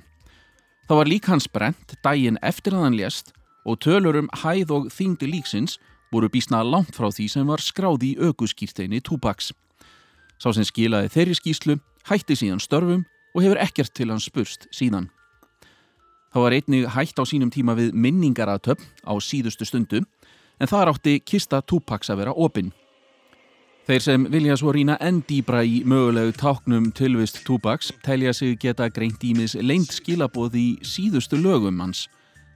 Það 0.87 0.99
var 0.99 1.11
lík 1.11 1.27
hans 1.31 1.47
brent 1.51 1.95
daginn 2.03 2.39
eftir 2.43 2.75
að 2.75 2.87
hann 2.87 2.97
lést 2.99 3.33
og 3.67 3.79
tölur 3.83 4.17
um 4.19 4.29
hæð 4.41 4.71
og 4.75 4.87
þingdi 4.91 5.29
líksins 5.31 5.77
voru 6.13 6.29
bísna 6.29 6.61
langt 6.63 6.93
frá 6.95 7.09
því 7.09 7.25
sem 7.31 7.49
var 7.49 7.61
skráði 7.63 8.13
í 8.13 8.29
aukuskýrteini 8.29 9.01
Tupaks. 9.01 9.51
Sá 10.37 10.51
sem 10.53 10.65
skilaði 10.67 11.11
þeirri 11.13 11.39
skýslu 11.39 11.79
hætti 12.09 12.37
síðan 12.37 12.61
störfum 12.61 13.03
og 13.33 13.41
hefur 13.41 13.61
ekkert 13.63 13.93
til 13.97 14.11
hans 14.13 14.29
spurst 14.29 14.67
síðan. 14.75 15.09
Það 16.33 16.45
var 16.45 16.55
einnig 16.57 16.87
hætt 16.89 17.19
á 17.21 17.23
sínum 17.29 17.51
tíma 17.53 17.75
við 17.77 17.91
minningaratöpp 17.93 18.81
á 19.05 19.13
síðustu 19.21 19.65
stundu 19.69 20.01
en 20.59 20.69
þar 20.69 20.93
átti 20.93 21.19
kista 21.21 21.61
Tupaks 21.61 22.09
að 22.09 22.23
vera 22.23 22.33
opinn. 22.33 22.71
Þeir 23.83 24.01
sem 24.01 24.25
vilja 24.31 24.55
svo 24.55 24.71
rína 24.71 24.95
enn 25.03 25.19
dýbra 25.27 25.59
í 25.67 25.81
mögulegu 25.83 26.31
táknum 26.39 26.91
tilvist 26.95 27.41
Tupaks 27.43 27.91
telja 28.05 28.31
sig 28.33 28.55
geta 28.61 28.87
greint 28.89 29.23
ímis 29.27 29.57
leint 29.59 29.91
skilaboð 29.91 30.55
í 30.55 30.67
síðustu 30.87 31.41
lögum 31.41 31.81
hans 31.83 32.07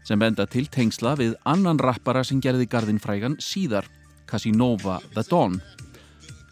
sem 0.07 0.19
benda 0.19 0.45
til 0.47 0.69
tengsla 0.71 1.17
við 1.19 1.35
annan 1.43 1.79
rappara 1.83 2.23
sem 2.23 2.39
gerði 2.43 2.69
gardin 2.71 3.01
frægan 3.03 3.35
síðar, 3.43 3.87
Casinova 4.27 5.01
The 5.13 5.25
Dawn. 5.27 5.59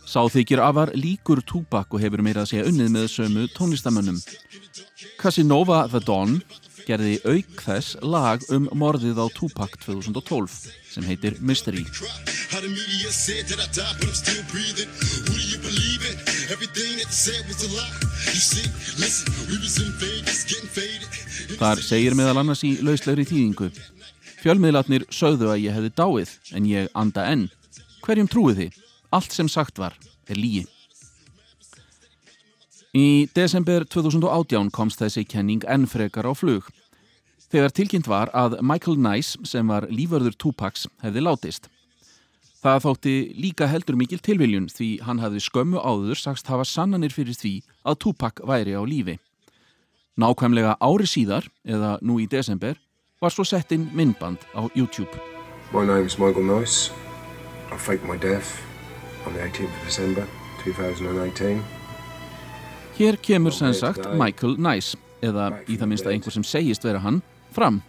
Sá 0.05 0.21
þykir 0.29 0.61
afar 0.61 0.91
líkur 0.93 1.41
Tupak 1.47 1.95
og 1.95 2.03
hefur 2.03 2.21
meira 2.25 2.43
að 2.43 2.51
segja 2.51 2.67
unnið 2.69 2.91
með 2.93 3.07
sömu 3.13 3.47
tónlistamönnum. 3.55 4.19
Casinova 5.21 5.85
The 5.89 6.03
Dawn 6.03 6.41
gerði 6.85 7.15
auk 7.25 7.63
þess 7.65 7.95
lag 8.03 8.43
um 8.53 8.67
morðið 8.77 9.23
á 9.23 9.25
Tupac 9.33 9.79
2012 9.87 10.59
sem 10.91 11.07
heitir 11.07 11.39
Mystery. 11.41 11.85
Þar 21.55 21.81
segir 21.81 22.13
meðal 22.13 22.37
annars 22.43 22.61
í 22.67 22.75
lauslegri 22.85 23.25
þýðingu. 23.25 23.71
Fjölmiðlatnir 24.43 25.07
sögðu 25.09 25.49
að 25.49 25.63
ég 25.63 25.73
hefði 25.73 25.91
dáið 25.97 26.35
en 26.53 26.67
ég 26.69 26.91
anda 26.93 27.25
enn. 27.31 27.47
Hverjum 28.05 28.29
trúið 28.29 28.61
þið? 28.61 28.77
Allt 29.17 29.33
sem 29.33 29.49
sagt 29.49 29.81
var 29.81 29.97
er 30.29 30.37
lígi. 30.37 30.67
Í 32.93 33.25
desember 33.33 33.87
2018 33.89 34.69
komst 34.75 35.01
þessi 35.01 35.25
kenning 35.25 35.65
enn 35.65 35.89
frekar 35.89 36.29
á 36.29 36.33
flug. 36.37 36.69
Þegar 37.49 37.73
tilkynnt 37.73 38.07
var 38.11 38.29
að 38.37 38.59
Michael 38.61 39.01
Nice, 39.01 39.39
sem 39.49 39.65
var 39.65 39.89
líförður 39.89 40.37
Tupacs, 40.37 40.85
hefði 41.01 41.25
látist. 41.25 41.69
Það 42.65 42.79
þótti 42.81 43.11
líka 43.37 43.65
heldur 43.69 43.93
mikil 43.93 44.17
tilviljun 44.25 44.63
því 44.73 44.87
hann 45.05 45.19
hafði 45.21 45.43
skömmu 45.45 45.77
áður 45.85 46.17
sagst 46.17 46.47
hafa 46.49 46.63
sannanir 46.65 47.13
fyrir 47.13 47.37
því 47.37 47.51
að 47.85 47.97
Tupac 48.01 48.41
væri 48.41 48.73
á 48.73 48.81
lífi. 48.81 49.19
Nákvæmlega 50.17 50.71
ári 50.81 51.05
síðar, 51.05 51.45
eða 51.61 51.99
nú 52.01 52.15
í 52.17 52.25
desember, 52.25 52.79
var 53.21 53.35
svo 53.35 53.45
sett 53.45 53.69
inn 53.75 53.85
myndband 53.93 54.41
á 54.57 54.65
YouTube. 54.73 55.13
My 55.77 55.85
name 55.85 56.09
is 56.09 56.17
Michael 56.17 56.49
Nice. 56.49 56.89
I 57.69 57.77
faked 57.77 58.09
my 58.09 58.17
death 58.17 58.57
on 59.27 59.37
the 59.37 59.45
18th 59.45 59.69
of 59.69 59.85
December 59.85 60.25
2018. 60.63 61.61
Hér 62.97 63.21
kemur 63.21 63.53
sem 63.53 63.77
sagt 63.77 64.09
Michael 64.17 64.57
Nice, 64.57 64.97
eða 65.21 65.51
í 65.69 65.77
það 65.77 65.93
minnst 65.93 66.09
að 66.09 66.17
einhver 66.17 66.33
sem 66.33 66.49
segist 66.55 66.89
vera 66.89 67.05
hann, 67.05 67.21
fram 67.53 67.83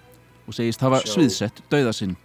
og 0.44 0.60
segist 0.60 0.84
hafa 0.84 1.00
sviðsett 1.08 1.64
dauðasinn. 1.72 2.18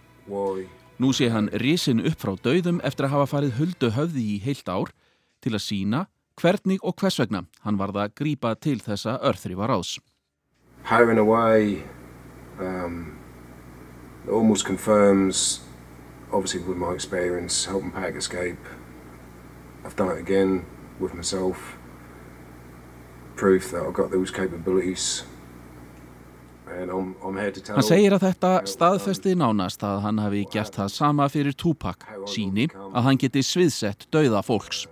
Nú 1.00 1.12
sé 1.16 1.30
hann 1.32 1.48
risin 1.62 2.02
upp 2.04 2.20
frá 2.20 2.34
dauðum 2.36 2.80
eftir 2.84 3.06
að 3.06 3.14
hafa 3.16 3.30
farið 3.30 3.56
huldu 3.58 3.90
höfði 3.96 4.24
í 4.34 4.38
heilt 4.44 4.68
ár 4.68 4.92
til 5.42 5.54
að 5.56 5.64
sína 5.64 6.06
hvernig 6.40 6.82
og 6.82 6.96
hvers 7.00 7.18
vegna 7.20 7.44
hann 7.64 7.78
varða 7.80 8.06
að 8.06 8.14
grípa 8.20 8.54
til 8.60 8.78
þessa 8.80 9.18
örþrifa 9.24 9.68
ráðs. 9.70 9.98
How 10.84 11.08
in 11.08 11.18
a 11.18 11.24
way 11.24 11.82
um, 12.58 13.18
almost 14.28 14.66
confirms 14.66 15.60
obviously 16.32 16.60
with 16.60 16.76
my 16.76 16.92
experience 16.92 17.64
helping 17.64 17.90
Pack 17.90 18.16
escape. 18.16 18.64
I've 19.84 19.96
done 19.96 20.10
it 20.10 20.20
again 20.20 20.64
with 20.98 21.14
myself. 21.14 21.76
Proof 23.36 23.70
that 23.70 23.82
I've 23.82 23.94
got 23.94 24.10
those 24.10 24.30
capabilities 24.30 25.24
Hann 26.72 27.84
segir 27.84 28.14
að 28.16 28.24
þetta 28.26 28.50
staðfesti 28.68 29.34
nánast 29.36 29.82
að 29.84 30.00
hann 30.06 30.20
hafi 30.22 30.42
gert 30.52 30.76
það 30.78 30.92
sama 30.94 31.28
fyrir 31.32 31.56
Tupac, 31.58 32.06
síni 32.30 32.68
að 32.72 33.06
hann 33.06 33.20
geti 33.20 33.42
sviðsett 33.44 34.06
dauða 34.14 34.40
fólks. 34.46 34.86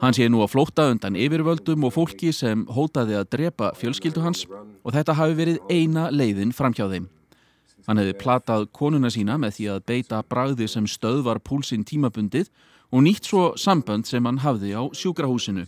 Hann 0.00 0.16
sé 0.16 0.26
nú 0.28 0.42
að 0.44 0.52
flóta 0.52 0.88
undan 0.92 1.16
yfirvöldum 1.16 1.86
og 1.88 1.94
fólki 1.94 2.32
sem 2.36 2.66
hótaði 2.68 3.16
að 3.16 3.28
drepa 3.32 3.70
fjölskyldu 3.76 4.24
hans 4.24 4.44
og 4.48 4.92
þetta 4.96 5.16
hafi 5.16 5.36
verið 5.38 5.60
eina 5.72 6.08
leiðin 6.12 6.52
framhjá 6.56 6.88
þeim. 6.90 7.06
Hann 7.86 8.00
hefði 8.02 8.16
platað 8.20 8.66
konuna 8.76 9.12
sína 9.12 9.38
með 9.40 9.56
því 9.56 9.68
að 9.72 9.84
beita 9.88 10.22
bragði 10.26 10.68
sem 10.68 10.88
stöðvar 10.90 11.40
púlsinn 11.44 11.86
tímabundið 11.86 12.50
og 12.92 13.04
nýtt 13.06 13.28
svo 13.28 13.46
sambönd 13.60 14.08
sem 14.08 14.24
hann 14.26 14.42
hafði 14.44 14.74
á 14.76 14.82
sjúkrahúsinu. 14.96 15.64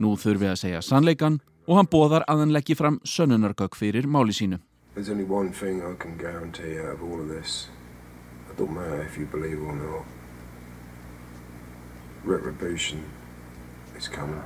Nú 0.00 0.16
þurfi 0.16 0.48
að 0.48 0.60
segja 0.62 0.82
sannleikan 0.82 1.38
og 1.70 1.78
hann 1.78 1.88
bóðar 1.90 2.24
að 2.26 2.42
hann 2.42 2.54
leggji 2.54 2.74
fram 2.74 2.98
sönnunargögg 3.06 3.78
fyrir 3.78 4.08
máli 4.10 4.34
sínu. 4.34 4.58
There's 4.96 5.08
only 5.08 5.24
one 5.24 5.52
thing 5.54 5.78
I 5.86 5.94
can 5.94 6.18
guarantee 6.18 6.80
out 6.82 6.98
of 6.98 7.02
all 7.06 7.20
of 7.22 7.28
this. 7.30 7.68
It 8.50 8.58
don't 8.58 8.74
matter 8.74 9.04
if 9.06 9.16
you 9.16 9.26
believe 9.30 9.62
or 9.62 9.72
not. 9.72 10.06
Retribution 12.24 13.04
is 13.96 14.08
coming. 14.08 14.42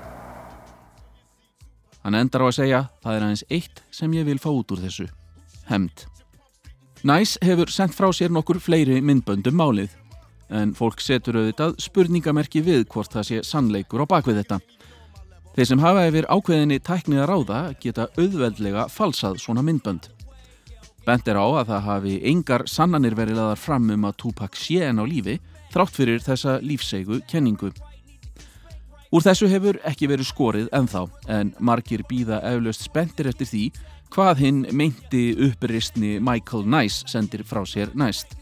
Hann 2.05 2.15
endar 2.15 2.45
á 2.45 2.53
að 2.53 2.59
segja, 2.59 2.81
það 3.01 3.17
er 3.17 3.25
aðeins 3.25 3.45
eitt 3.49 3.81
sem 3.89 4.13
ég 4.13 4.27
vil 4.29 4.37
fá 4.37 4.51
út 4.53 4.75
úr 4.77 4.83
þessu. 4.85 5.09
Hemd. 5.71 6.05
Næs 7.09 7.39
hefur 7.41 7.73
sendt 7.73 7.97
frá 7.97 8.11
sér 8.13 8.33
nokkur 8.33 8.61
fleiri 8.61 9.01
myndböndum 9.01 9.57
málið, 9.57 9.97
en 10.53 10.77
fólk 10.77 11.01
setur 11.01 11.41
auðvitað 11.41 11.79
spurningamerki 11.81 12.61
við 12.65 12.85
hvort 12.93 13.17
það 13.17 13.29
sé 13.31 13.41
sannleikur 13.49 14.05
á 14.05 14.07
bakvið 14.13 14.43
þetta. 14.43 14.61
Þeir 15.55 15.69
sem 15.71 15.83
hafa 15.85 16.01
yfir 16.09 16.27
ákveðinni 16.27 16.81
tækniða 16.83 17.25
ráða 17.31 17.59
geta 17.79 18.09
auðveldlega 18.19 18.89
falsað 18.91 19.37
svona 19.39 19.63
myndbönd. 19.63 20.09
Bent 21.07 21.29
er 21.31 21.39
á 21.39 21.47
að 21.47 21.69
það 21.69 21.85
hafi 21.87 22.15
engar 22.27 22.65
sannanir 22.67 23.15
verið 23.15 23.39
laðar 23.39 23.61
fram 23.63 23.87
um 23.95 24.07
að 24.09 24.17
Tupac 24.25 24.59
sé 24.59 24.81
en 24.89 24.99
á 24.99 25.05
lífi 25.07 25.37
þrátt 25.71 25.95
fyrir 25.95 26.25
þessa 26.25 26.57
lífseigu 26.59 27.21
kenningu. 27.31 27.71
Úr 29.15 29.23
þessu 29.23 29.47
hefur 29.53 29.79
ekki 29.87 30.11
verið 30.11 30.27
skorið 30.33 30.73
ennþá 30.75 31.05
en 31.31 31.55
margir 31.63 32.03
býða 32.09 32.41
eflaust 32.51 32.89
spendir 32.89 33.31
eftir 33.31 33.47
því 33.47 33.65
hvað 34.11 34.43
hinn 34.43 34.61
meinti 34.75 35.37
uppristni 35.39 36.17
Michael 36.19 36.67
Nice 36.67 37.07
sendir 37.07 37.47
frá 37.47 37.63
sér 37.63 37.95
næst. 37.95 38.35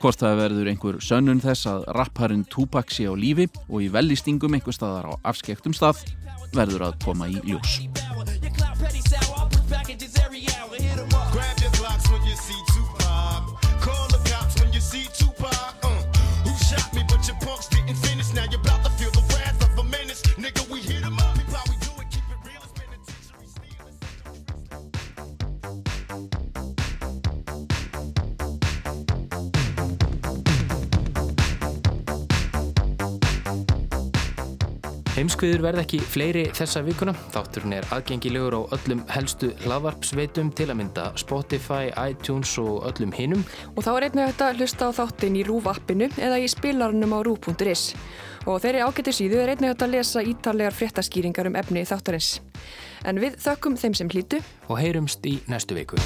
Hvort 0.00 0.16
það 0.16 0.38
verður 0.38 0.68
einhver 0.70 0.96
sönnun 1.04 1.42
þess 1.44 1.66
að 1.68 1.82
rapparinn 1.92 2.46
Tupac 2.48 2.88
sé 2.94 3.04
á 3.04 3.12
lífi 3.12 3.44
og 3.68 3.84
í 3.84 3.90
vellistingum 3.92 4.56
einhver 4.56 4.72
staðar 4.72 5.12
á 5.12 5.14
afskektum 5.28 5.76
stað 5.76 6.00
verður 6.56 6.86
að 6.88 6.96
koma 7.04 7.28
í 7.28 7.36
ljós. 7.44 7.82
Nigga, 8.40 8.72
we 8.80 8.88
hit 8.88 9.10
Heimskviður 35.40 35.62
verð 35.64 35.80
ekki 35.80 35.98
fleiri 36.04 36.40
þessa 36.52 36.82
vikuna. 36.84 37.14
Þátturinn 37.32 37.72
er 37.72 37.86
aðgengilegur 37.96 38.58
á 38.60 38.76
öllum 38.76 38.98
helstu 39.08 39.48
hlaðvarpsveitum 39.62 40.50
til 40.52 40.66
að 40.66 40.76
mynda 40.82 41.06
Spotify, 41.16 41.88
iTunes 41.96 42.52
og 42.60 42.84
öllum 42.90 43.14
hinum. 43.16 43.46
Og 43.72 43.86
þá 43.86 43.90
er 43.94 44.08
einnig 44.10 44.28
hægt 44.28 44.44
að 44.44 44.60
hlusta 44.60 44.90
á 44.92 44.96
þáttin 45.00 45.40
í 45.40 45.46
RÚV 45.48 45.72
appinu 45.72 46.10
eða 46.20 46.42
í 46.44 46.52
spilarnum 46.52 47.16
á 47.16 47.24
rúv.is. 47.24 47.86
Og 48.44 48.60
þeirri 48.60 48.84
ágætti 48.84 49.16
síðu 49.16 49.40
er 49.40 49.54
einnig 49.54 49.72
hægt 49.72 49.88
að 49.88 49.96
lesa 49.96 50.26
ítarlegar 50.28 50.76
fréttaskýringar 50.76 51.48
um 51.48 51.56
efni 51.56 51.88
þáttarins. 51.88 52.34
En 53.08 53.24
við 53.24 53.40
þökkum 53.40 53.80
þeim 53.80 53.96
sem 53.96 54.12
hlýtu 54.12 54.44
og 54.68 54.76
heyrumst 54.76 55.24
í 55.24 55.38
næstu 55.48 55.80
viku. 55.80 55.96